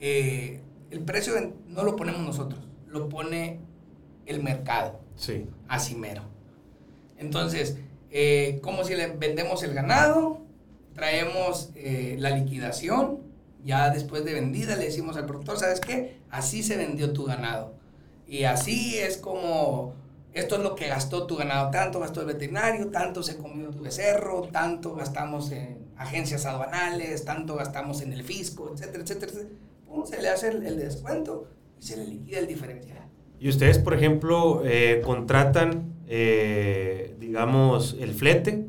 eh, 0.00 0.62
el 0.90 1.00
precio 1.00 1.34
no 1.66 1.84
lo 1.84 1.94
ponemos 1.94 2.22
nosotros, 2.22 2.64
lo 2.88 3.10
pone 3.10 3.60
el 4.24 4.42
mercado. 4.42 4.98
Sí. 5.16 5.46
Así 5.68 5.94
mero. 5.94 6.22
Entonces, 7.18 7.76
eh, 8.10 8.60
como 8.62 8.82
si 8.82 8.94
le 8.94 9.08
vendemos 9.08 9.62
el 9.62 9.74
ganado, 9.74 10.40
traemos 10.94 11.68
eh, 11.74 12.16
la 12.18 12.30
liquidación, 12.30 13.18
ya 13.62 13.90
después 13.90 14.24
de 14.24 14.32
vendida 14.32 14.74
le 14.74 14.86
decimos 14.86 15.18
al 15.18 15.26
productor, 15.26 15.58
¿sabes 15.58 15.80
qué? 15.80 16.16
Así 16.30 16.62
se 16.62 16.78
vendió 16.78 17.12
tu 17.12 17.24
ganado. 17.24 17.74
Y 18.26 18.44
así 18.44 18.96
es 18.96 19.18
como, 19.18 19.92
esto 20.34 20.56
es 20.56 20.62
lo 20.62 20.74
que 20.74 20.88
gastó 20.88 21.26
tu 21.26 21.36
ganado, 21.36 21.70
tanto 21.70 22.00
gastó 22.00 22.20
el 22.20 22.26
veterinario, 22.26 22.88
tanto 22.88 23.22
se 23.22 23.36
comió 23.36 23.70
tu 23.70 23.82
becerro, 23.82 24.42
tanto 24.42 24.94
gastamos 24.94 25.52
en 25.52 25.86
agencias 25.96 26.44
aduanales, 26.44 27.24
tanto 27.24 27.54
gastamos 27.54 28.02
en 28.02 28.12
el 28.12 28.24
fisco, 28.24 28.72
etcétera, 28.74 29.04
etcétera. 29.04 29.32
se 30.04 30.20
le 30.20 30.28
hace 30.28 30.48
el, 30.48 30.76
descuento 30.76 31.46
y 31.80 31.84
se 31.84 31.96
le 31.96 32.06
liquida 32.06 32.40
el 32.40 32.48
diferencial. 32.48 32.98
Y 33.38 33.48
ustedes, 33.48 33.78
por 33.78 33.94
ejemplo, 33.94 34.62
eh, 34.64 35.00
contratan, 35.04 35.94
eh, 36.08 37.14
digamos, 37.20 37.96
el 38.00 38.12
flete 38.12 38.66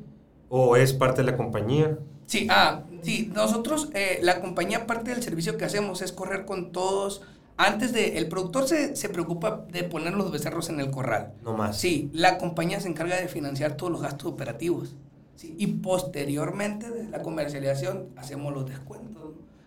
o 0.50 0.76
es 0.76 0.94
parte 0.94 1.24
de 1.24 1.32
la 1.32 1.38
compañía? 1.38 1.98
Sí, 2.28 2.48
ah, 2.50 2.84
sí, 3.02 3.32
nosotros, 3.34 3.90
eh, 3.94 4.20
la 4.22 4.40
compañía, 4.40 4.86
parte 4.86 5.12
del 5.12 5.24
servicio 5.24 5.58
que 5.58 5.66
hacemos 5.66 6.02
es 6.02 6.12
correr 6.12 6.46
con 6.46 6.72
todos. 6.72 7.24
Antes 7.58 7.94
de, 7.94 8.18
el 8.18 8.28
productor 8.28 8.68
se, 8.68 8.96
se, 8.96 9.10
preocupa 9.10 9.66
de 9.72 9.84
poner 9.84 10.14
los 10.14 10.32
becerros 10.32 10.70
en 10.70 10.80
el 10.80 10.92
corral. 10.92 11.34
No 11.44 11.54
más. 11.54 11.78
Sí, 11.78 12.10
la 12.14 12.38
compañía 12.38 12.80
se 12.82 12.90
encarga 12.90 13.16
de 13.16 13.28
financiar 13.28 13.78
todos 13.78 13.92
los 13.92 14.02
gastos 14.02 14.32
operativos. 14.32 14.96
Sí, 15.36 15.56
y 15.58 15.68
posteriormente 15.68 16.90
de 16.90 17.10
la 17.10 17.22
comercialización 17.22 18.10
hacemos 18.18 18.54
los 18.54 18.66
descuentos. 18.68 19.24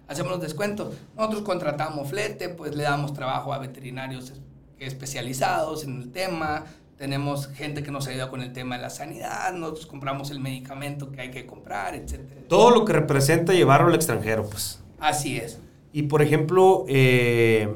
Hacemos 0.06 0.32
los 0.32 0.40
descuentos. 0.40 0.94
Nosotros 1.16 1.42
contratamos 1.42 2.08
flete, 2.08 2.48
pues 2.48 2.74
le 2.74 2.82
damos 2.82 3.12
trabajo 3.12 3.52
a 3.52 3.58
veterinarios 3.58 4.32
especializados 4.78 5.84
en 5.84 6.02
el 6.02 6.12
tema, 6.12 6.64
tenemos 6.98 7.46
gente 7.48 7.82
que 7.82 7.90
nos 7.90 8.08
ayuda 8.08 8.28
con 8.28 8.42
el 8.42 8.52
tema 8.52 8.76
de 8.76 8.82
la 8.82 8.90
sanidad, 8.90 9.52
nosotros 9.52 9.86
compramos 9.86 10.30
el 10.30 10.40
medicamento 10.40 11.12
que 11.12 11.20
hay 11.20 11.30
que 11.30 11.46
comprar, 11.46 11.94
etc. 11.94 12.20
Todo 12.48 12.70
lo 12.70 12.84
que 12.84 12.92
representa 12.92 13.52
llevarlo 13.52 13.88
al 13.88 13.94
extranjero, 13.94 14.48
pues. 14.48 14.80
Así 14.98 15.36
es. 15.36 15.60
Y 15.92 16.04
por 16.04 16.22
ejemplo, 16.22 16.84
eh, 16.88 17.74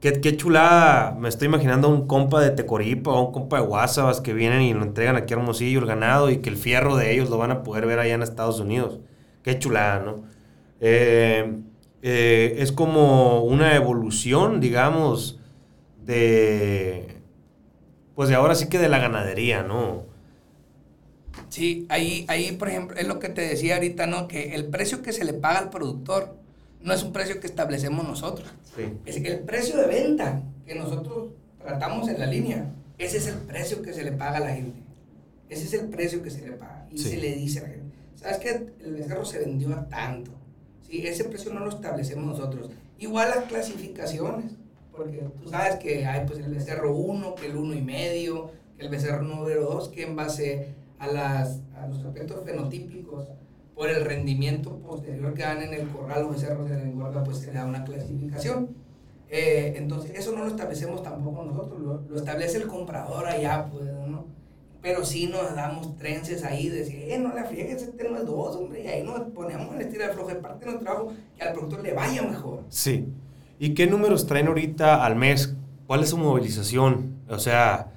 qué, 0.00 0.20
qué, 0.20 0.36
chulada, 0.36 1.16
me 1.18 1.28
estoy 1.28 1.46
imaginando 1.46 1.88
un 1.88 2.06
compa 2.06 2.40
de 2.40 2.50
Tecoripa 2.50 3.10
o 3.10 3.26
un 3.26 3.32
compa 3.32 3.60
de 3.60 3.66
Guasabas 3.66 4.20
que 4.20 4.32
vienen 4.32 4.62
y 4.62 4.74
lo 4.74 4.82
entregan 4.82 5.16
aquí 5.16 5.34
a 5.34 5.36
Hermosillo 5.36 5.80
el 5.80 5.86
ganado 5.86 6.30
y 6.30 6.38
que 6.38 6.50
el 6.50 6.56
fierro 6.56 6.96
de 6.96 7.12
ellos 7.12 7.30
lo 7.30 7.38
van 7.38 7.50
a 7.50 7.62
poder 7.62 7.86
ver 7.86 7.98
allá 7.98 8.14
en 8.14 8.22
Estados 8.22 8.60
Unidos. 8.60 9.00
Qué 9.42 9.58
chulada, 9.58 10.00
¿no? 10.00 10.24
Eh, 10.80 11.56
eh, 12.02 12.56
es 12.58 12.72
como 12.72 13.42
una 13.42 13.74
evolución, 13.74 14.60
digamos, 14.60 15.40
de 16.04 17.16
pues 18.14 18.28
de 18.30 18.34
ahora 18.34 18.54
sí 18.54 18.68
que 18.68 18.78
de 18.78 18.88
la 18.88 18.98
ganadería, 18.98 19.62
¿no? 19.62 20.04
Sí, 21.50 21.86
ahí, 21.90 22.24
ahí, 22.28 22.52
por 22.52 22.68
ejemplo, 22.68 22.96
es 22.96 23.06
lo 23.06 23.18
que 23.18 23.28
te 23.28 23.42
decía 23.42 23.74
ahorita, 23.74 24.06
¿no? 24.06 24.26
Que 24.26 24.54
el 24.54 24.66
precio 24.66 25.02
que 25.02 25.12
se 25.12 25.24
le 25.24 25.34
paga 25.34 25.58
al 25.58 25.70
productor 25.70 26.34
no 26.82 26.92
es 26.92 27.02
un 27.02 27.12
precio 27.12 27.40
que 27.40 27.46
establecemos 27.46 28.06
nosotros. 28.06 28.48
Sí. 28.76 28.84
Es 29.04 29.20
que 29.20 29.28
el 29.28 29.40
precio 29.40 29.76
de 29.76 29.86
venta 29.86 30.42
que 30.64 30.74
nosotros 30.74 31.30
tratamos 31.58 32.08
en 32.08 32.18
la 32.18 32.26
línea, 32.26 32.72
ese 32.98 33.18
es 33.18 33.26
el 33.26 33.38
precio 33.38 33.82
que 33.82 33.92
se 33.92 34.04
le 34.04 34.12
paga 34.12 34.38
a 34.38 34.40
la 34.40 34.54
gente. 34.54 34.78
Ese 35.48 35.64
es 35.64 35.74
el 35.74 35.88
precio 35.88 36.22
que 36.22 36.30
se 36.30 36.46
le 36.46 36.52
paga. 36.52 36.86
Y 36.90 36.98
se 36.98 37.16
le 37.16 37.34
dice 37.34 37.60
a 37.60 37.62
la 37.62 37.68
gente, 37.68 37.96
¿sabes 38.14 38.38
qué? 38.38 38.66
El 38.84 38.94
becerro 38.94 39.24
se 39.24 39.38
vendió 39.38 39.72
a 39.74 39.88
tanto. 39.88 40.30
Sí, 40.88 41.06
ese 41.06 41.24
precio 41.24 41.52
no 41.52 41.60
lo 41.60 41.70
establecemos 41.70 42.24
nosotros. 42.24 42.70
Igual 42.98 43.30
las 43.30 43.44
clasificaciones 43.44 44.52
porque 44.96 45.22
tú 45.42 45.48
sabes 45.50 45.76
que 45.76 46.06
hay 46.06 46.26
pues 46.26 46.38
el 46.40 46.52
becerro 46.52 46.96
1, 46.96 47.34
que 47.34 47.46
el 47.46 47.56
1 47.56 47.74
y 47.74 47.82
medio, 47.82 48.50
que 48.76 48.84
el 48.84 48.88
becerro 48.88 49.22
número 49.22 49.64
2, 49.64 49.90
que 49.90 50.02
en 50.04 50.16
base 50.16 50.68
a, 50.98 51.06
las, 51.06 51.60
a 51.76 51.86
los 51.86 52.04
aspectos 52.04 52.44
fenotípicos, 52.44 53.28
por 53.76 53.90
el 53.90 54.04
rendimiento 54.06 54.78
posterior 54.78 55.34
que 55.34 55.42
dan 55.42 55.62
en 55.62 55.74
el 55.74 55.88
corral 55.88 56.26
becerros 56.28 56.68
de 56.68 56.76
la 56.76 56.82
engorda, 56.82 57.22
pues 57.22 57.38
se 57.38 57.48
le 57.48 57.58
da 57.58 57.66
una 57.66 57.84
clasificación. 57.84 58.70
Eh, 59.28 59.74
entonces, 59.76 60.12
eso 60.14 60.32
no 60.32 60.44
lo 60.44 60.48
establecemos 60.48 61.02
tampoco 61.02 61.44
nosotros, 61.44 61.80
lo, 62.08 62.16
establece 62.16 62.56
el 62.56 62.68
comprador 62.68 63.26
allá, 63.26 63.68
pues, 63.70 63.84
¿no? 63.84 64.24
Pero 64.80 65.04
sí 65.04 65.26
nos 65.26 65.54
damos 65.54 65.94
trences 65.96 66.42
ahí, 66.42 66.70
de 66.70 66.78
decir, 66.78 67.02
eh, 67.02 67.18
no 67.18 67.34
la 67.34 67.44
friegues, 67.44 67.82
este 67.82 68.08
no 68.08 68.16
es 68.16 68.24
dos, 68.24 68.56
hombre, 68.56 68.82
y 68.82 68.86
ahí 68.86 69.02
nos 69.02 69.20
ponemos 69.32 69.74
en 69.74 69.82
estilo 69.82 70.06
de 70.06 70.12
flojo, 70.12 70.30
es 70.30 70.36
parte 70.36 70.64
de 70.64 70.70
nuestro 70.70 70.84
trabajo, 70.84 71.12
que 71.36 71.42
al 71.42 71.52
productor 71.52 71.82
le 71.82 71.92
vaya 71.92 72.22
mejor. 72.22 72.64
Sí. 72.70 73.06
¿Y 73.58 73.74
qué 73.74 73.86
números 73.86 74.26
traen 74.26 74.46
ahorita 74.46 75.04
al 75.04 75.16
mes? 75.16 75.54
¿Cuál 75.86 76.02
es 76.02 76.10
su 76.10 76.16
movilización? 76.16 77.16
O 77.28 77.38
sea, 77.38 77.92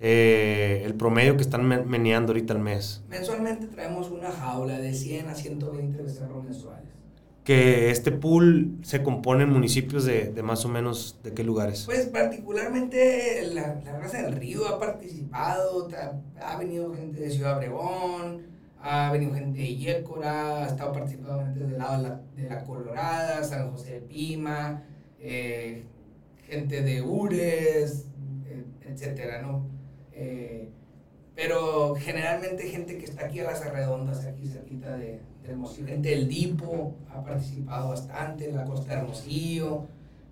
eh, 0.00 0.82
el 0.86 0.94
promedio 0.94 1.36
que 1.36 1.42
están 1.42 1.66
meneando 1.66 2.32
ahorita 2.32 2.54
al 2.54 2.60
mes. 2.60 3.02
Mensualmente 3.08 3.66
traemos 3.66 4.10
una 4.10 4.30
jaula 4.30 4.78
de 4.78 4.94
100 4.94 5.28
a 5.28 5.34
120 5.34 6.02
becerros 6.02 6.42
mensuales. 6.42 6.88
Que 7.44 7.90
este 7.90 8.12
pool 8.12 8.78
se 8.82 9.02
compone 9.02 9.44
en 9.44 9.50
municipios 9.50 10.04
de, 10.04 10.30
de 10.30 10.42
más 10.42 10.64
o 10.64 10.68
menos 10.68 11.18
de 11.22 11.32
qué 11.32 11.42
lugares? 11.44 11.84
Pues 11.84 12.06
particularmente 12.06 13.46
la, 13.52 13.80
la 13.84 13.98
raza 13.98 14.22
del 14.22 14.36
río 14.36 14.66
ha 14.68 14.78
participado, 14.78 15.88
ha 16.40 16.56
venido 16.58 16.94
gente 16.94 17.20
de 17.20 17.30
Ciudad 17.30 17.56
Obregón, 17.56 18.42
ha 18.82 19.10
venido 19.12 19.34
gente 19.34 19.58
de 19.58 19.76
Yécora, 19.76 20.64
ha 20.64 20.66
estado 20.66 20.92
participando 20.92 21.44
gente 21.44 21.60
del 21.60 21.78
lado 21.78 22.02
de 22.02 22.08
la, 22.08 22.20
de 22.36 22.48
la 22.48 22.64
Colorada, 22.64 23.44
San 23.44 23.70
José 23.70 23.92
de 23.92 24.00
Pima, 24.00 24.82
eh, 25.18 25.84
gente 26.46 26.82
de 26.82 27.02
Ures, 27.02 28.06
eh, 28.46 28.64
etcétera, 28.86 29.42
¿no? 29.42 29.79
Eh, 30.20 30.68
pero 31.34 31.94
generalmente 31.94 32.68
gente 32.68 32.98
que 32.98 33.06
está 33.06 33.24
aquí 33.24 33.40
a 33.40 33.44
las 33.44 33.64
redondas, 33.72 34.26
aquí 34.26 34.46
cerquita 34.46 34.96
de, 34.98 35.20
de 35.42 35.50
Hermosillo, 35.50 35.86
gente 35.86 36.10
del 36.10 36.28
Dipo 36.28 36.94
ha 37.08 37.24
participado 37.24 37.88
bastante, 37.88 38.50
en 38.50 38.56
la 38.56 38.64
costa 38.64 38.92
de 38.92 39.00
Hermosillo, 39.00 39.86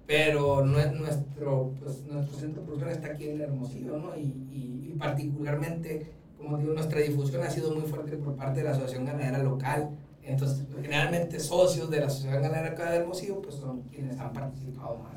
pero 0.07 0.66
no 0.66 0.78
es 0.78 0.93
nuestro, 0.93 1.72
pues, 1.80 2.05
nuestro 2.05 2.39
centro 2.39 2.62
de 2.76 2.93
está 2.93 3.09
aquí 3.09 3.30
en 3.30 3.41
Hermosillo, 3.41 3.97
¿no? 3.97 4.14
Y, 4.14 4.24
y, 4.53 4.91
y 4.91 4.97
particularmente, 4.99 6.12
como 6.36 6.59
digo, 6.59 6.74
nuestra 6.74 7.01
difusión 7.01 7.43
ha 7.43 7.51
sido 7.51 7.74
muy 7.74 7.89
fuerte 7.89 8.18
por 8.18 8.36
parte 8.36 8.59
de 8.59 8.64
la 8.64 8.72
Asociación 8.72 9.07
Ganadera 9.07 9.43
Local, 9.43 9.91
entonces, 10.22 10.66
generalmente 10.82 11.41
socios 11.41 11.89
de 11.89 12.01
la 12.01 12.11
Sociedad 12.11 12.43
Ganadera 12.43 12.72
acá 12.72 12.91
de 12.91 12.99
Hermosillo, 12.99 13.41
pues 13.41 13.55
son 13.55 13.80
quienes 13.84 14.18
han 14.18 14.34
participado 14.34 14.99
más. 14.99 15.14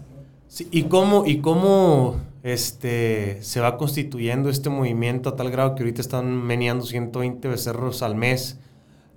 Sí, 0.47 0.69
¿y 0.71 0.83
cómo, 0.83 1.25
y 1.25 1.41
cómo 1.41 2.30
este, 2.43 3.41
se 3.41 3.59
va 3.59 3.77
constituyendo 3.77 4.49
este 4.49 4.69
movimiento 4.69 5.29
a 5.29 5.35
tal 5.35 5.51
grado 5.51 5.75
que 5.75 5.83
ahorita 5.83 6.01
están 6.01 6.43
meneando 6.43 6.85
120 6.85 7.47
becerros 7.47 8.01
al 8.01 8.15
mes? 8.15 8.59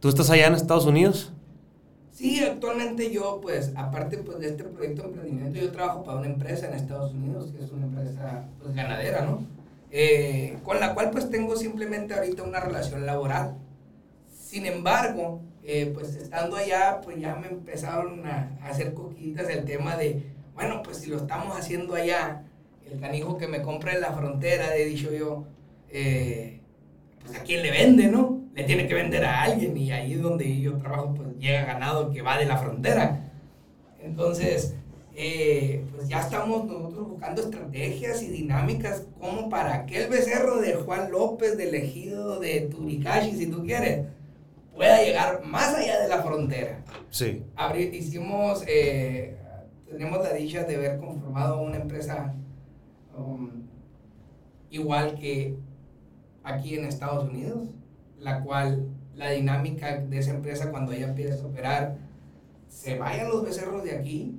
¿Tú 0.01 0.09
estás 0.09 0.31
allá 0.31 0.47
en 0.47 0.55
Estados 0.55 0.87
Unidos? 0.87 1.33
Sí, 2.13 2.45
actualmente 2.45 3.11
yo, 3.11 3.41
pues, 3.43 3.73
aparte 3.75 4.19
pues, 4.19 4.39
de 4.39 4.49
este 4.49 4.65
proyecto 4.65 5.03
de 5.03 5.09
emprendimiento, 5.09 5.59
yo 5.59 5.73
trabajo 5.73 6.05
para 6.05 6.19
una 6.19 6.29
empresa 6.29 6.69
en 6.69 6.75
Estados 6.75 7.13
Unidos, 7.13 7.53
que 7.57 7.65
es 7.65 7.73
una 7.73 7.87
empresa 7.87 8.45
pues, 8.61 8.75
ganadera, 8.75 9.23
¿no? 9.23 9.43
Eh, 9.97 10.59
con 10.65 10.81
la 10.81 10.93
cual 10.93 11.11
pues 11.11 11.31
tengo 11.31 11.55
simplemente 11.57 12.15
ahorita 12.15 12.43
una 12.43 12.59
relación 12.59 13.07
laboral. 13.07 13.57
Sin 14.33 14.67
embargo, 14.67 15.41
eh, 15.63 15.93
pues 15.95 16.17
estando 16.17 16.57
allá, 16.57 17.01
pues 17.03 17.19
ya 17.19 17.37
me 17.37 17.47
empezaron 17.47 18.27
a, 18.27 18.59
hacer 18.63 18.93
coquitas 18.93 19.49
el 19.49 19.65
tema 19.65 19.97
de, 19.97 20.23
bueno, 20.55 20.83
pues 20.83 20.99
si 20.99 21.11
lo 21.11 21.17
estamos 21.17 21.57
haciendo 21.57 21.95
allá, 21.95 22.45
el 22.91 23.01
canijo 23.01 23.37
que 23.37 23.49
me 23.49 23.63
compra 23.63 23.95
en 23.95 24.01
la 24.01 24.13
frontera, 24.13 24.77
he 24.77 24.85
dicho 24.85 25.13
yo, 25.13 25.45
eh, 25.91 26.61
pues 27.23 27.39
a 27.39 27.43
quién 27.43 27.63
le 27.63 27.71
vende, 27.71 28.07
¿no? 28.09 28.43
Le 28.55 28.65
tiene 28.65 28.87
que 28.87 28.95
vender 28.95 29.25
a 29.25 29.43
alguien 29.43 29.77
y 29.77 29.91
ahí 29.91 30.15
es 30.15 30.23
donde 30.23 30.61
yo 30.61 30.77
trabajo, 30.79 31.15
pues 31.15 31.29
llega 31.39 31.65
ganado 31.65 32.11
que 32.11 32.23
va 32.23 32.39
de 32.39 32.47
la 32.47 32.59
frontera. 32.59 33.31
Entonces, 34.01 34.75
eh, 35.17 35.85
pues 35.95 36.09
ya 36.09 36.21
estamos 36.21 36.67
nosotros 36.67 37.09
buscando 37.09 37.43
estrategias 37.43 38.23
y 38.23 38.29
dinámicas 38.29 39.07
como 39.21 39.49
para 39.49 39.75
aquel 39.75 40.09
becerro 40.09 40.61
de 40.61 40.75
Juan 40.75 41.11
López, 41.11 41.57
de 41.57 41.77
Ejido, 41.77 42.41
de 42.41 42.63
Turicachi, 42.63 43.33
si 43.33 43.47
tú 43.47 43.65
quieres, 43.65 44.07
pueda 44.75 45.03
llegar 45.03 45.45
más 45.45 45.75
allá 45.75 46.01
de 46.01 46.09
la 46.09 46.23
frontera. 46.23 46.85
Sí. 47.11 47.45
hicimos, 47.93 48.65
eh, 48.67 49.37
tenemos 49.89 50.23
la 50.23 50.33
dicha 50.33 50.65
de 50.65 50.77
haber 50.77 50.99
conformado 50.99 51.63
una 51.63 51.77
empresa 51.77 52.35
um, 53.17 53.51
igual 54.71 55.19
que 55.19 55.57
aquí 56.43 56.77
en 56.77 56.85
Estados 56.85 57.29
Unidos, 57.31 57.69
la 58.19 58.43
cual 58.43 58.89
la 59.15 59.31
dinámica 59.31 59.99
de 59.99 60.19
esa 60.19 60.33
empresa 60.33 60.71
cuando 60.71 60.93
ella 60.93 61.09
empieza 61.09 61.43
a 61.43 61.47
operar, 61.47 61.97
se 62.69 62.99
vayan 62.99 63.29
los 63.29 63.45
becerros 63.45 63.85
de 63.85 63.97
aquí, 63.97 64.37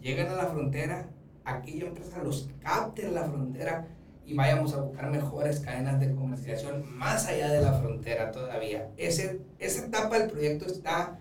llegan 0.00 0.28
a 0.28 0.36
la 0.36 0.46
frontera, 0.46 1.08
aquella 1.44 1.86
empresa 1.86 2.22
los 2.22 2.48
capte 2.60 3.06
en 3.06 3.14
la 3.14 3.24
frontera 3.24 3.86
y 4.24 4.34
vayamos 4.34 4.74
a 4.74 4.82
buscar 4.82 5.10
mejores 5.10 5.60
cadenas 5.60 5.98
de 6.00 6.14
comercialización 6.14 6.84
más 6.96 7.26
allá 7.26 7.50
de 7.50 7.62
la 7.62 7.72
frontera 7.74 8.30
todavía. 8.30 8.90
Ese, 8.96 9.40
esa 9.58 9.86
etapa 9.86 10.18
del 10.18 10.30
proyecto 10.30 10.66
está 10.66 11.18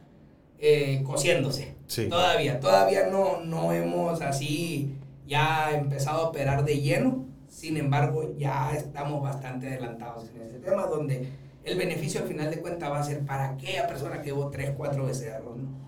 eh, 0.59 1.03
cociéndose. 1.05 1.75
Todavía, 2.09 2.59
todavía 2.59 3.07
no, 3.07 3.41
no 3.43 3.71
hemos 3.71 4.21
así 4.21 4.96
ya 5.27 5.71
empezado 5.75 6.21
a 6.21 6.29
operar 6.29 6.63
de 6.65 6.79
lleno. 6.79 7.25
Sin 7.47 7.77
embargo, 7.77 8.35
ya 8.37 8.71
estamos 8.75 9.21
bastante 9.21 9.67
adelantados 9.67 10.29
en 10.35 10.41
ese 10.41 10.59
tema, 10.59 10.85
donde 10.85 11.29
el 11.63 11.77
beneficio 11.77 12.21
al 12.21 12.27
final 12.27 12.49
de 12.49 12.59
cuentas 12.59 12.91
va 12.91 12.99
a 12.99 13.03
ser 13.03 13.25
para 13.25 13.49
aquella 13.49 13.87
persona 13.87 14.21
que 14.21 14.27
llevó 14.27 14.49
3, 14.49 14.71
4 14.77 15.05
becerros, 15.05 15.57
¿no? 15.57 15.87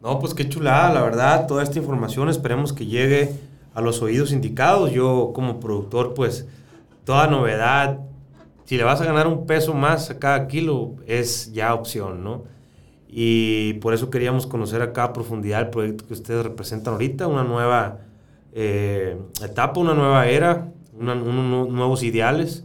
No, 0.00 0.18
pues 0.18 0.34
qué 0.34 0.48
chulada, 0.48 0.92
la 0.92 1.02
verdad, 1.02 1.46
toda 1.46 1.62
esta 1.62 1.78
información 1.78 2.28
esperemos 2.28 2.72
que 2.72 2.86
llegue 2.86 3.30
a 3.72 3.80
los 3.80 4.02
oídos 4.02 4.32
indicados. 4.32 4.90
Yo 4.90 5.30
como 5.32 5.60
productor, 5.60 6.14
pues, 6.14 6.48
toda 7.04 7.28
novedad, 7.28 8.00
si 8.64 8.76
le 8.76 8.84
vas 8.84 9.00
a 9.00 9.04
ganar 9.04 9.28
un 9.28 9.46
peso 9.46 9.74
más 9.74 10.10
a 10.10 10.18
cada 10.18 10.48
kilo, 10.48 10.96
es 11.06 11.52
ya 11.52 11.72
opción, 11.74 12.24
¿no? 12.24 12.44
Y 13.08 13.74
por 13.74 13.94
eso 13.94 14.10
queríamos 14.10 14.46
conocer 14.46 14.82
acá 14.82 15.04
a 15.04 15.12
profundidad 15.12 15.60
el 15.60 15.70
proyecto 15.70 16.06
que 16.06 16.14
ustedes 16.14 16.42
representan 16.42 16.94
ahorita, 16.94 17.26
una 17.26 17.44
nueva 17.44 17.98
eh, 18.52 19.16
etapa, 19.42 19.80
una 19.80 19.94
nueva 19.94 20.28
era, 20.28 20.72
unos 20.98 21.68
nuevos 21.68 22.02
ideales. 22.02 22.64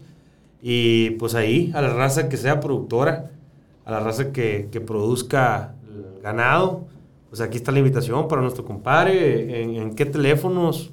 Y 0.61 1.11
pues 1.11 1.35
ahí, 1.35 1.71
a 1.75 1.81
la 1.81 1.93
raza 1.93 2.29
que 2.29 2.38
sea 2.38 2.59
productora, 2.59 3.31
a 3.85 3.91
la 3.91 3.99
raza 3.99 4.31
que, 4.31 4.69
que 4.71 4.81
produzca 4.81 5.75
ganado, 6.21 6.88
pues 7.29 7.41
aquí 7.41 7.57
está 7.57 7.71
la 7.71 7.79
invitación 7.79 8.27
para 8.27 8.41
nuestro 8.41 8.65
compadre. 8.65 9.61
¿En, 9.61 9.93
qué 9.95 10.05
teléfonos? 10.05 10.91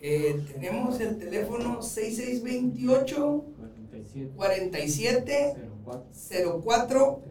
Eh, 0.00 0.40
tenemos 0.52 1.00
el 1.00 1.18
teléfono 1.18 1.82
6628 1.82 3.44
47 4.36 5.56
04 6.62 7.22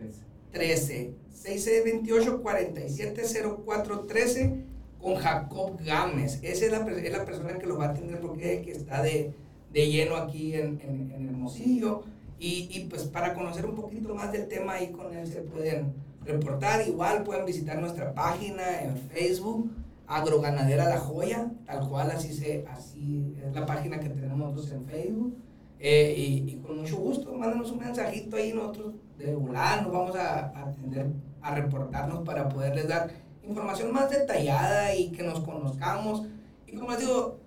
13. 0.52 1.14
6628 1.32 2.42
47 2.42 3.24
04 3.66 4.00
13 4.02 4.64
con 5.08 5.16
Jacob 5.16 5.80
Gámez. 5.86 6.40
Esa 6.44 6.66
es 6.66 6.72
la, 6.72 6.80
es 6.80 7.12
la 7.14 7.24
persona 7.24 7.58
que 7.58 7.66
lo 7.66 7.78
va 7.78 7.86
a 7.86 7.90
atender 7.92 8.20
porque 8.20 8.62
que 8.62 8.72
está 8.74 9.02
de, 9.02 9.34
de 9.72 9.90
lleno 9.90 10.18
aquí 10.18 10.54
en, 10.54 10.82
en, 10.82 11.12
en 11.16 11.30
Hermosillo. 11.30 12.04
Y, 12.40 12.68
y, 12.70 12.88
pues 12.90 13.06
para 13.06 13.34
conocer 13.34 13.66
un 13.66 13.76
poquito 13.76 14.14
más 14.14 14.34
del 14.34 14.48
tema 14.48 14.74
ahí 14.74 14.92
con 14.92 15.16
él 15.16 15.26
se 15.26 15.42
pueden 15.44 15.94
reportar. 16.26 16.86
Igual 16.86 17.24
pueden 17.24 17.46
visitar 17.46 17.80
nuestra 17.80 18.14
página 18.14 18.82
en 18.82 18.98
Facebook, 18.98 19.72
Agroganadera 20.08 20.90
La 20.90 21.00
Joya, 21.00 21.52
tal 21.66 21.88
cual 21.88 22.12
así, 22.12 22.34
se, 22.34 22.66
así 22.70 23.34
es 23.44 23.56
la 23.56 23.66
página 23.66 24.02
que 24.02 24.10
tenemos 24.10 24.38
nosotros 24.38 24.72
en 24.74 24.86
Facebook. 24.86 25.38
Eh, 25.80 26.16
y, 26.18 26.52
y, 26.52 26.56
con 26.58 26.82
mucho 26.82 26.98
gusto, 26.98 27.34
mándanos 27.34 27.72
un 27.72 27.80
mensajito 27.80 28.36
ahí, 28.36 28.52
nosotros 28.52 28.96
de 29.18 29.34
volar 29.34 29.84
nos 29.84 29.94
vamos 29.94 30.16
a, 30.18 30.48
a 30.48 30.70
atender, 30.70 31.08
a 31.42 31.56
reportarnos 31.56 32.26
para 32.26 32.50
poderles 32.50 32.90
dar 32.90 33.10
información 33.48 33.92
más 33.92 34.10
detallada 34.10 34.94
y 34.96 35.12
que 35.12 35.24
nos 35.24 35.40
conozcamos. 35.42 36.28
Y 36.66 36.76
como 36.76 36.92
les 36.92 37.00
digo, 37.00 37.40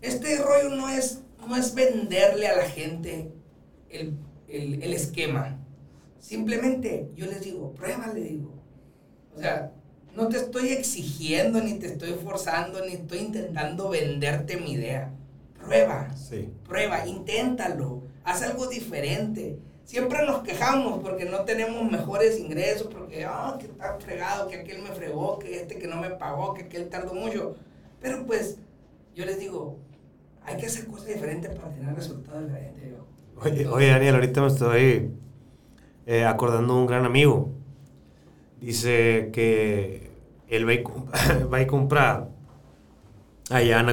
este 0.00 0.38
rollo 0.38 0.70
no 0.70 0.88
es, 0.88 1.22
no 1.46 1.56
es 1.56 1.74
venderle 1.74 2.48
a 2.48 2.56
la 2.56 2.64
gente 2.64 3.32
el, 3.88 4.16
el, 4.48 4.82
el 4.82 4.92
esquema. 4.92 5.58
Simplemente 6.20 7.10
yo 7.16 7.26
les 7.26 7.42
digo, 7.42 7.72
prueba, 7.72 8.08
le 8.08 8.20
digo. 8.20 8.52
O 9.36 9.40
sea, 9.40 9.72
no 10.14 10.28
te 10.28 10.38
estoy 10.38 10.70
exigiendo, 10.70 11.60
ni 11.60 11.74
te 11.74 11.86
estoy 11.86 12.12
forzando, 12.12 12.84
ni 12.84 12.92
estoy 12.92 13.18
intentando 13.18 13.88
venderte 13.88 14.56
mi 14.56 14.72
idea. 14.72 15.12
Prueba, 15.58 16.14
sí. 16.16 16.48
prueba, 16.66 17.06
inténtalo, 17.06 18.02
haz 18.24 18.42
algo 18.42 18.66
diferente. 18.66 19.58
Siempre 19.90 20.24
nos 20.24 20.42
quejamos 20.42 21.00
porque 21.02 21.24
no 21.24 21.40
tenemos 21.40 21.90
mejores 21.90 22.38
ingresos, 22.38 22.86
porque, 22.86 23.24
ah, 23.24 23.56
que 23.58 23.66
está 23.66 23.98
fregado, 23.98 24.46
que 24.46 24.60
aquel 24.60 24.82
me 24.82 24.90
fregó, 24.90 25.36
que 25.40 25.56
este 25.56 25.80
que 25.80 25.88
no 25.88 25.96
me 25.96 26.10
pagó, 26.10 26.54
que 26.54 26.62
aquel 26.62 26.88
tardó 26.88 27.12
mucho. 27.12 27.56
Pero 28.00 28.24
pues, 28.24 28.58
yo 29.16 29.26
les 29.26 29.40
digo, 29.40 29.78
hay 30.44 30.56
que 30.58 30.66
hacer 30.66 30.86
cosas 30.86 31.08
diferentes 31.08 31.52
para 31.56 31.72
tener 31.74 31.92
resultados 31.92 32.46
diferentes. 32.46 32.84
Oye, 33.42 33.66
oye, 33.66 33.88
Daniel, 33.88 34.14
ahorita 34.14 34.40
me 34.42 34.46
estoy 34.46 35.10
eh, 36.06 36.24
acordando 36.24 36.74
de 36.74 36.80
un 36.82 36.86
gran 36.86 37.04
amigo. 37.04 37.50
Dice 38.60 39.30
que 39.32 40.12
él 40.46 40.68
va 40.68 40.74
y, 40.74 40.84
va 41.52 41.62
y 41.62 41.66
compra 41.66 42.28
allá 43.50 43.80
en. 43.80 43.88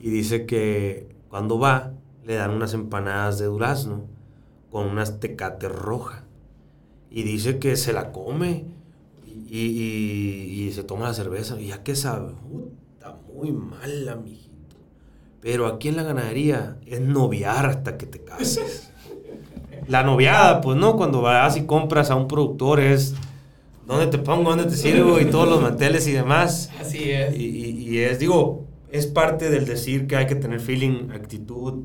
Y 0.00 0.10
dice 0.10 0.46
que 0.46 1.14
cuando 1.28 1.60
va, 1.60 1.92
le 2.24 2.34
dan 2.34 2.50
unas 2.50 2.74
empanadas 2.74 3.38
de 3.38 3.44
durazno 3.44 4.10
con 4.72 4.88
unas 4.88 5.20
tecates 5.20 5.70
rojas. 5.70 6.22
Y 7.10 7.22
dice 7.24 7.58
que 7.58 7.76
se 7.76 7.92
la 7.92 8.10
come 8.10 8.64
y, 9.50 9.58
y, 9.58 10.72
se 10.72 10.82
toma 10.82 11.08
la 11.08 11.14
cerveza. 11.14 11.60
¿Y 11.60 11.68
ya 11.68 11.82
qué 11.82 11.94
sabe? 11.94 12.32
está 12.94 13.18
muy 13.34 13.52
mala, 13.52 14.16
mijito. 14.16 14.76
Pero 15.42 15.66
aquí 15.66 15.88
en 15.88 15.96
la 15.96 16.04
ganadería 16.04 16.78
es 16.86 17.00
noviar 17.02 17.66
hasta 17.66 17.98
que 17.98 18.06
te 18.06 18.24
cases. 18.24 18.90
la 19.88 20.02
noviada, 20.04 20.62
pues, 20.62 20.78
¿no? 20.78 20.96
Cuando 20.96 21.20
vas 21.20 21.58
y 21.58 21.66
compras 21.66 22.10
a 22.10 22.14
un 22.14 22.26
productor 22.26 22.80
es 22.80 23.14
dónde 23.86 24.06
te 24.06 24.16
pongo, 24.16 24.50
dónde 24.50 24.64
te 24.64 24.76
sirvo 24.76 25.20
y 25.20 25.26
todos 25.26 25.48
los 25.48 25.60
manteles 25.60 26.06
y 26.06 26.12
demás. 26.12 26.70
Así 26.80 27.10
es. 27.10 27.36
Y, 27.36 27.44
y, 27.44 27.98
es, 27.98 28.18
digo, 28.18 28.64
es 28.90 29.06
parte 29.06 29.50
del 29.50 29.66
decir 29.66 30.06
que 30.06 30.16
hay 30.16 30.26
que 30.26 30.36
tener 30.36 30.60
feeling, 30.60 31.10
actitud, 31.10 31.84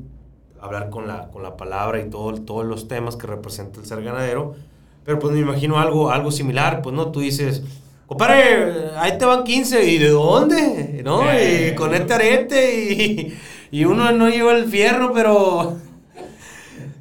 hablar 0.60 0.90
con 0.90 1.06
la, 1.06 1.28
con 1.28 1.42
la 1.42 1.56
palabra 1.56 2.00
y 2.00 2.10
todo, 2.10 2.34
todos 2.42 2.66
los 2.66 2.88
temas 2.88 3.16
que 3.16 3.26
representa 3.26 3.80
el 3.80 3.86
ser 3.86 4.02
ganadero. 4.02 4.54
Pero 5.04 5.18
pues 5.18 5.32
me 5.32 5.40
imagino 5.40 5.78
algo, 5.78 6.10
algo 6.10 6.30
similar, 6.30 6.82
pues, 6.82 6.94
¿no? 6.94 7.10
Tú 7.10 7.20
dices, 7.20 7.62
compadre, 8.06 8.90
ahí 8.96 9.16
te 9.18 9.24
van 9.24 9.44
15, 9.44 9.84
¿y 9.84 9.98
de 9.98 10.10
dónde? 10.10 11.00
¿No? 11.04 11.22
Y 11.32 11.74
con 11.74 11.94
este 11.94 12.14
arete 12.14 12.92
y, 12.92 13.38
y 13.70 13.84
uno 13.84 14.12
no 14.12 14.28
lleva 14.28 14.52
el 14.54 14.66
fierro, 14.66 15.12
pero 15.12 15.78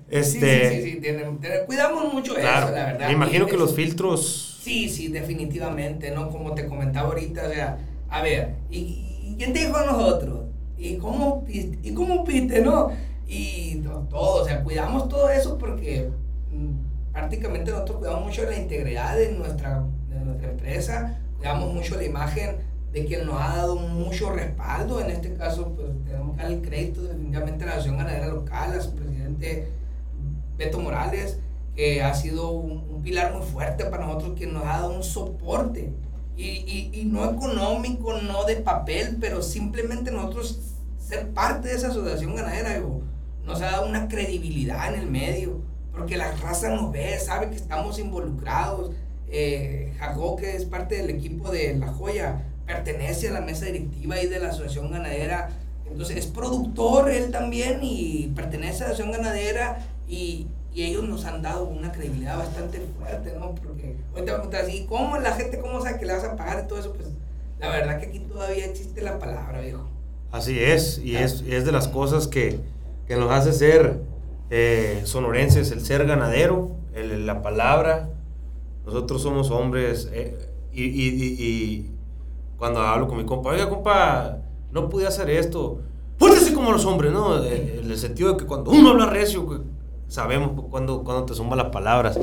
este, 0.10 0.70
sí, 0.70 0.76
sí, 0.76 0.92
sí, 0.92 1.02
tienen, 1.02 1.38
cuidamos 1.66 2.14
mucho 2.14 2.38
eso, 2.38 2.48
la 2.48 2.70
verdad. 2.70 3.08
Me 3.08 3.14
imagino 3.14 3.46
que 3.46 3.58
los 3.58 3.76
filtros... 3.76 4.60
Sí, 4.62 4.90
sí, 4.90 5.10
definitivamente, 5.10 6.12
¿no? 6.12 6.30
Como 6.30 6.54
te 6.54 6.66
comentaba 6.66 7.10
ahorita, 7.10 7.48
o 7.48 7.52
sea, 7.52 7.78
a 8.10 8.22
ver, 8.22 8.56
¿y, 8.70 9.36
quién 9.38 9.54
te 9.54 9.60
dijo 9.60 9.76
a 9.76 9.86
nosotros? 9.86 10.46
¿Y 10.78 10.98
cómo, 10.98 11.46
¿Y 11.48 11.94
cómo 11.94 12.24
piste, 12.24 12.62
no? 12.62 12.92
Y 13.28 13.82
todo, 14.10 14.44
o 14.44 14.46
sea, 14.46 14.64
cuidamos 14.64 15.10
todo 15.10 15.30
eso 15.30 15.58
porque 15.58 16.10
mm, 16.52 17.12
prácticamente 17.12 17.72
nosotros 17.72 17.98
cuidamos 17.98 18.26
mucho 18.26 18.44
la 18.44 18.58
integridad 18.58 19.18
de 19.18 19.34
nuestra, 19.34 19.84
de 20.10 20.20
nuestra 20.20 20.52
empresa, 20.52 21.20
cuidamos 21.38 21.74
mucho 21.74 21.96
la 21.96 22.04
imagen 22.04 22.58
de 22.92 23.06
quien 23.06 23.26
nos 23.26 23.40
ha 23.42 23.58
dado 23.58 23.76
mucho 23.76 24.32
respaldo, 24.32 25.02
en 25.02 25.12
este 25.12 25.34
caso, 25.34 25.74
pues 25.76 25.90
tenemos 26.06 26.36
que 26.36 26.44
dar 26.44 26.52
el 26.52 26.62
crédito 26.62 27.04
definitivamente 27.04 27.64
a 27.64 27.68
la 27.68 27.74
Asociación 27.74 27.98
Ganadera 27.98 28.28
Local, 28.28 28.74
a 28.74 28.82
su 28.82 28.96
presidente 28.96 29.68
Beto 30.58 30.80
Morales, 30.80 31.40
que 31.76 32.02
ha 32.02 32.14
sido 32.14 32.52
un, 32.52 32.88
pilar 33.04 33.34
muy 33.34 33.46
fuerte 33.46 33.86
para 33.86 34.06
nosotros, 34.06 34.34
quien 34.36 34.54
nos 34.54 34.64
ha 34.64 34.80
dado 34.80 34.94
un 34.94 35.04
soporte. 35.04 35.94
Y, 36.36 36.92
y, 36.94 37.06
no 37.06 37.26
económico, 37.32 38.14
no 38.22 38.44
de 38.44 38.58
papel, 38.58 39.18
pero 39.20 39.42
simplemente 39.42 40.12
nosotros 40.12 40.60
ser 41.00 41.30
parte 41.30 41.70
de 41.70 41.76
esa 41.76 41.88
asociación 41.88 42.36
ganadera, 42.36 42.80
nos 43.48 43.62
ha 43.62 43.72
dado 43.72 43.88
una 43.88 44.08
credibilidad 44.10 44.94
en 44.94 45.00
el 45.00 45.08
medio, 45.08 45.62
porque 45.92 46.18
la 46.18 46.32
raza 46.34 46.70
nos 46.70 46.92
ve, 46.92 47.18
sabe 47.18 47.50
que 47.50 47.56
estamos 47.56 47.98
involucrados. 47.98 48.92
Eh, 49.30 49.94
Jacob, 49.98 50.40
que 50.40 50.56
es 50.56 50.66
parte 50.66 50.96
del 50.96 51.10
equipo 51.10 51.50
de 51.50 51.76
La 51.76 51.88
Joya, 51.88 52.44
pertenece 52.66 53.30
a 53.30 53.32
la 53.32 53.42
mesa 53.42 53.66
directiva 53.66 54.22
y 54.22 54.28
de 54.28 54.40
la 54.40 54.50
asociación 54.50 54.92
ganadera. 54.92 55.50
Entonces 55.90 56.18
es 56.18 56.28
productor 56.28 57.10
él 57.10 57.32
también 57.32 57.80
y 57.82 58.32
pertenece 58.36 58.84
a 58.84 58.88
la 58.88 58.94
asociación 58.94 59.12
ganadera 59.12 59.80
y, 60.08 60.48
y, 60.74 60.84
ellos 60.84 61.06
nos 61.06 61.26
han 61.26 61.42
dado 61.42 61.66
una 61.66 61.92
credibilidad 61.92 62.38
bastante 62.38 62.82
fuerte, 62.98 63.34
¿no? 63.40 63.56
Porque 63.56 63.96
hoy 64.14 64.24
te 64.24 64.32
a 64.32 64.60
así, 64.62 64.86
¿cómo 64.88 65.18
la 65.18 65.34
gente, 65.34 65.60
cómo 65.60 65.82
sabe 65.82 65.98
que 65.98 66.06
le 66.06 66.14
vas 66.14 66.24
a 66.26 66.36
pagar 66.36 66.64
y 66.66 66.68
todo 66.68 66.80
eso? 66.80 66.94
Pues 66.94 67.08
la 67.60 67.70
verdad 67.70 68.00
que 68.00 68.08
aquí 68.08 68.20
todavía 68.20 68.66
existe 68.66 69.02
la 69.02 69.18
palabra, 69.18 69.62
viejo. 69.62 69.88
Así 70.32 70.60
es, 70.60 71.00
y 71.00 71.16
es, 71.16 71.42
es 71.48 71.66
de 71.66 71.72
las 71.72 71.88
cosas 71.88 72.28
que, 72.28 72.60
que 73.08 73.16
nos 73.16 73.32
hace 73.32 73.54
ser 73.54 74.02
eh, 74.50 75.02
sonorenses, 75.06 75.72
el 75.72 75.82
ser 75.82 76.06
ganadero, 76.06 76.72
el, 76.94 77.26
la 77.26 77.42
palabra. 77.42 78.10
Nosotros 78.86 79.22
somos 79.22 79.52
hombres, 79.52 80.10
eh, 80.14 80.38
y, 80.72 80.84
y, 80.84 81.08
y, 81.40 81.92
cuando 82.58 82.80
hablo 82.80 83.08
con 83.08 83.18
mi 83.18 83.26
compa, 83.26 83.50
oiga, 83.50 83.70
compa, 83.70 84.40
no 84.72 84.90
pude 84.90 85.08
hacer 85.08 85.30
esto. 85.30 85.80
Así 86.20 86.54
como 86.54 86.72
los 86.72 86.86
hombres, 86.86 87.12
¿no? 87.12 87.44
Eh, 87.44 87.82
en 87.84 87.92
el 87.92 87.98
sentido 87.98 88.32
de 88.32 88.38
que 88.38 88.46
cuando 88.46 88.72
uno 88.72 88.92
habla 88.92 89.08
recio, 89.08 89.64
sabemos 90.08 90.52
cuando, 90.70 91.04
cuando 91.04 91.26
te 91.26 91.34
suman 91.34 91.58
las 91.58 91.70
palabras. 91.72 92.18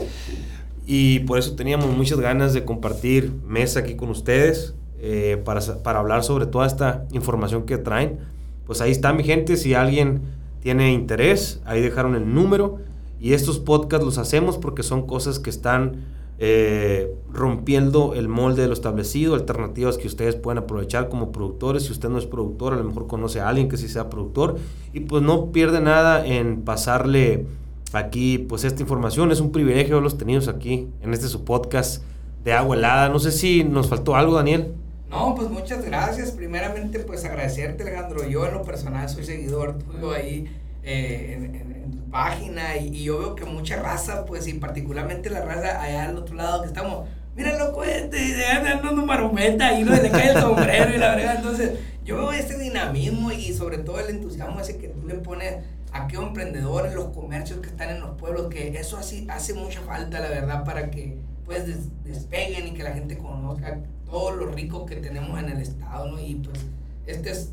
Y 0.87 1.21
por 1.21 1.39
eso 1.39 1.55
teníamos 1.57 1.95
muchas 1.95 2.19
ganas 2.21 2.55
de 2.55 2.65
compartir 2.65 3.33
mesa 3.47 3.81
aquí 3.81 3.97
con 3.97 4.11
ustedes 4.11 4.75
eh, 4.99 5.41
para, 5.45 5.61
para 5.83 5.99
hablar 5.99 6.25
sobre 6.25 6.47
toda 6.47 6.67
esta 6.67 7.07
información 7.13 7.65
que 7.65 7.77
traen. 7.77 8.19
Pues 8.67 8.81
ahí 8.81 8.93
está 8.93 9.13
mi 9.13 9.25
gente, 9.25 9.57
si 9.57 9.75
alguien 9.75 10.23
tiene 10.65 10.95
interés, 10.95 11.61
ahí 11.67 11.83
dejaron 11.83 12.17
el 12.17 12.35
número. 12.35 12.79
Y 13.21 13.35
estos 13.35 13.59
podcasts 13.59 14.05
los 14.05 14.17
hacemos 14.17 14.57
porque 14.57 14.83
son 14.83 15.07
cosas 15.07 15.39
que 15.39 15.51
están 15.51 16.07
eh, 16.39 17.15
rompiendo 17.31 18.15
el 18.15 18.29
molde 18.29 18.63
de 18.63 18.69
lo 18.69 18.73
establecido, 18.73 19.35
alternativas 19.35 19.99
que 19.99 20.07
ustedes 20.07 20.37
pueden 20.37 20.57
aprovechar 20.57 21.11
como 21.11 21.33
productores. 21.33 21.85
Si 21.85 21.93
usted 21.93 22.09
no 22.09 22.17
es 22.17 22.25
productor, 22.25 22.73
a 22.73 22.77
lo 22.77 22.85
mejor 22.85 23.07
conoce 23.07 23.41
a 23.41 23.49
alguien 23.51 23.69
que 23.69 23.77
sí 23.77 23.89
sea 23.89 24.09
productor 24.09 24.57
y 24.95 25.01
pues 25.01 25.23
no 25.23 25.53
pierde 25.53 25.83
nada 25.83 26.25
en 26.27 26.63
pasarle 26.63 27.45
aquí 27.93 28.39
pues 28.39 28.65
esta 28.65 28.81
información. 28.81 29.33
Es 29.33 29.41
un 29.41 29.53
privilegio 29.53 30.01
los 30.01 30.17
tenidos 30.17 30.49
aquí 30.49 30.89
en 31.03 31.13
este 31.13 31.29
su 31.29 31.45
podcast 31.45 32.03
de 32.43 32.55
agua 32.55 32.75
helada. 32.75 33.11
No 33.11 33.19
sé 33.19 33.33
si 33.33 33.65
nos 33.65 33.89
faltó 33.89 34.17
algo, 34.17 34.35
Daniel. 34.35 34.73
No, 35.15 35.33
pues 35.37 35.49
muchas 35.49 35.85
gracias. 35.85 36.33
Primeramente, 36.33 36.99
pues 36.99 37.25
agradecerte, 37.25 37.85
Alejandro. 37.85 38.29
Yo 38.29 38.47
en 38.47 38.55
lo 38.55 38.63
personal 38.63 39.09
soy 39.09 39.25
seguidor 39.25 39.79
tuyo 39.79 40.11
ahí 40.11 40.53
eh, 40.83 41.35
en, 41.35 41.93
tu 41.93 42.11
página 42.11 42.77
y, 42.77 43.05
yo 43.05 43.21
veo 43.21 43.35
que 43.37 43.45
mucha 43.45 43.77
raza, 43.77 44.25
pues, 44.27 44.49
y 44.49 44.55
particularmente 44.55 45.31
la 45.31 45.43
raza 45.43 45.81
allá 45.81 46.07
al 46.07 46.17
otro 46.19 46.35
lado 46.35 46.63
que 46.63 46.69
estamos, 46.69 47.07
mira 47.37 47.57
loco 47.57 47.85
este, 47.85 48.45
anda 48.47 48.91
un 48.91 49.07
marometa 49.07 49.79
y 49.79 49.85
no 49.85 49.93
le 49.95 50.11
cae 50.11 50.31
el 50.31 50.41
sombrero 50.41 50.95
y 50.95 50.99
la 50.99 51.15
verdad, 51.15 51.37
entonces 51.37 51.79
yo 52.05 52.17
veo 52.17 52.33
este 52.33 52.59
dinamismo 52.59 53.31
y 53.33 53.53
sobre 53.53 53.79
todo 53.79 54.01
el 54.01 54.11
entusiasmo 54.11 54.61
ese 54.61 54.79
que 54.79 54.89
tú 54.89 55.07
le 55.07 55.15
pones 55.15 55.57
a 55.93 56.05
aquellos 56.05 56.25
emprendedores, 56.25 56.95
los 56.95 57.09
comercios 57.09 57.61
que 57.61 57.69
están 57.69 57.91
en 57.91 58.01
los 58.01 58.19
pueblos, 58.19 58.49
que 58.49 58.69
eso 58.79 58.97
así 58.97 59.27
hace 59.31 59.55
mucha 59.55 59.81
falta, 59.83 60.21
la 60.21 60.29
verdad, 60.29 60.65
para 60.65 60.91
que 60.91 61.19
pues 61.45 61.65
despeguen 62.05 62.69
y 62.69 62.73
que 62.73 62.83
la 62.83 62.93
gente 62.93 63.17
conozca 63.17 63.81
todo 64.11 64.33
lo 64.33 64.47
rico 64.47 64.87
que 64.87 64.97
tenemos 64.97 65.39
en 65.39 65.51
el 65.51 65.61
estado, 65.61 66.11
¿no? 66.11 66.21
Y 66.21 66.37
pues 66.37 66.59
este 67.07 67.31
es 67.31 67.53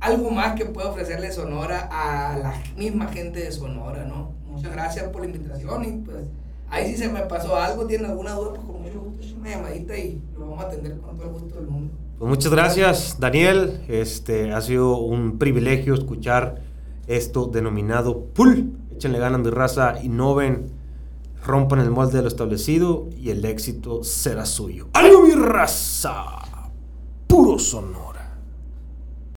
algo 0.00 0.30
más 0.30 0.54
que 0.54 0.66
puede 0.66 0.88
ofrecerle 0.88 1.32
Sonora 1.32 1.88
a 1.90 2.36
la 2.38 2.54
misma 2.76 3.08
gente 3.08 3.40
de 3.40 3.52
Sonora, 3.52 4.04
¿no? 4.04 4.32
Muchas 4.46 4.72
gracias 4.72 5.08
por 5.08 5.22
la 5.22 5.26
invitación 5.28 5.84
y 5.84 5.92
pues 6.04 6.26
ahí 6.68 6.90
si 6.90 6.96
se 6.96 7.08
me 7.08 7.20
pasó 7.22 7.56
algo, 7.56 7.86
tiene 7.86 8.06
alguna 8.06 8.32
duda, 8.32 8.50
pues 8.54 8.62
con 8.66 8.82
mucho 8.82 9.00
gusto 9.00 9.36
una 9.38 9.50
llamadita 9.50 9.96
y 9.96 10.20
lo 10.34 10.48
vamos 10.48 10.64
a 10.64 10.66
atender 10.68 10.98
con 10.98 11.16
todo 11.16 11.28
el 11.28 11.32
gusto 11.32 11.54
del 11.56 11.66
mundo. 11.68 11.94
Pues 12.18 12.28
muchas 12.28 12.52
gracias, 12.52 13.16
Daniel. 13.18 13.80
Este 13.88 14.52
ha 14.52 14.60
sido 14.60 14.98
un 14.98 15.38
privilegio 15.38 15.94
escuchar 15.94 16.60
esto 17.06 17.46
denominado 17.46 18.26
PUL. 18.26 18.72
Échenle 18.92 19.18
ganas 19.18 19.42
de 19.42 19.50
raza, 19.50 20.02
innoven, 20.02 20.70
rompan 21.42 21.80
el 21.80 21.90
molde 21.90 22.18
de 22.18 22.22
lo 22.22 22.28
establecido 22.28 23.08
y 23.16 23.30
el 23.30 23.44
éxito 23.44 24.02
será 24.04 24.46
suyo. 24.46 24.88
¡Algo 24.92 25.22
mi 25.22 25.32
raza! 25.32 26.26
Puro 27.26 27.58
sonoro. 27.58 28.09